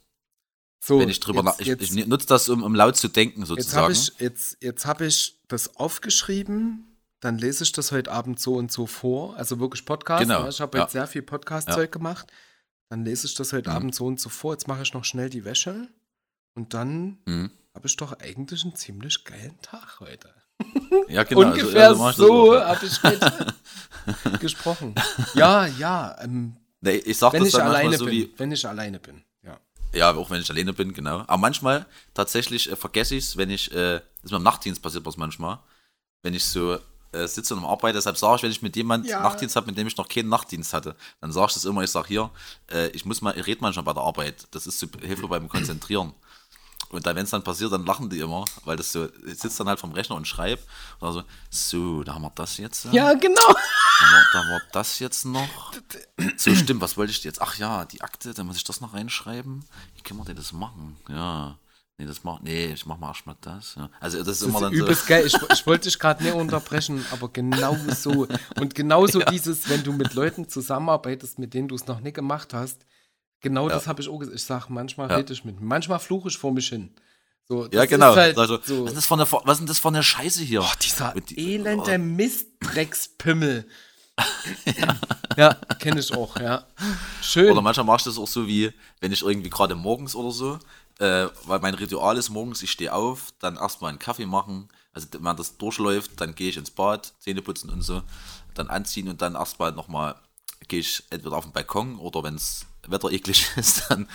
So, 0.80 1.00
wenn 1.00 1.10
ich 1.10 1.20
drüber 1.20 1.40
jetzt, 1.40 1.46
nach. 1.46 1.60
Ich, 1.60 1.66
jetzt, 1.68 1.82
ich 1.96 2.06
nutze 2.06 2.28
das, 2.28 2.48
um, 2.50 2.62
um 2.62 2.76
laut 2.76 2.96
zu 2.98 3.08
denken, 3.08 3.40
jetzt 3.40 3.48
sozusagen. 3.48 3.82
habe 3.84 3.94
ich, 3.94 4.14
jetzt, 4.20 4.58
jetzt 4.62 4.86
hab 4.86 5.02
ich 5.02 5.40
das 5.48 5.76
aufgeschrieben. 5.78 6.88
Dann 7.22 7.40
lese 7.40 7.64
ich 7.64 7.72
das 7.72 7.92
heute 7.92 8.12
Abend 8.12 8.40
so 8.40 8.54
und 8.56 8.72
so 8.72 8.86
vor. 8.86 9.36
Also 9.38 9.60
wirklich 9.60 9.86
Podcast. 9.86 10.22
Genau, 10.22 10.44
ne? 10.44 10.50
Ich 10.50 10.62
habe 10.62 10.78
ja. 10.78 10.84
jetzt 10.84 10.92
sehr 10.94 11.08
viel 11.08 11.24
Podcast-Zeug 11.24 11.92
gemacht. 11.92 12.32
Dann 12.90 13.04
lese 13.04 13.26
ich 13.26 13.34
das 13.34 13.52
heute 13.52 13.72
Mhm. 13.72 13.76
Abend 13.76 13.96
so 13.96 14.06
und 14.06 14.20
so 14.20 14.30
vor. 14.30 14.54
Jetzt 14.54 14.68
mache 14.68 14.84
ich 14.84 14.94
noch 14.94 15.06
schnell 15.06 15.32
die 15.32 15.44
Wäsche. 15.44 15.88
Und 16.54 16.76
dann 16.76 17.18
Mhm. 17.26 17.50
habe 17.74 17.88
ich 17.88 17.96
doch 17.96 18.14
eigentlich 18.20 18.64
einen 18.64 18.76
ziemlich 18.76 19.24
geilen 19.24 19.60
Tag 19.64 20.00
heute. 20.02 20.32
Ja, 21.10 21.24
genau. 21.24 21.42
also- 21.42 21.52
Ungefähr 21.62 21.90
also 21.90 22.06
das 22.08 22.16
so 22.16 22.60
habe 22.60 22.86
ich 22.86 24.40
gesprochen. 24.40 24.96
Ja, 25.34 25.66
ja. 25.66 26.16
Ähm, 26.22 26.56
Nee, 26.82 26.98
ich 26.98 27.18
sag 27.18 27.34
wenn 27.34 27.40
das 27.40 27.50
ich 27.50 27.56
dann 27.56 27.68
alleine 27.68 27.98
so 27.98 28.06
bin. 28.06 28.14
wie. 28.14 28.34
Wenn 28.38 28.52
ich 28.52 28.68
alleine 28.68 29.00
bin. 29.00 29.24
Ja. 29.44 29.58
Ja, 29.94 30.14
auch 30.14 30.30
wenn 30.30 30.42
ich 30.42 30.50
alleine 30.52 30.72
bin, 30.74 30.94
genau. 30.94 31.20
Aber 31.26 31.38
manchmal 31.38 31.86
tatsächlich 32.14 32.72
äh, 32.72 32.76
vergesse 32.76 33.16
ich 33.16 33.24
es, 33.26 33.38
wenn 33.38 33.50
ich, 33.50 33.72
äh, 33.72 33.96
das 33.96 34.04
ist 34.26 34.32
mir 34.32 34.38
im 34.38 34.44
Nachtdienst 34.44 34.82
passiert 34.84 35.04
was 35.06 35.18
manchmal, 35.18 35.58
wenn 36.22 36.36
ich 36.36 36.46
so 36.46 36.78
äh, 37.12 37.28
sitze 37.28 37.56
und 37.56 37.66
arbeite, 37.66 37.96
deshalb 37.98 38.18
sage 38.18 38.36
ich, 38.38 38.44
wenn 38.44 38.52
ich 38.52 38.62
mit 38.62 38.76
jemand 38.76 39.08
Ja. 39.08 39.22
Nachtdienst 39.24 39.56
habe, 39.56 39.66
mit 39.68 39.78
dem 39.78 39.88
ich 39.88 39.98
noch 39.98 40.08
keinen 40.08 40.30
Nachtdienst 40.30 40.74
hatte, 40.74 40.96
dann 41.22 41.32
sage 41.32 41.48
ich 41.50 41.54
das 41.56 41.66
immer, 41.66 41.82
ich 41.82 41.90
sage 41.90 42.08
hier, 42.10 42.30
äh, 42.72 42.88
ich 42.90 43.04
muss 43.06 43.22
mal, 43.22 43.36
ich 43.38 43.48
rede 43.48 43.62
manchmal 43.62 43.84
bei 43.86 43.94
der 43.94 44.04
Arbeit, 44.04 44.46
das 44.52 44.68
ist 44.68 44.78
so 44.80 44.88
Hilfe 45.02 45.28
beim 45.28 45.50
Konzentrieren. 45.50 46.14
Und 46.90 47.06
dann, 47.06 47.16
wenn 47.16 47.24
es 47.26 47.32
dann 47.32 47.44
passiert, 47.44 47.72
dann 47.72 47.86
lachen 47.86 48.10
die 48.10 48.20
immer, 48.20 48.46
weil 48.64 48.78
das 48.78 48.92
so, 48.92 49.06
ich 49.26 49.40
sitze 49.40 49.60
dann 49.60 49.68
halt 49.70 49.80
vom 49.80 49.92
Rechner 49.92 50.16
und 50.16 50.28
schreibe 50.28 50.62
und 51.00 51.12
so, 51.14 51.24
so, 51.50 52.04
da 52.04 52.14
haben 52.16 52.22
wir 52.22 52.32
das 52.36 52.58
jetzt. 52.58 52.86
Ja, 52.92 53.14
genau. 53.14 53.48
Da 53.48 54.06
war, 54.12 54.26
da 54.34 54.50
war 54.50 54.62
das 54.72 55.00
jetzt 55.00 55.26
noch. 55.26 55.74
So, 56.38 56.54
stimmt, 56.56 56.82
was 56.82 56.96
wollte 56.98 57.12
ich 57.12 57.24
jetzt? 57.24 57.42
Ach 57.42 57.58
ja, 57.58 57.86
die 57.86 58.02
Akte, 58.02 58.34
dann 58.34 58.48
muss 58.48 58.58
ich 58.58 58.64
das 58.64 58.82
noch 58.82 58.94
reinschreiben. 58.94 59.66
Wie 59.96 60.02
kann 60.02 60.18
man 60.18 60.26
denn 60.26 60.36
das 60.36 60.54
machen? 60.54 60.98
Ja. 61.10 61.58
Nee, 61.98 62.06
das 62.08 62.26
mach, 62.26 62.42
nee, 62.42 62.74
ich 62.74 62.86
mach 62.86 62.98
mal 62.98 63.08
erstmal 63.08 63.38
das. 63.40 63.76
Ja. 63.76 63.90
Also, 64.02 64.18
das 64.18 64.28
ist 64.28 64.42
Das 64.42 64.48
immer 64.50 64.58
ist 64.58 64.64
dann 64.64 64.74
übelst 64.74 65.02
so. 65.04 65.08
geil. 65.08 65.26
Ich, 65.26 65.34
ich 65.54 65.66
wollte 65.66 65.86
dich 65.88 65.98
gerade 65.98 66.24
nicht 66.26 66.34
unterbrechen, 66.34 67.06
aber 67.12 67.30
genau 67.30 67.78
so. 67.96 68.28
Und 68.60 68.76
genauso 68.76 69.20
dieses, 69.32 69.70
wenn 69.70 69.82
du 69.84 69.94
mit 69.94 70.14
Leuten 70.14 70.50
zusammenarbeitest, 70.50 71.40
mit 71.40 71.54
denen 71.54 71.70
du 71.70 71.76
es 71.76 71.88
noch 71.88 72.02
nicht 72.02 72.16
gemacht 72.16 72.54
hast, 72.54 72.86
genau 73.42 73.70
das 73.70 73.88
habe 73.88 74.02
ich 74.02 74.10
auch 74.10 74.18
gesagt. 74.20 74.36
Ich 74.38 74.44
sage, 74.44 74.66
manchmal 74.70 75.10
Ja. 75.10 75.18
rede 75.18 75.34
ich 75.34 75.44
mit, 75.46 75.60
manchmal 75.62 76.00
fluche 76.00 76.30
ich 76.30 76.38
vor 76.38 76.52
mich 76.52 76.68
hin. 76.70 76.90
So, 77.48 77.68
Ja, 77.72 77.86
genau. 77.86 78.16
Halt 78.16 78.38
also, 78.38 78.60
so, 78.64 78.84
was, 78.86 78.92
ist 78.94 78.98
das 78.98 79.06
für 79.06 79.14
eine, 79.14 79.28
was 79.32 79.54
ist 79.54 79.60
denn 79.60 79.68
das 79.68 79.80
für 79.80 79.88
eine 79.90 80.02
Scheiße 80.04 80.42
hier? 80.44 80.62
oh, 80.62 80.74
dieser 80.82 81.14
die- 81.14 81.54
elende 81.56 81.98
Mistdreckspimmel. 82.00 83.68
ja, 85.38 85.54
kenne 85.80 86.00
ich 86.00 86.14
auch, 86.14 86.38
ja. 86.40 86.66
Schön. 87.22 87.52
Oder 87.52 87.62
manchmal 87.62 87.86
mache 87.86 87.98
ich 87.98 88.04
das 88.06 88.18
auch 88.18 88.28
so 88.28 88.48
wie, 88.48 88.72
wenn 89.02 89.12
ich 89.12 89.22
irgendwie 89.22 89.50
gerade 89.50 89.76
morgens 89.76 90.16
oder 90.16 90.32
so, 90.32 90.58
äh, 91.00 91.28
weil 91.44 91.60
mein 91.60 91.74
Ritual 91.76 92.18
ist 92.18 92.30
morgens, 92.30 92.64
ich 92.64 92.72
stehe 92.72 92.94
auf, 92.94 93.34
dann 93.40 93.58
erstmal 93.58 93.90
einen 93.90 94.00
Kaffee 94.00 94.26
machen, 94.26 94.70
also 94.94 95.08
wenn 95.12 95.36
das 95.36 95.58
durchläuft, 95.58 96.12
dann 96.22 96.34
gehe 96.36 96.50
ich 96.50 96.58
ins 96.58 96.72
Bad, 96.72 97.14
Zähne 97.20 97.42
putzen 97.42 97.70
und 97.70 97.82
so, 97.82 98.02
dann 98.54 98.68
anziehen 98.70 99.10
und 99.10 99.22
dann 99.22 99.36
erstmal 99.36 99.74
nochmal, 99.74 100.16
gehe 100.70 100.80
ich 100.80 101.04
entweder 101.10 101.36
auf 101.36 101.44
den 101.46 101.52
Balkon 101.54 102.00
oder 102.00 102.24
wenn 102.24 102.36
es 102.36 102.66
Wetter 102.88 103.12
eklig 103.12 103.48
ist, 103.56 103.90
dann 103.90 104.08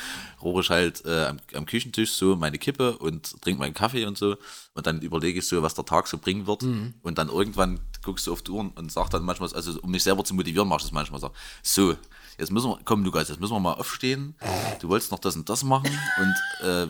rohre 0.43 0.63
ich 0.63 0.71
halt 0.71 1.05
äh, 1.05 1.27
am, 1.27 1.39
am 1.55 1.67
Küchentisch 1.67 2.13
so 2.13 2.37
meine 2.37 2.59
Kippe 2.59 2.99
und 2.99 3.41
trinke 3.43 3.61
meinen 3.61 3.75
Kaffee 3.75 4.07
und 4.07 4.19
so. 4.19 4.37
Und 4.75 4.87
dann 4.87 5.01
überlege 5.01 5.39
ich 5.39 5.47
so, 5.47 5.63
was 5.63 5.75
der 5.75 5.85
Tag 5.85 6.07
so 6.07 6.19
bringen 6.19 6.47
wird. 6.47 6.63
Und 7.03 7.19
dann 7.19 7.29
irgendwann 7.29 7.81
guckst 8.03 8.27
du 8.27 8.33
auf 8.33 8.43
die 8.43 8.51
Uhren 8.51 8.71
und 8.71 8.91
sag 8.91 9.11
dann 9.11 9.23
manchmal, 9.25 9.53
also 9.53 9.79
um 9.81 9.91
mich 9.91 10.03
selber 10.03 10.25
zu 10.25 10.35
motivieren, 10.35 10.69
mach 10.69 10.79
ich 10.79 10.85
das 10.85 10.93
manchmal 10.93 11.21
so, 11.21 11.31
so, 11.63 11.97
jetzt 12.39 12.51
müssen 12.51 12.71
wir, 12.71 12.79
komm 12.85 13.05
Lukas, 13.05 13.29
jetzt 13.29 13.41
müssen 13.41 13.53
wir 13.53 13.61
mal 13.61 13.75
aufstehen, 13.75 14.35
du 14.81 14.89
wolltest 14.89 15.13
noch 15.13 15.19
das 15.19 15.37
und 15.37 15.49
das 15.49 15.65
machen 15.65 15.91
und 16.19 16.67
äh, 16.67 16.89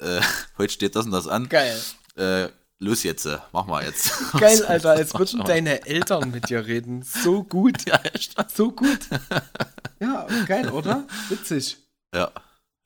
äh, 0.00 0.20
heute 0.58 0.72
steht 0.72 0.96
das 0.96 1.06
und 1.06 1.12
das 1.12 1.26
an. 1.26 1.48
Geil. 1.48 1.80
Äh, 2.16 2.48
los 2.80 3.02
jetzt, 3.04 3.26
äh, 3.26 3.38
mach 3.52 3.66
mal 3.66 3.84
jetzt. 3.84 4.12
Geil, 4.38 4.64
Alter, 4.66 4.90
als 4.90 5.14
würden 5.14 5.44
deine 5.44 5.86
Eltern 5.86 6.30
mit 6.32 6.48
dir 6.48 6.66
reden. 6.66 7.02
So 7.02 7.44
gut. 7.44 7.76
Ja, 7.86 8.00
echt. 8.02 8.34
So 8.54 8.72
gut. 8.72 8.98
Ja, 10.00 10.26
geil, 10.46 10.70
oder? 10.70 11.06
Witzig. 11.28 11.76
Ja, 12.14 12.30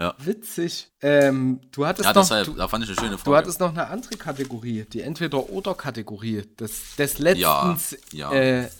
ja. 0.00 0.14
Witzig. 0.18 0.90
Ähm, 1.00 1.60
du 1.72 1.86
hattest 1.86 2.06
Ja, 2.06 2.12
noch, 2.12 2.22
deshalb, 2.22 2.46
du, 2.46 2.54
da 2.54 2.68
fand 2.68 2.84
ich 2.84 2.90
eine 2.90 2.98
schöne 2.98 3.18
Frage. 3.18 3.30
du 3.30 3.36
hattest 3.36 3.60
noch 3.60 3.70
eine 3.70 3.86
andere 3.88 4.16
Kategorie, 4.16 4.84
die 4.84 5.00
Entweder-Oder-Kategorie, 5.02 6.42
des, 6.58 6.96
des 6.96 7.18
letztens, 7.18 7.96
ja. 8.12 8.32
Äh, 8.32 8.70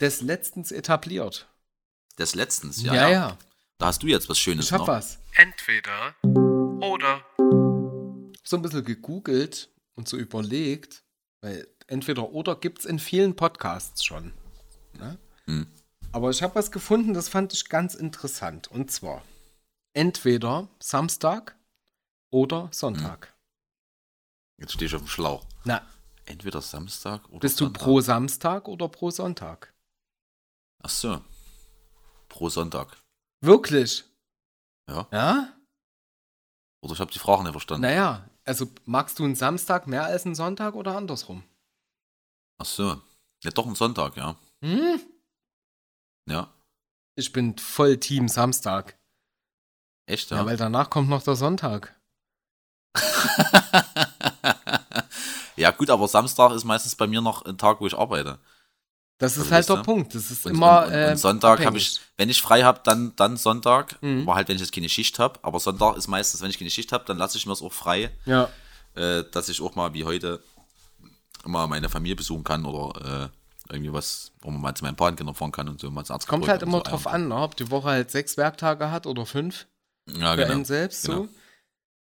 des 0.00 0.20
letztens 0.20 0.72
etabliert. 0.72 1.46
Des 2.18 2.34
letztens, 2.34 2.82
ja, 2.82 2.94
ja. 2.94 3.02
ja. 3.02 3.10
ja. 3.10 3.38
Da 3.78 3.86
hast 3.86 4.02
du 4.02 4.06
jetzt 4.06 4.28
was 4.28 4.38
Schönes 4.38 4.66
Ich 4.66 4.72
hab 4.72 4.80
noch. 4.80 4.88
was. 4.88 5.18
Entweder 5.34 6.14
oder. 6.80 7.22
So 8.44 8.56
ein 8.56 8.62
bisschen 8.62 8.84
gegoogelt 8.84 9.71
und 9.94 10.08
so 10.08 10.16
überlegt, 10.16 11.04
weil 11.42 11.66
Entweder-Oder 11.88 12.56
gibt 12.56 12.80
es 12.80 12.84
in 12.84 12.98
vielen 12.98 13.36
Podcasts 13.36 14.04
schon. 14.04 14.32
Ne? 14.94 15.18
Hm. 15.44 15.66
Aber 16.12 16.30
ich 16.30 16.42
habe 16.42 16.54
was 16.54 16.70
gefunden, 16.70 17.14
das 17.14 17.28
fand 17.28 17.52
ich 17.52 17.68
ganz 17.68 17.94
interessant. 17.94 18.68
Und 18.68 18.90
zwar 18.90 19.22
entweder 19.94 20.68
Samstag 20.80 21.56
oder 22.30 22.68
Sonntag. 22.72 23.34
Jetzt 24.58 24.72
stehe 24.74 24.86
ich 24.86 24.94
auf 24.94 25.02
dem 25.02 25.08
Schlauch. 25.08 25.44
Na, 25.64 25.86
Entweder 26.24 26.62
Samstag 26.62 27.28
oder 27.30 27.40
bist 27.40 27.60
du 27.60 27.64
Sonntag. 27.64 27.82
pro 27.82 28.00
Samstag 28.00 28.68
oder 28.68 28.88
pro 28.88 29.10
Sonntag? 29.10 29.74
Ach 30.82 30.88
so. 30.90 31.20
Pro 32.28 32.48
Sonntag. 32.48 32.96
Wirklich? 33.40 34.04
Ja. 34.88 35.08
Ja? 35.10 35.52
Oder 36.80 36.92
ich 36.94 37.00
habe 37.00 37.10
die 37.10 37.18
Frage 37.18 37.42
nicht 37.42 37.52
verstanden. 37.52 37.82
Naja, 37.82 38.28
also 38.44 38.66
magst 38.84 39.18
du 39.18 39.24
einen 39.24 39.34
Samstag 39.34 39.86
mehr 39.86 40.04
als 40.04 40.24
einen 40.26 40.34
Sonntag 40.34 40.74
oder 40.74 40.96
andersrum? 40.96 41.42
Ach 42.58 42.66
so. 42.66 43.00
Ja, 43.42 43.50
doch 43.50 43.66
ein 43.66 43.74
Sonntag, 43.74 44.16
ja. 44.16 44.36
Hm? 44.62 45.00
Ja. 46.28 46.52
Ich 47.16 47.32
bin 47.32 47.58
voll 47.58 47.98
Team 47.98 48.28
Samstag. 48.28 48.96
Echt, 50.06 50.30
Ja, 50.30 50.38
ja. 50.38 50.46
weil 50.46 50.56
danach 50.56 50.90
kommt 50.90 51.08
noch 51.08 51.22
der 51.22 51.36
Sonntag. 51.36 51.98
ja, 55.56 55.70
gut, 55.70 55.90
aber 55.90 56.08
Samstag 56.08 56.52
ist 56.52 56.64
meistens 56.64 56.96
bei 56.96 57.06
mir 57.06 57.20
noch 57.20 57.44
ein 57.44 57.58
Tag, 57.58 57.80
wo 57.80 57.86
ich 57.86 57.96
arbeite. 57.96 58.38
Das 59.22 59.36
ist 59.36 59.52
Also, 59.52 59.54
halt 59.54 59.68
der 59.68 59.76
du? 59.76 59.82
Punkt. 59.82 60.14
Das 60.14 60.30
ist 60.30 60.44
Und, 60.46 60.52
immer. 60.54 60.80
und, 60.82 60.88
und, 60.88 60.92
äh, 60.94 61.10
und 61.12 61.16
Sonntag 61.16 61.64
habe 61.64 61.78
ich, 61.78 62.00
wenn 62.16 62.28
ich 62.28 62.42
frei 62.42 62.62
habe, 62.62 62.80
dann, 62.84 63.14
dann 63.16 63.36
Sonntag. 63.36 63.96
Mhm. 64.02 64.22
Aber 64.22 64.34
halt, 64.34 64.48
wenn 64.48 64.56
ich 64.56 64.62
jetzt 64.62 64.72
keine 64.72 64.88
Schicht 64.88 65.18
habe. 65.18 65.38
Aber 65.42 65.60
Sonntag 65.60 65.96
ist 65.96 66.08
meistens, 66.08 66.40
wenn 66.42 66.50
ich 66.50 66.58
keine 66.58 66.70
Schicht 66.70 66.92
habe, 66.92 67.04
dann 67.06 67.16
lasse 67.18 67.38
ich 67.38 67.46
mir 67.46 67.52
es 67.52 67.62
auch 67.62 67.72
frei, 67.72 68.10
Ja. 68.26 68.48
äh, 68.94 69.24
dass 69.30 69.48
ich 69.48 69.60
auch 69.60 69.74
mal 69.74 69.94
wie 69.94 70.04
heute 70.04 70.40
mal 71.44 71.66
meine 71.66 71.88
Familie 71.88 72.16
besuchen 72.16 72.44
kann 72.44 72.64
oder 72.64 73.30
irgendwie 73.70 73.92
was, 73.92 74.32
wo 74.40 74.50
man 74.50 74.60
mal 74.60 74.74
zu 74.74 74.84
meinen 74.84 74.96
Patenkindern 74.96 75.34
fahren 75.34 75.52
kann 75.52 75.68
und 75.68 75.80
so 75.80 75.90
mal 75.90 76.04
Arzt 76.08 76.26
Kommt 76.28 76.48
halt 76.48 76.62
immer 76.62 76.80
drauf 76.80 77.06
an, 77.06 77.28
ne? 77.28 77.36
ob 77.36 77.56
die 77.56 77.70
Woche 77.70 77.88
halt 77.88 78.10
sechs 78.10 78.36
Werktage 78.36 78.90
hat 78.90 79.06
oder 79.06 79.24
fünf. 79.26 79.66
Ja, 80.08 80.32
für 80.32 80.42
genau. 80.42 80.52
einen 80.52 80.64
selbst 80.64 81.02
so. 81.02 81.28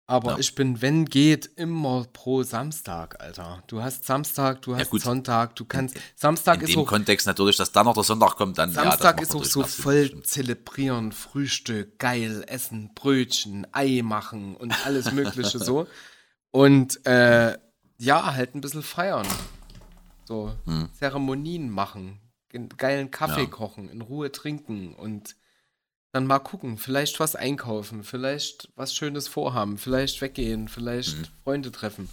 Aber 0.09 0.31
Ja. 0.31 0.37
ich 0.39 0.55
bin, 0.55 0.81
wenn 0.81 1.03
geht, 1.03 1.49
immer 1.57 2.05
pro 2.13 2.41
Samstag, 2.41 3.21
Alter. 3.21 3.61
Du 3.67 3.81
hast 3.83 4.05
Samstag, 4.05 4.61
du 4.61 4.73
hast 4.77 4.89
gut. 4.89 5.01
Sonntag, 5.01 5.57
du 5.57 5.65
kannst. 5.65 5.97
Samstag 6.15 6.55
In 6.55 6.61
ist 6.61 6.73
dem 6.73 6.79
auch 6.79 6.85
Kontext 6.87 7.27
natürlich, 7.27 7.57
dass 7.57 7.73
dann 7.73 7.85
noch 7.85 7.93
der 7.93 8.03
Sonntag 8.05 8.37
kommt, 8.37 8.57
dann 8.57 8.69
ja, 8.73 8.83
Samstag 8.83 9.17
macht 9.17 9.23
ist 9.27 9.35
auch 9.35 9.43
so 9.43 9.63
voll 9.63 10.05
stimmt. 10.05 10.25
zelebrieren, 10.25 11.11
Frühstück, 11.11 11.99
geil, 11.99 12.45
essen, 12.47 12.91
Brötchen, 12.95 13.67
Ei 13.73 14.01
machen 14.01 14.55
und 14.55 14.73
alles 14.85 15.11
Mögliche 15.11 15.59
so. 15.59 15.87
Und 16.51 17.05
äh, 17.05 17.57
ja, 17.99 18.33
halt 18.33 18.55
ein 18.55 18.61
bisschen 18.61 18.81
feiern. 18.81 19.27
So 20.25 20.53
Hm. 20.65 20.87
Zeremonien 20.97 21.69
machen, 21.69 22.19
geilen 22.77 23.11
Kaffee 23.11 23.41
Ja. 23.41 23.47
kochen, 23.47 23.89
in 23.89 24.01
Ruhe 24.01 24.31
trinken 24.31 24.93
und 24.95 25.35
dann 26.17 26.25
mal 26.27 26.39
gucken, 26.39 26.77
vielleicht 26.79 27.19
was 27.19 27.35
einkaufen, 27.35 28.03
vielleicht 28.03 28.69
was 28.75 28.93
Schönes 28.95 29.27
vorhaben, 29.27 29.77
vielleicht 29.77 30.19
weggehen, 30.21 30.67
vielleicht 30.67 31.13
Hm. 31.15 31.25
Freunde 31.43 31.71
treffen. 31.71 32.09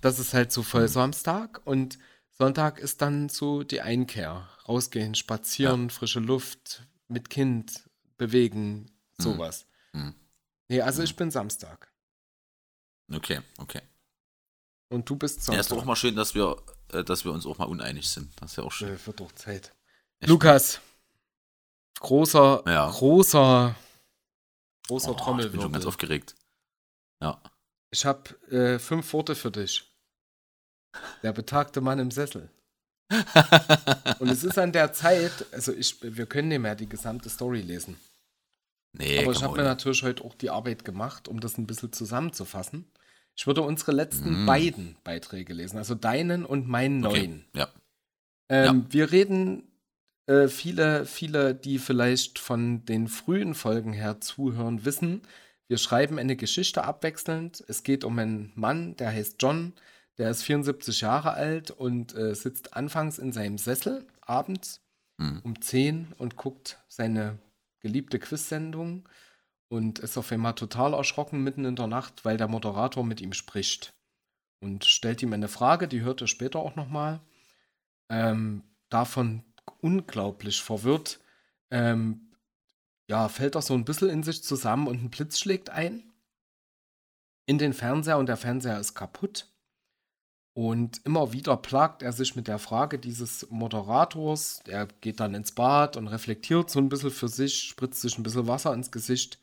Das 0.00 0.20
ist 0.20 0.32
halt 0.32 0.52
so 0.52 0.62
voll 0.62 0.86
Samstag 0.86 1.60
und 1.64 1.98
Sonntag 2.30 2.78
ist 2.78 3.02
dann 3.02 3.28
so 3.28 3.64
die 3.64 3.80
Einkehr. 3.80 4.48
Rausgehen, 4.68 5.16
spazieren, 5.16 5.90
frische 5.90 6.20
Luft, 6.20 6.84
mit 7.08 7.30
Kind, 7.30 7.82
bewegen, 8.16 8.92
sowas. 9.18 9.66
Hm. 9.92 10.14
Nee, 10.68 10.80
also 10.82 11.02
ich 11.02 11.16
bin 11.16 11.32
Samstag. 11.32 11.90
Okay, 13.12 13.40
okay. 13.58 13.80
Und 14.88 15.08
du 15.10 15.16
bist 15.16 15.38
Ja, 15.38 15.42
Sonntag. 15.44 15.60
ist 15.62 15.72
doch 15.72 15.78
auch 15.78 15.84
mal 15.84 15.96
schön, 15.96 16.14
dass 16.14 16.34
wir, 16.36 16.56
äh, 16.92 17.02
dass 17.02 17.24
wir 17.24 17.32
uns 17.32 17.44
auch 17.44 17.58
mal 17.58 17.64
uneinig 17.64 18.08
sind. 18.08 18.30
Das 18.40 18.52
ist 18.52 18.56
ja 18.56 18.62
auch 18.64 18.72
schön. 18.72 18.94
Äh, 18.94 19.06
wird 19.06 19.18
doch 19.18 19.32
Zeit. 19.32 19.74
Echt? 20.20 20.28
Lukas, 20.30 20.80
großer, 22.00 22.62
Ja. 22.66 22.90
großer, 22.90 23.74
großer 24.86 25.10
Oh, 25.10 25.12
ich 25.12 25.16
bin 25.16 25.16
schon 25.16 25.16
ganz 25.16 25.22
Trommelwirbel. 25.52 25.86
aufgeregt. 25.86 26.34
Ja. 27.22 27.40
Ich 27.90 28.04
habe 28.04 28.30
äh, 28.50 28.78
fünf 28.78 29.12
Worte 29.12 29.34
für 29.34 29.50
dich. 29.50 29.84
Der 31.22 31.32
betagte 31.32 31.80
Mann 31.80 31.98
im 31.98 32.10
Sessel. 32.10 32.50
Und 34.18 34.28
es 34.28 34.44
ist 34.44 34.58
an 34.58 34.72
der 34.72 34.92
Zeit, 34.92 35.46
also 35.52 35.72
ich, 35.72 35.96
wir 36.02 36.26
können 36.26 36.48
nicht 36.48 36.58
mehr 36.60 36.74
die 36.74 36.88
gesamte 36.88 37.30
Story 37.30 37.60
lesen. 37.62 37.98
nee, 38.92 39.18
Aber 39.22 39.32
ich 39.32 39.42
habe 39.42 39.56
mir 39.56 39.64
natürlich 39.64 40.02
heute 40.02 40.24
auch 40.24 40.34
die 40.34 40.50
Arbeit 40.50 40.84
gemacht, 40.84 41.28
um 41.28 41.40
das 41.40 41.56
ein 41.58 41.66
bisschen 41.66 41.92
zusammenzufassen. 41.92 42.90
Ich 43.36 43.46
würde 43.46 43.62
unsere 43.62 43.92
letzten 43.92 44.44
Mm. 44.44 44.46
beiden 44.46 44.96
Beiträge 45.04 45.52
lesen, 45.54 45.78
also 45.78 45.94
deinen 45.94 46.44
und 46.44 46.66
meinen 46.68 47.04
Okay, 47.06 47.28
neuen. 47.28 47.44
Ja. 47.54 47.68
Ähm, 48.50 48.86
Wir 48.90 49.10
reden, 49.12 49.67
äh, 50.28 50.48
viele, 50.48 51.06
viele, 51.06 51.54
die 51.54 51.78
vielleicht 51.78 52.38
von 52.38 52.84
den 52.84 53.08
frühen 53.08 53.54
Folgen 53.54 53.92
her 53.92 54.20
zuhören, 54.20 54.84
wissen, 54.84 55.22
wir 55.68 55.78
schreiben 55.78 56.18
eine 56.18 56.36
Geschichte 56.36 56.84
abwechselnd. 56.84 57.64
Es 57.68 57.82
geht 57.82 58.04
um 58.04 58.18
einen 58.18 58.52
Mann, 58.54 58.96
der 58.96 59.10
heißt 59.10 59.36
John, 59.40 59.74
der 60.18 60.30
ist 60.30 60.42
74 60.44 61.02
Jahre 61.02 61.32
alt 61.32 61.70
und 61.70 62.14
äh, 62.14 62.34
sitzt 62.34 62.74
anfangs 62.74 63.18
in 63.18 63.32
seinem 63.32 63.58
Sessel 63.58 64.06
abends 64.20 64.80
Mhm. 65.18 65.40
um 65.44 65.60
10 65.60 66.14
und 66.18 66.36
guckt 66.36 66.78
seine 66.88 67.38
geliebte 67.80 68.18
Quiz-Sendung 68.20 69.08
und 69.68 69.98
ist 69.98 70.16
auf 70.16 70.30
einmal 70.32 70.54
total 70.54 70.94
erschrocken 70.94 71.42
mitten 71.42 71.64
in 71.64 71.76
der 71.76 71.88
Nacht, 71.88 72.24
weil 72.24 72.36
der 72.36 72.48
Moderator 72.48 73.04
mit 73.04 73.20
ihm 73.20 73.32
spricht 73.32 73.94
und 74.60 74.84
stellt 74.84 75.22
ihm 75.22 75.32
eine 75.32 75.48
Frage, 75.48 75.88
die 75.88 76.02
hört 76.02 76.20
er 76.20 76.28
später 76.28 76.60
auch 76.60 76.76
nochmal. 76.76 77.20
Ähm, 78.10 78.62
davon 78.88 79.42
unglaublich 79.80 80.62
verwirrt, 80.62 81.20
ähm, 81.70 82.32
ja, 83.08 83.28
fällt 83.28 83.54
er 83.54 83.62
so 83.62 83.74
ein 83.74 83.84
bisschen 83.84 84.10
in 84.10 84.22
sich 84.22 84.42
zusammen 84.42 84.86
und 84.86 85.02
ein 85.02 85.10
Blitz 85.10 85.38
schlägt 85.38 85.70
ein 85.70 86.04
in 87.46 87.56
den 87.56 87.72
Fernseher 87.72 88.18
und 88.18 88.26
der 88.26 88.36
Fernseher 88.36 88.78
ist 88.78 88.94
kaputt. 88.94 89.46
Und 90.52 91.00
immer 91.04 91.32
wieder 91.32 91.56
plagt 91.56 92.02
er 92.02 92.12
sich 92.12 92.36
mit 92.36 92.46
der 92.46 92.58
Frage 92.58 92.98
dieses 92.98 93.48
Moderators. 93.48 94.60
Er 94.66 94.86
geht 95.00 95.20
dann 95.20 95.34
ins 95.34 95.52
Bad 95.52 95.96
und 95.96 96.08
reflektiert 96.08 96.68
so 96.68 96.78
ein 96.78 96.90
bisschen 96.90 97.10
für 97.10 97.28
sich, 97.28 97.62
spritzt 97.62 98.02
sich 98.02 98.18
ein 98.18 98.22
bisschen 98.22 98.48
Wasser 98.48 98.74
ins 98.74 98.90
Gesicht, 98.90 99.38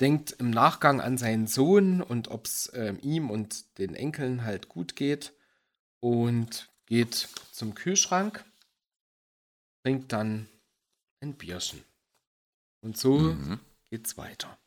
denkt 0.00 0.36
im 0.38 0.50
Nachgang 0.50 1.00
an 1.00 1.18
seinen 1.18 1.48
Sohn 1.48 2.00
und 2.00 2.28
ob 2.28 2.46
es 2.46 2.70
ähm, 2.74 2.98
ihm 3.02 3.30
und 3.30 3.78
den 3.78 3.94
Enkeln 3.94 4.44
halt 4.44 4.68
gut 4.68 4.94
geht 4.94 5.32
und 6.00 6.68
geht 6.86 7.28
zum 7.50 7.74
Kühlschrank, 7.74 8.44
trinkt 9.86 10.12
dann 10.12 10.48
ein 11.22 11.36
Bierchen. 11.36 11.84
Und 12.82 12.96
so 12.96 13.20
Mhm. 13.20 13.60
geht's 13.88 14.16
weiter. 14.18 14.58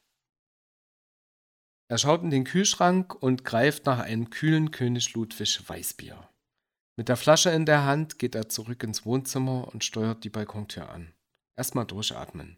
Er 1.90 1.98
schaut 1.98 2.22
in 2.24 2.30
den 2.30 2.46
Kühlschrank 2.46 3.16
und 3.16 3.44
greift 3.44 3.86
nach 3.86 4.00
einem 4.00 4.30
kühlen 4.30 4.72
König 4.72 5.14
Ludwig 5.16 5.68
Weißbier. 5.68 6.30
Mit 6.96 7.10
der 7.10 7.18
Flasche 7.18 7.50
in 7.50 7.66
der 7.66 7.84
Hand 7.84 8.18
geht 8.18 8.34
er 8.34 8.48
zurück 8.48 8.82
ins 8.82 9.04
Wohnzimmer 9.06 9.68
und 9.68 9.84
steuert 9.84 10.24
die 10.24 10.30
Balkontür 10.30 10.88
an. 10.88 11.14
Erstmal 11.58 11.86
durchatmen. 11.86 12.58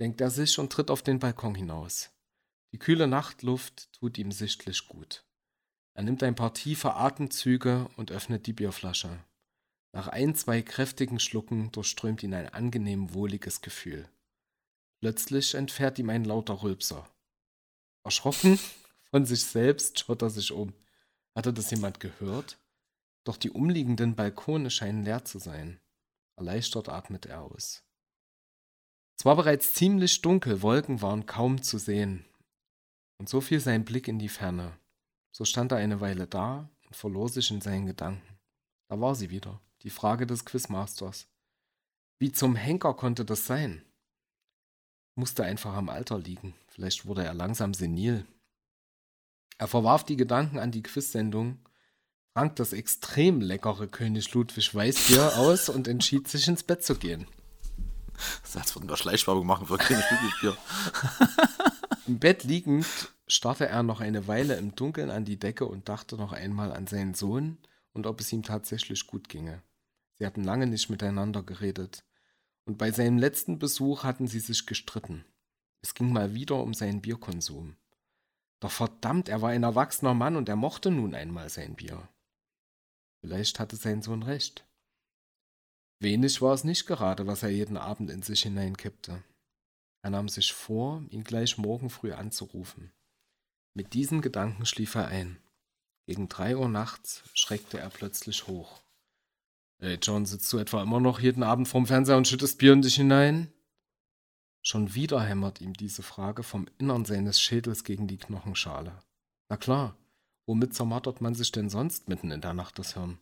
Denkt 0.00 0.20
er 0.20 0.30
sich 0.30 0.58
und 0.58 0.72
tritt 0.72 0.90
auf 0.90 1.02
den 1.04 1.20
Balkon 1.20 1.54
hinaus. 1.54 2.10
Die 2.72 2.80
kühle 2.80 3.06
Nachtluft 3.06 3.92
tut 3.92 4.18
ihm 4.18 4.32
sichtlich 4.32 4.88
gut. 4.88 5.24
Er 5.94 6.02
nimmt 6.02 6.24
ein 6.24 6.34
paar 6.34 6.54
tiefe 6.54 6.94
Atemzüge 6.94 7.88
und 7.96 8.10
öffnet 8.10 8.48
die 8.48 8.52
Bierflasche. 8.52 9.24
Nach 9.92 10.08
ein, 10.08 10.34
zwei 10.34 10.62
kräftigen 10.62 11.18
Schlucken 11.18 11.72
durchströmt 11.72 12.22
ihn 12.22 12.34
ein 12.34 12.48
angenehm 12.48 13.14
wohliges 13.14 13.60
Gefühl. 13.60 14.08
Plötzlich 15.00 15.54
entfährt 15.54 15.98
ihm 15.98 16.10
ein 16.10 16.24
lauter 16.24 16.62
Rülpser. 16.62 17.08
Erschrocken 18.04 18.58
von 19.10 19.24
sich 19.24 19.44
selbst 19.44 20.00
schaut 20.00 20.22
er 20.22 20.30
sich 20.30 20.52
um. 20.52 20.74
Hatte 21.34 21.52
das 21.52 21.70
jemand 21.70 22.00
gehört? 22.00 22.58
Doch 23.24 23.36
die 23.36 23.50
umliegenden 23.50 24.16
Balkone 24.16 24.70
scheinen 24.70 25.04
leer 25.04 25.24
zu 25.24 25.38
sein. 25.38 25.80
Erleichtert 26.36 26.88
atmet 26.88 27.26
er 27.26 27.42
aus. 27.42 27.84
Es 29.18 29.24
war 29.24 29.36
bereits 29.36 29.74
ziemlich 29.74 30.20
dunkel, 30.22 30.62
Wolken 30.62 31.02
waren 31.02 31.26
kaum 31.26 31.62
zu 31.62 31.78
sehen. 31.78 32.24
Und 33.18 33.28
so 33.28 33.40
fiel 33.40 33.60
sein 33.60 33.84
Blick 33.84 34.06
in 34.06 34.18
die 34.18 34.28
Ferne. 34.28 34.78
So 35.32 35.44
stand 35.44 35.72
er 35.72 35.78
eine 35.78 36.00
Weile 36.00 36.26
da 36.26 36.70
und 36.86 36.94
verlor 36.96 37.28
sich 37.28 37.50
in 37.50 37.60
seinen 37.60 37.86
Gedanken. 37.86 38.38
Da 38.88 39.00
war 39.00 39.14
sie 39.14 39.30
wieder, 39.30 39.60
die 39.82 39.90
Frage 39.90 40.26
des 40.26 40.44
Quizmasters. 40.44 41.26
Wie 42.18 42.32
zum 42.32 42.56
Henker 42.56 42.94
konnte 42.94 43.24
das 43.24 43.46
sein? 43.46 43.82
Musste 45.14 45.44
einfach 45.44 45.74
am 45.74 45.88
Alter 45.88 46.18
liegen. 46.18 46.54
Vielleicht 46.66 47.06
wurde 47.06 47.24
er 47.24 47.34
langsam 47.34 47.74
senil. 47.74 48.26
Er 49.58 49.68
verwarf 49.68 50.04
die 50.04 50.16
Gedanken 50.16 50.58
an 50.58 50.70
die 50.70 50.82
Quiz-Sendung, 50.82 51.58
trank 52.34 52.56
das 52.56 52.72
extrem 52.72 53.40
leckere 53.40 53.88
König 53.88 54.32
Ludwig 54.32 54.72
Weißbier 54.74 55.38
aus 55.38 55.68
und 55.68 55.88
entschied 55.88 56.28
sich 56.28 56.46
ins 56.46 56.62
Bett 56.62 56.84
zu 56.84 56.94
gehen. 56.94 57.26
Das 58.42 58.56
heißt, 58.56 58.76
würden 58.76 58.88
wir 58.88 58.96
Schleichwerbung 58.96 59.46
machen 59.46 59.66
für 59.66 59.78
König 59.78 60.04
Ludwig 60.10 60.40
Bier. 60.40 60.56
Im 62.06 62.18
Bett 62.18 62.44
liegend 62.44 62.86
starrte 63.26 63.68
er 63.68 63.82
noch 63.82 64.00
eine 64.00 64.26
Weile 64.26 64.56
im 64.56 64.74
Dunkeln 64.74 65.10
an 65.10 65.24
die 65.24 65.38
Decke 65.38 65.66
und 65.66 65.88
dachte 65.88 66.16
noch 66.16 66.32
einmal 66.32 66.72
an 66.72 66.86
seinen 66.86 67.14
Sohn 67.14 67.58
und 67.92 68.06
ob 68.06 68.20
es 68.20 68.32
ihm 68.32 68.42
tatsächlich 68.42 69.06
gut 69.06 69.28
ginge. 69.28 69.62
Sie 70.18 70.26
hatten 70.26 70.44
lange 70.44 70.66
nicht 70.66 70.90
miteinander 70.90 71.42
geredet. 71.42 72.04
Und 72.64 72.76
bei 72.76 72.90
seinem 72.90 73.18
letzten 73.18 73.58
Besuch 73.58 74.04
hatten 74.04 74.26
sie 74.26 74.40
sich 74.40 74.66
gestritten. 74.66 75.24
Es 75.80 75.94
ging 75.94 76.12
mal 76.12 76.34
wieder 76.34 76.62
um 76.62 76.74
seinen 76.74 77.00
Bierkonsum. 77.00 77.76
Doch 78.60 78.72
verdammt, 78.72 79.28
er 79.28 79.40
war 79.40 79.50
ein 79.50 79.62
erwachsener 79.62 80.14
Mann 80.14 80.36
und 80.36 80.48
er 80.48 80.56
mochte 80.56 80.90
nun 80.90 81.14
einmal 81.14 81.48
sein 81.48 81.76
Bier. 81.76 82.08
Vielleicht 83.20 83.60
hatte 83.60 83.76
sein 83.76 84.02
Sohn 84.02 84.22
recht. 84.22 84.66
Wenig 86.00 86.42
war 86.42 86.54
es 86.54 86.64
nicht 86.64 86.86
gerade, 86.86 87.26
was 87.26 87.42
er 87.42 87.48
jeden 87.48 87.76
Abend 87.76 88.10
in 88.10 88.22
sich 88.22 88.42
hineinkippte. 88.42 89.22
Er 90.02 90.10
nahm 90.10 90.28
sich 90.28 90.52
vor, 90.52 91.04
ihn 91.10 91.24
gleich 91.24 91.58
morgen 91.58 91.90
früh 91.90 92.12
anzurufen. 92.12 92.92
Mit 93.74 93.94
diesem 93.94 94.20
Gedanken 94.20 94.66
schlief 94.66 94.94
er 94.94 95.08
ein. 95.08 95.40
Gegen 96.06 96.28
drei 96.28 96.56
Uhr 96.56 96.68
nachts 96.68 97.24
schreckte 97.34 97.78
er 97.78 97.90
plötzlich 97.90 98.46
hoch. 98.46 98.80
Ey, 99.80 99.98
John, 100.02 100.26
sitzt 100.26 100.52
du 100.52 100.58
etwa 100.58 100.82
immer 100.82 100.98
noch 100.98 101.20
jeden 101.20 101.44
Abend 101.44 101.68
vorm 101.68 101.86
Fernseher 101.86 102.16
und 102.16 102.26
schüttest 102.26 102.58
Bier 102.58 102.72
in 102.72 102.82
dich 102.82 102.96
hinein? 102.96 103.52
Schon 104.60 104.94
wieder 104.94 105.22
hämmert 105.22 105.60
ihm 105.60 105.72
diese 105.72 106.02
Frage 106.02 106.42
vom 106.42 106.66
Innern 106.78 107.04
seines 107.04 107.40
Schädels 107.40 107.84
gegen 107.84 108.08
die 108.08 108.18
Knochenschale. 108.18 109.00
Na 109.48 109.56
klar, 109.56 109.96
womit 110.46 110.74
zermartert 110.74 111.20
man 111.20 111.34
sich 111.34 111.52
denn 111.52 111.70
sonst 111.70 112.08
mitten 112.08 112.32
in 112.32 112.40
der 112.40 112.54
Nacht 112.54 112.78
das 112.78 112.94
Hirn? 112.94 113.18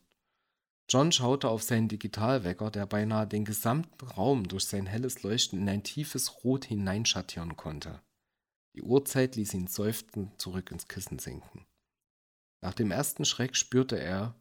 John 0.88 1.12
schaute 1.12 1.48
auf 1.48 1.62
seinen 1.62 1.88
Digitalwecker, 1.88 2.70
der 2.70 2.86
beinahe 2.86 3.26
den 3.26 3.44
gesamten 3.44 4.06
Raum 4.06 4.48
durch 4.48 4.64
sein 4.64 4.86
helles 4.86 5.22
Leuchten 5.24 5.60
in 5.60 5.68
ein 5.68 5.82
tiefes 5.82 6.42
Rot 6.42 6.64
hineinschattieren 6.64 7.56
konnte. 7.56 8.00
Die 8.74 8.82
Uhrzeit 8.82 9.36
ließ 9.36 9.52
ihn 9.54 9.66
seufzend 9.66 10.40
zurück 10.40 10.70
ins 10.70 10.88
Kissen 10.88 11.18
sinken. 11.18 11.66
Nach 12.62 12.74
dem 12.74 12.90
ersten 12.90 13.24
Schreck 13.24 13.56
spürte 13.56 13.98
er, 13.98 14.34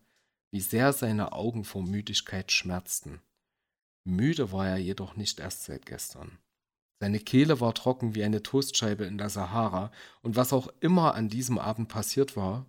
wie 0.52 0.62
sehr 0.62 0.94
seine 0.94 1.34
Augen 1.34 1.64
vor 1.64 1.84
Müdigkeit 1.84 2.52
schmerzten. 2.52 3.22
Müde 4.04 4.52
war 4.52 4.68
er 4.68 4.78
jedoch 4.78 5.16
nicht 5.16 5.40
erst 5.40 5.64
seit 5.64 5.86
gestern. 5.86 6.38
Seine 7.00 7.20
Kehle 7.20 7.60
war 7.60 7.74
trocken 7.74 8.16
wie 8.16 8.24
eine 8.24 8.42
Toastscheibe 8.42 9.06
in 9.06 9.18
der 9.18 9.30
Sahara, 9.30 9.92
und 10.22 10.36
was 10.36 10.54
auch 10.54 10.70
immer 10.80 11.16
an 11.16 11.30
diesem 11.30 11.58
Abend 11.58 11.90
passiert 11.90 12.38
war, 12.38 12.66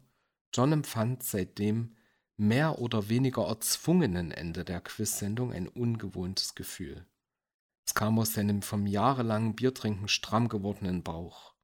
John 0.52 0.72
empfand 0.72 1.22
seitdem 1.22 1.94
mehr 2.36 2.78
oder 2.78 3.08
weniger 3.08 3.46
erzwungenen 3.46 4.30
Ende 4.30 4.64
der 4.64 4.80
Quiz-Sendung 4.80 5.52
ein 5.52 5.68
ungewohntes 5.68 6.54
Gefühl. 6.54 7.06
Es 7.86 7.94
kam 7.94 8.18
aus 8.18 8.32
seinem 8.32 8.62
vom 8.62 8.86
jahrelangen 8.86 9.54
Biertrinken 9.54 10.08
stramm 10.08 10.48
gewordenen 10.48 11.02
Bauch. 11.02 11.54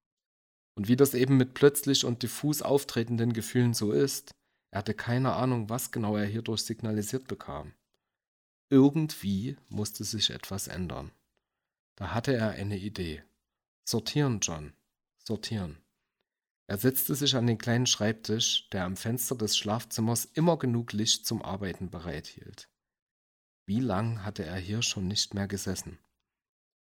Und 0.74 0.88
wie 0.88 0.96
das 0.96 1.14
eben 1.14 1.36
mit 1.36 1.54
plötzlich 1.54 2.04
und 2.04 2.22
diffus 2.22 2.62
auftretenden 2.62 3.32
Gefühlen 3.32 3.74
so 3.74 3.92
ist, 3.92 4.34
er 4.72 4.78
hatte 4.78 4.94
keine 4.94 5.34
Ahnung, 5.34 5.68
was 5.68 5.90
genau 5.90 6.16
er 6.16 6.24
hierdurch 6.24 6.62
signalisiert 6.62 7.28
bekam. 7.28 7.74
Irgendwie 8.70 9.58
musste 9.68 10.02
sich 10.02 10.30
etwas 10.30 10.66
ändern. 10.66 11.12
Da 11.94 12.14
hatte 12.14 12.34
er 12.34 12.50
eine 12.52 12.78
Idee. 12.78 13.22
Sortieren, 13.84 14.40
John. 14.40 14.72
Sortieren. 15.18 15.76
Er 16.68 16.78
setzte 16.78 17.14
sich 17.14 17.36
an 17.36 17.46
den 17.46 17.58
kleinen 17.58 17.84
Schreibtisch, 17.84 18.70
der 18.70 18.86
am 18.86 18.96
Fenster 18.96 19.36
des 19.36 19.58
Schlafzimmers 19.58 20.24
immer 20.24 20.56
genug 20.56 20.94
Licht 20.94 21.26
zum 21.26 21.42
Arbeiten 21.42 21.90
bereithielt. 21.90 22.70
Wie 23.66 23.80
lang 23.80 24.24
hatte 24.24 24.44
er 24.44 24.56
hier 24.56 24.80
schon 24.80 25.06
nicht 25.06 25.34
mehr 25.34 25.48
gesessen? 25.48 25.98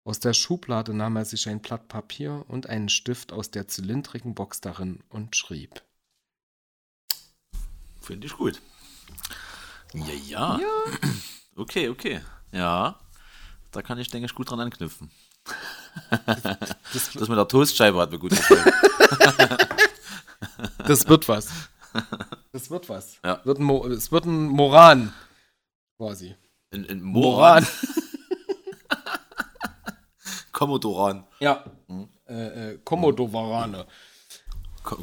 Aus 0.02 0.18
der 0.18 0.32
Schublade 0.32 0.94
nahm 0.94 1.16
er 1.16 1.26
sich 1.26 1.46
ein 1.46 1.60
Blatt 1.60 1.88
Papier 1.88 2.46
und 2.48 2.68
einen 2.68 2.88
Stift 2.88 3.32
aus 3.32 3.50
der 3.50 3.68
zylindrigen 3.68 4.34
Box 4.34 4.62
darin 4.62 5.04
und 5.10 5.36
schrieb. 5.36 5.85
Finde 8.06 8.28
ich 8.28 8.36
gut. 8.36 8.60
Ja, 9.92 10.14
ja. 10.28 10.60
Okay, 11.58 11.88
okay. 11.88 12.20
Ja. 12.52 12.96
Da 13.72 13.80
kann 13.80 13.98
ich, 13.98 14.08
denke 14.08 14.26
ich, 14.26 14.34
gut 14.34 14.50
dran 14.50 14.60
anknüpfen. 14.60 15.10
Das, 16.92 17.12
das 17.14 17.16
mit 17.30 17.38
der 17.38 17.48
Toastscheibe 17.48 17.98
hat 17.98 18.10
mir 18.10 18.18
gut 18.18 18.30
gefallen. 18.30 18.64
Das 20.86 21.08
wird 21.08 21.28
was. 21.28 21.48
Das 22.52 22.70
wird 22.70 22.88
was. 22.88 23.18
Ja. 23.24 23.40
Wird 23.44 23.58
ein 23.58 23.68
es 23.92 24.12
wird 24.12 24.26
ein 24.26 24.46
Moran. 24.48 25.12
Quasi. 25.96 26.36
In, 26.70 26.84
in 26.84 27.02
Moran. 27.02 27.66
Kommodoran. 30.52 31.24
Ja. 31.40 31.64
Äh, 32.28 32.72
äh, 32.74 32.78
Komodowarane. 32.84 33.86
Ko- 34.82 35.02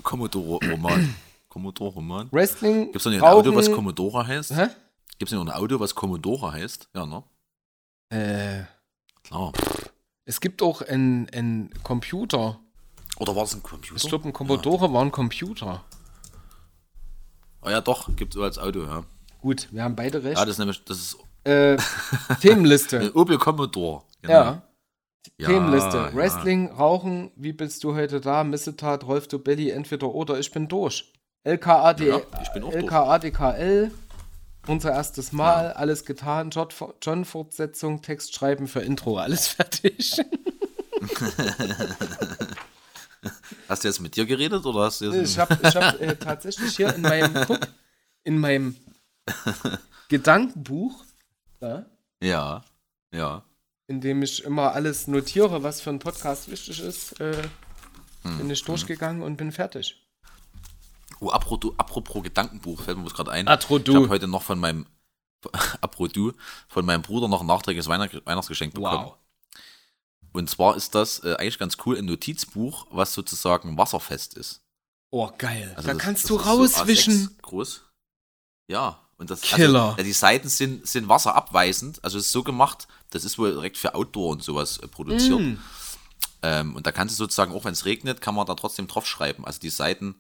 Commodore-Roman. 1.54 2.30
Commodore-Roman. 2.30 2.32
Wrestling. 2.32 2.86
Gibt 2.86 2.96
es 2.98 3.06
noch 3.06 3.12
nicht 3.12 3.22
ein 3.22 3.30
Auto, 3.30 3.56
was 3.56 3.72
Commodore 3.72 4.28
heißt? 4.28 4.56
Hä? 4.56 4.68
Gibt 5.20 5.30
es 5.30 5.32
nicht 5.32 5.46
noch 5.46 5.54
ein 5.54 5.62
Auto, 5.62 5.80
was 5.80 5.94
Commodore 5.94 6.52
heißt? 6.52 6.90
Ja, 6.96 7.06
ne? 7.06 7.24
Äh, 8.10 8.64
Klar. 9.24 9.52
es 10.26 10.42
gibt 10.42 10.62
auch 10.62 10.82
einen 10.82 11.30
ein 11.30 11.70
Computer. 11.84 12.60
Oder 13.20 13.36
war 13.36 13.44
es 13.44 13.54
ein 13.54 13.62
Computer? 13.64 13.96
Ich 14.04 14.10
glaube, 14.10 14.28
ein 14.28 14.34
Commodore 14.34 14.92
war 14.92 15.02
ein 15.04 15.12
Computer. 15.12 15.84
Oh 17.62 17.70
ja, 17.70 17.80
doch, 17.82 18.14
gibt 18.16 18.36
es 18.36 18.42
als 18.42 18.58
Auto, 18.58 18.84
ja. 18.84 19.06
Gut, 19.42 19.70
wir 19.72 19.84
haben 19.84 19.96
beide 19.96 20.24
recht. 20.24 20.38
Ja, 20.38 20.46
das 20.46 20.56
ist 20.56 20.60
nämlich, 20.60 20.84
das 20.84 20.98
ist 20.98 21.18
äh, 21.44 21.78
Themenliste. 22.42 23.16
Opel 23.16 23.38
Commodore. 23.38 24.04
Genau. 24.22 24.34
Ja. 24.34 24.62
Ja, 25.38 25.48
Themenliste. 25.48 25.98
ja. 25.98 26.14
Wrestling, 26.14 26.70
Rauchen, 26.72 27.32
wie 27.36 27.54
bist 27.54 27.84
du 27.84 27.96
heute 27.96 28.20
da? 28.20 28.44
Missetat, 28.44 29.06
Rolf 29.06 29.28
du 29.28 29.40
Belly, 29.40 29.70
entweder 29.70 30.10
oder, 30.10 30.38
ich 30.40 30.52
bin 30.52 30.68
durch. 30.68 31.13
LKAD, 31.44 32.00
Ja. 32.02 32.22
LKADKL, 32.56 33.92
unser 34.68 34.92
erstes 34.92 35.32
Mal, 35.34 35.74
alles 35.74 36.06
getan, 36.06 36.50
John- 36.52 36.70
John-Fortsetzung, 37.02 38.02
Text 38.02 38.34
schreiben 38.34 38.68
für 38.68 38.80
Intro, 38.82 39.18
alles 39.18 39.48
fertig. 39.56 40.16
Hast 43.70 43.84
du 43.84 43.88
jetzt 43.88 44.00
mit 44.02 44.16
dir 44.16 44.26
geredet 44.26 44.66
oder 44.66 44.82
hast 44.82 45.00
du 45.02 45.06
jetzt. 45.12 45.32
Ich 45.32 45.40
habe 45.40 45.58
ich 45.62 45.76
hab, 45.76 46.00
äh, 46.02 46.16
tatsächlich 46.18 46.76
hier 46.76 46.94
in 46.94 47.02
meinem, 47.02 47.34
guck, 47.48 47.60
in 48.24 48.38
meinem 48.38 48.76
Gedankenbuch, 50.10 51.06
ja, 51.62 51.86
ja, 52.22 52.64
ja. 53.14 53.44
in 53.88 54.02
dem 54.02 54.22
ich 54.24 54.44
immer 54.44 54.74
alles 54.74 55.08
notiere, 55.08 55.64
was 55.64 55.80
für 55.80 55.90
ein 55.92 56.00
Podcast 56.00 56.52
wichtig 56.52 56.82
ist, 56.82 57.20
äh, 57.22 57.42
Hm, 58.24 58.38
bin 58.40 58.50
ich 58.50 58.64
durchgegangen 58.64 59.22
und 59.22 59.36
bin 59.38 59.52
fertig. 59.54 60.03
Oh, 61.24 61.30
apropos, 61.30 61.72
apropos 61.78 62.22
Gedankenbuch, 62.24 62.82
fällt 62.82 62.98
mir 62.98 63.06
gerade 63.06 63.32
ein. 63.32 63.48
Atro 63.48 63.78
Ich 63.78 63.84
du. 63.86 63.96
habe 63.96 64.10
heute 64.10 64.28
noch 64.28 64.42
von 64.44 64.60
meinem. 64.60 64.86
Apropos 65.82 66.12
du, 66.14 66.32
von 66.70 66.86
meinem 66.86 67.02
Bruder 67.02 67.28
noch 67.28 67.42
ein 67.42 67.48
nachträgliches 67.48 67.90
Weihnacht- 67.90 68.26
Weihnachtsgeschenk 68.26 68.74
bekommen. 68.74 69.06
Wow. 69.08 69.18
Und 70.32 70.50
zwar 70.50 70.76
ist 70.78 70.96
das 70.96 71.24
äh, 71.24 71.36
eigentlich 71.36 71.60
ganz 71.60 71.78
cool 71.86 71.98
ein 71.98 72.06
Notizbuch, 72.06 72.88
was 72.92 73.14
sozusagen 73.14 73.78
wasserfest 73.78 74.36
ist. 74.36 74.62
Oh, 75.12 75.30
geil. 75.38 75.74
Also 75.76 75.88
da 75.88 75.94
das- 75.94 76.02
kannst 76.04 76.24
das 76.24 76.30
du 76.30 76.38
so 76.40 76.44
rauswischen. 76.44 77.28
A6 77.28 77.42
groß. 77.42 77.82
Ja, 78.68 79.00
und 79.18 79.30
das 79.30 79.42
Killer. 79.42 79.84
Also, 79.84 79.98
ja, 79.98 80.04
die 80.04 80.14
Seiten 80.14 80.48
sind, 80.50 80.88
sind 80.88 81.08
wasserabweisend. 81.10 82.04
Also 82.04 82.18
es 82.18 82.26
ist 82.28 82.32
so 82.32 82.44
gemacht, 82.44 82.88
das 83.12 83.26
ist 83.26 83.38
wohl 83.38 83.52
direkt 83.52 83.78
für 83.78 83.96
Outdoor 83.96 84.32
und 84.32 84.44
sowas 84.44 84.78
äh, 84.78 84.88
produziert. 84.88 85.40
Mm. 85.40 85.58
Ähm, 86.42 86.76
und 86.76 86.88
da 86.88 86.92
kannst 86.92 87.14
du 87.14 87.18
sozusagen, 87.18 87.54
auch 87.54 87.66
wenn 87.66 87.74
es 87.74 87.86
regnet, 87.86 88.22
kann 88.22 88.36
man 88.36 88.46
da 88.46 88.56
trotzdem 88.56 88.88
drauf 88.88 89.06
schreiben. 89.08 89.46
Also 89.46 89.60
die 89.60 89.70
Seiten 89.70 90.16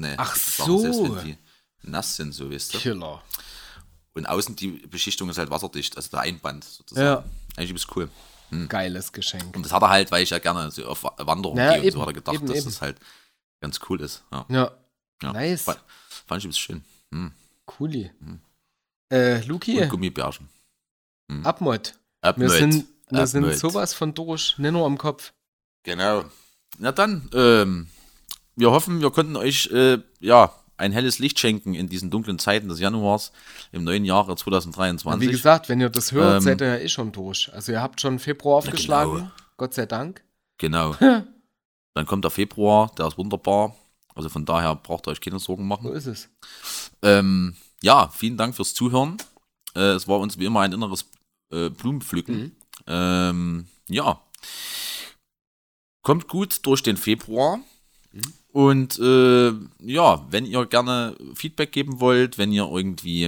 nicht. 0.00 0.18
Ach 0.18 0.34
sozusagen, 0.36 0.92
Selbst 0.92 0.96
so. 0.98 1.16
wenn 1.16 1.24
die 1.24 1.38
nass 1.82 2.16
sind, 2.16 2.32
so 2.32 2.50
weißt 2.50 2.74
du. 2.74 2.78
Killer. 2.78 3.22
Und 4.14 4.26
außen 4.26 4.56
die 4.56 4.68
Beschichtung 4.86 5.28
ist 5.30 5.38
halt 5.38 5.50
wasserdicht, 5.50 5.96
also 5.96 6.10
der 6.10 6.20
Einband 6.20 6.64
sozusagen. 6.64 7.06
Ja. 7.06 7.24
Eigentlich 7.56 7.70
übelst 7.70 7.96
cool. 7.96 8.10
Geiles 8.68 9.12
Geschenk. 9.12 9.54
Und 9.54 9.64
das 9.64 9.72
hat 9.72 9.82
er 9.82 9.90
halt, 9.90 10.10
weil 10.10 10.22
ich 10.22 10.30
ja 10.30 10.38
gerne 10.38 10.70
so 10.70 10.86
auf 10.86 11.04
Wanderung 11.18 11.58
Ja, 11.58 11.70
gehe 11.72 11.80
und 11.80 11.84
eben, 11.86 11.94
so 11.94 12.00
hat 12.00 12.08
er 12.08 12.14
gedacht, 12.14 12.34
eben, 12.34 12.46
dass 12.46 12.56
eben. 12.56 12.64
das 12.66 12.80
halt 12.80 12.96
ganz 13.60 13.78
cool 13.88 14.00
ist. 14.00 14.24
Ja. 14.32 14.46
Ja. 14.48 14.72
Ja. 15.22 15.32
Nice. 15.32 15.62
Fand, 15.62 15.80
fand 16.26 16.44
ich 16.44 16.56
schön. 16.56 16.82
Hm. 17.12 17.32
Cooli. 17.66 18.10
Äh, 19.12 19.44
Luki, 19.44 19.80
Und 19.80 19.88
Gummibärchen. 19.90 20.48
Abmod. 21.44 21.94
Ab 22.22 22.38
Wir 22.38 22.48
sind, 22.48 22.86
wir 23.10 23.20
Ab 23.20 23.28
sind 23.28 23.54
sowas 23.56 23.92
von 23.92 24.14
durch, 24.14 24.56
nicht 24.58 24.72
nur 24.72 24.86
am 24.86 24.96
Kopf. 24.96 25.32
Genau. 25.82 26.24
Na 26.78 26.92
dann, 26.92 27.28
ähm, 27.34 27.88
wir 28.58 28.70
hoffen, 28.70 29.00
wir 29.00 29.10
konnten 29.10 29.36
euch 29.36 29.66
äh, 29.72 29.98
ja 30.20 30.52
ein 30.76 30.92
helles 30.92 31.18
Licht 31.18 31.38
schenken 31.40 31.74
in 31.74 31.88
diesen 31.88 32.10
dunklen 32.10 32.38
Zeiten 32.38 32.68
des 32.68 32.78
Januars 32.78 33.32
im 33.72 33.82
neuen 33.84 34.04
Jahre 34.04 34.36
2023. 34.36 35.28
Wie 35.28 35.32
gesagt, 35.32 35.68
wenn 35.68 35.80
ihr 35.80 35.90
das 35.90 36.12
hört, 36.12 36.36
Ähm, 36.36 36.40
seid 36.40 36.60
ihr 36.60 36.68
ja 36.68 36.76
eh 36.76 36.88
schon 36.88 37.10
durch. 37.12 37.52
Also 37.52 37.72
ihr 37.72 37.82
habt 37.82 38.00
schon 38.00 38.18
Februar 38.18 38.58
aufgeschlagen. 38.58 39.14
genau. 39.16 39.30
Gott 39.56 39.74
sei 39.74 39.86
Dank. 39.86 40.22
Genau. 40.58 40.94
Dann 41.94 42.06
kommt 42.06 42.22
der 42.24 42.30
Februar, 42.30 42.92
der 42.96 43.08
ist 43.08 43.18
wunderbar. 43.18 43.74
Also 44.14 44.28
von 44.28 44.44
daher 44.44 44.74
braucht 44.76 45.08
ihr 45.08 45.10
euch 45.12 45.20
keine 45.20 45.38
Sorgen 45.40 45.62
So 45.62 45.66
machen. 45.68 45.92
ist 45.92 46.06
es. 46.06 46.28
Ähm, 47.02 47.56
ja, 47.82 48.08
vielen 48.14 48.36
Dank 48.36 48.54
fürs 48.54 48.74
Zuhören. 48.74 49.16
Äh, 49.74 49.80
es 49.94 50.06
war 50.06 50.18
uns 50.20 50.38
wie 50.38 50.44
immer 50.44 50.60
ein 50.60 50.72
inneres 50.72 51.06
äh, 51.52 51.70
Blumenpflücken. 51.70 52.36
Mhm. 52.40 52.52
Ähm, 52.86 53.66
ja. 53.88 54.20
Kommt 56.02 56.28
gut 56.28 56.64
durch 56.66 56.82
den 56.84 56.96
Februar. 56.96 57.58
Mhm. 58.12 58.22
Und 58.52 58.98
äh, 58.98 59.52
ja, 59.80 60.26
wenn 60.30 60.46
ihr 60.46 60.66
gerne 60.66 61.16
Feedback 61.34 61.72
geben 61.72 62.00
wollt, 62.00 62.38
wenn 62.38 62.50
ihr 62.52 62.68
irgendwie 62.70 63.24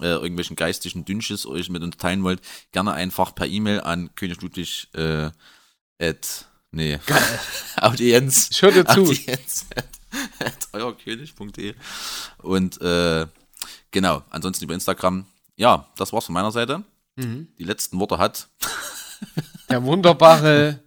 äh, 0.00 0.06
irgendwelchen 0.06 0.56
geistigen 0.56 1.04
Dünnsches 1.04 1.46
euch 1.46 1.68
mit 1.70 1.82
uns 1.82 1.96
teilen 1.96 2.24
wollt, 2.24 2.40
gerne 2.72 2.92
einfach 2.92 3.34
per 3.34 3.46
E-Mail 3.46 3.80
an 3.80 4.10
Königludwig 4.14 4.88
äh, 4.94 5.30
at, 6.00 6.46
nee, 6.72 6.98
Audienz. 7.76 8.48
Ich 8.50 8.62
höre 8.62 8.72
dir 8.72 8.84
zu. 8.84 9.02
Audienz 9.02 9.66
at, 9.76 9.88
at 10.40 10.68
euerkönig.de 10.72 11.74
und 12.38 12.80
äh, 12.80 13.26
genau, 13.92 14.22
ansonsten 14.30 14.64
über 14.64 14.74
Instagram. 14.74 15.26
Ja, 15.56 15.88
das 15.96 16.12
war's 16.12 16.26
von 16.26 16.34
meiner 16.34 16.50
Seite. 16.50 16.82
Mhm. 17.14 17.46
Die 17.58 17.64
letzten 17.64 18.00
Worte 18.00 18.18
hat, 18.18 18.48
Der 19.68 19.82
wunderbare 19.84 20.80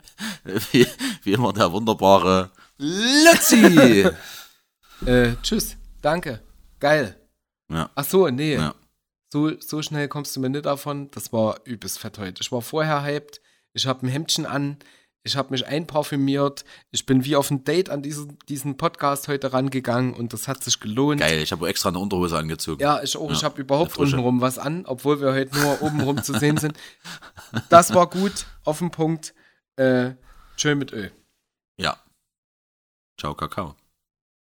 wie, 0.71 0.87
wie 1.23 1.33
immer, 1.33 1.53
der 1.53 1.71
wunderbare 1.71 2.51
Lutzi. 2.77 4.05
äh, 5.05 5.33
Tschüss. 5.41 5.77
Danke. 6.01 6.41
Geil. 6.79 7.15
ja, 7.71 7.89
Ach 7.95 8.03
so, 8.05 8.27
nee. 8.29 8.55
ja. 8.55 8.75
So, 9.29 9.59
so 9.59 9.81
schnell 9.81 10.07
kommst 10.07 10.35
du 10.35 10.39
mir 10.39 10.49
nicht 10.49 10.65
davon. 10.65 11.11
Das 11.11 11.33
war 11.33 11.59
übelst 11.65 11.99
fett 11.99 12.17
heute. 12.17 12.41
Ich 12.41 12.51
war 12.51 12.61
vorher 12.61 13.03
hyped. 13.03 13.41
Ich 13.73 13.85
habe 13.87 14.05
ein 14.05 14.09
Hemdchen 14.09 14.45
an. 14.45 14.77
Ich 15.23 15.35
habe 15.35 15.51
mich 15.51 15.67
einparfümiert. 15.67 16.63
Ich 16.91 17.05
bin 17.05 17.25
wie 17.25 17.35
auf 17.35 17.51
ein 17.51 17.65
Date 17.65 17.89
an 17.89 18.01
diesen, 18.01 18.37
diesen 18.47 18.77
Podcast 18.77 19.27
heute 19.27 19.51
rangegangen 19.51 20.13
und 20.13 20.31
das 20.31 20.47
hat 20.47 20.63
sich 20.63 20.79
gelohnt. 20.79 21.19
Geil, 21.19 21.41
ich 21.41 21.51
habe 21.51 21.67
extra 21.67 21.89
eine 21.89 21.99
Unterhose 21.99 22.37
angezogen. 22.37 22.81
Ja, 22.81 23.03
ich 23.03 23.17
auch. 23.17 23.29
Ich 23.31 23.41
Ja, 23.41 23.49
habe 23.49 23.59
überhaupt 23.59 23.97
untenrum 23.97 24.39
was 24.39 24.57
an, 24.57 24.85
obwohl 24.85 25.19
wir 25.19 25.33
heute 25.33 25.57
nur 25.59 25.81
obenrum 25.81 26.23
zu 26.23 26.31
sehen 26.39 26.55
sind. 26.57 26.77
Das 27.67 27.93
war 27.93 28.09
gut. 28.09 28.45
Auf 28.63 28.79
den 28.79 28.91
Punkt. 28.91 29.33
Äh, 29.75 30.11
schön 30.55 30.77
mit 30.77 30.93
Öl. 30.93 31.11
Ciao, 33.17 33.35
Kakao. 33.35 33.75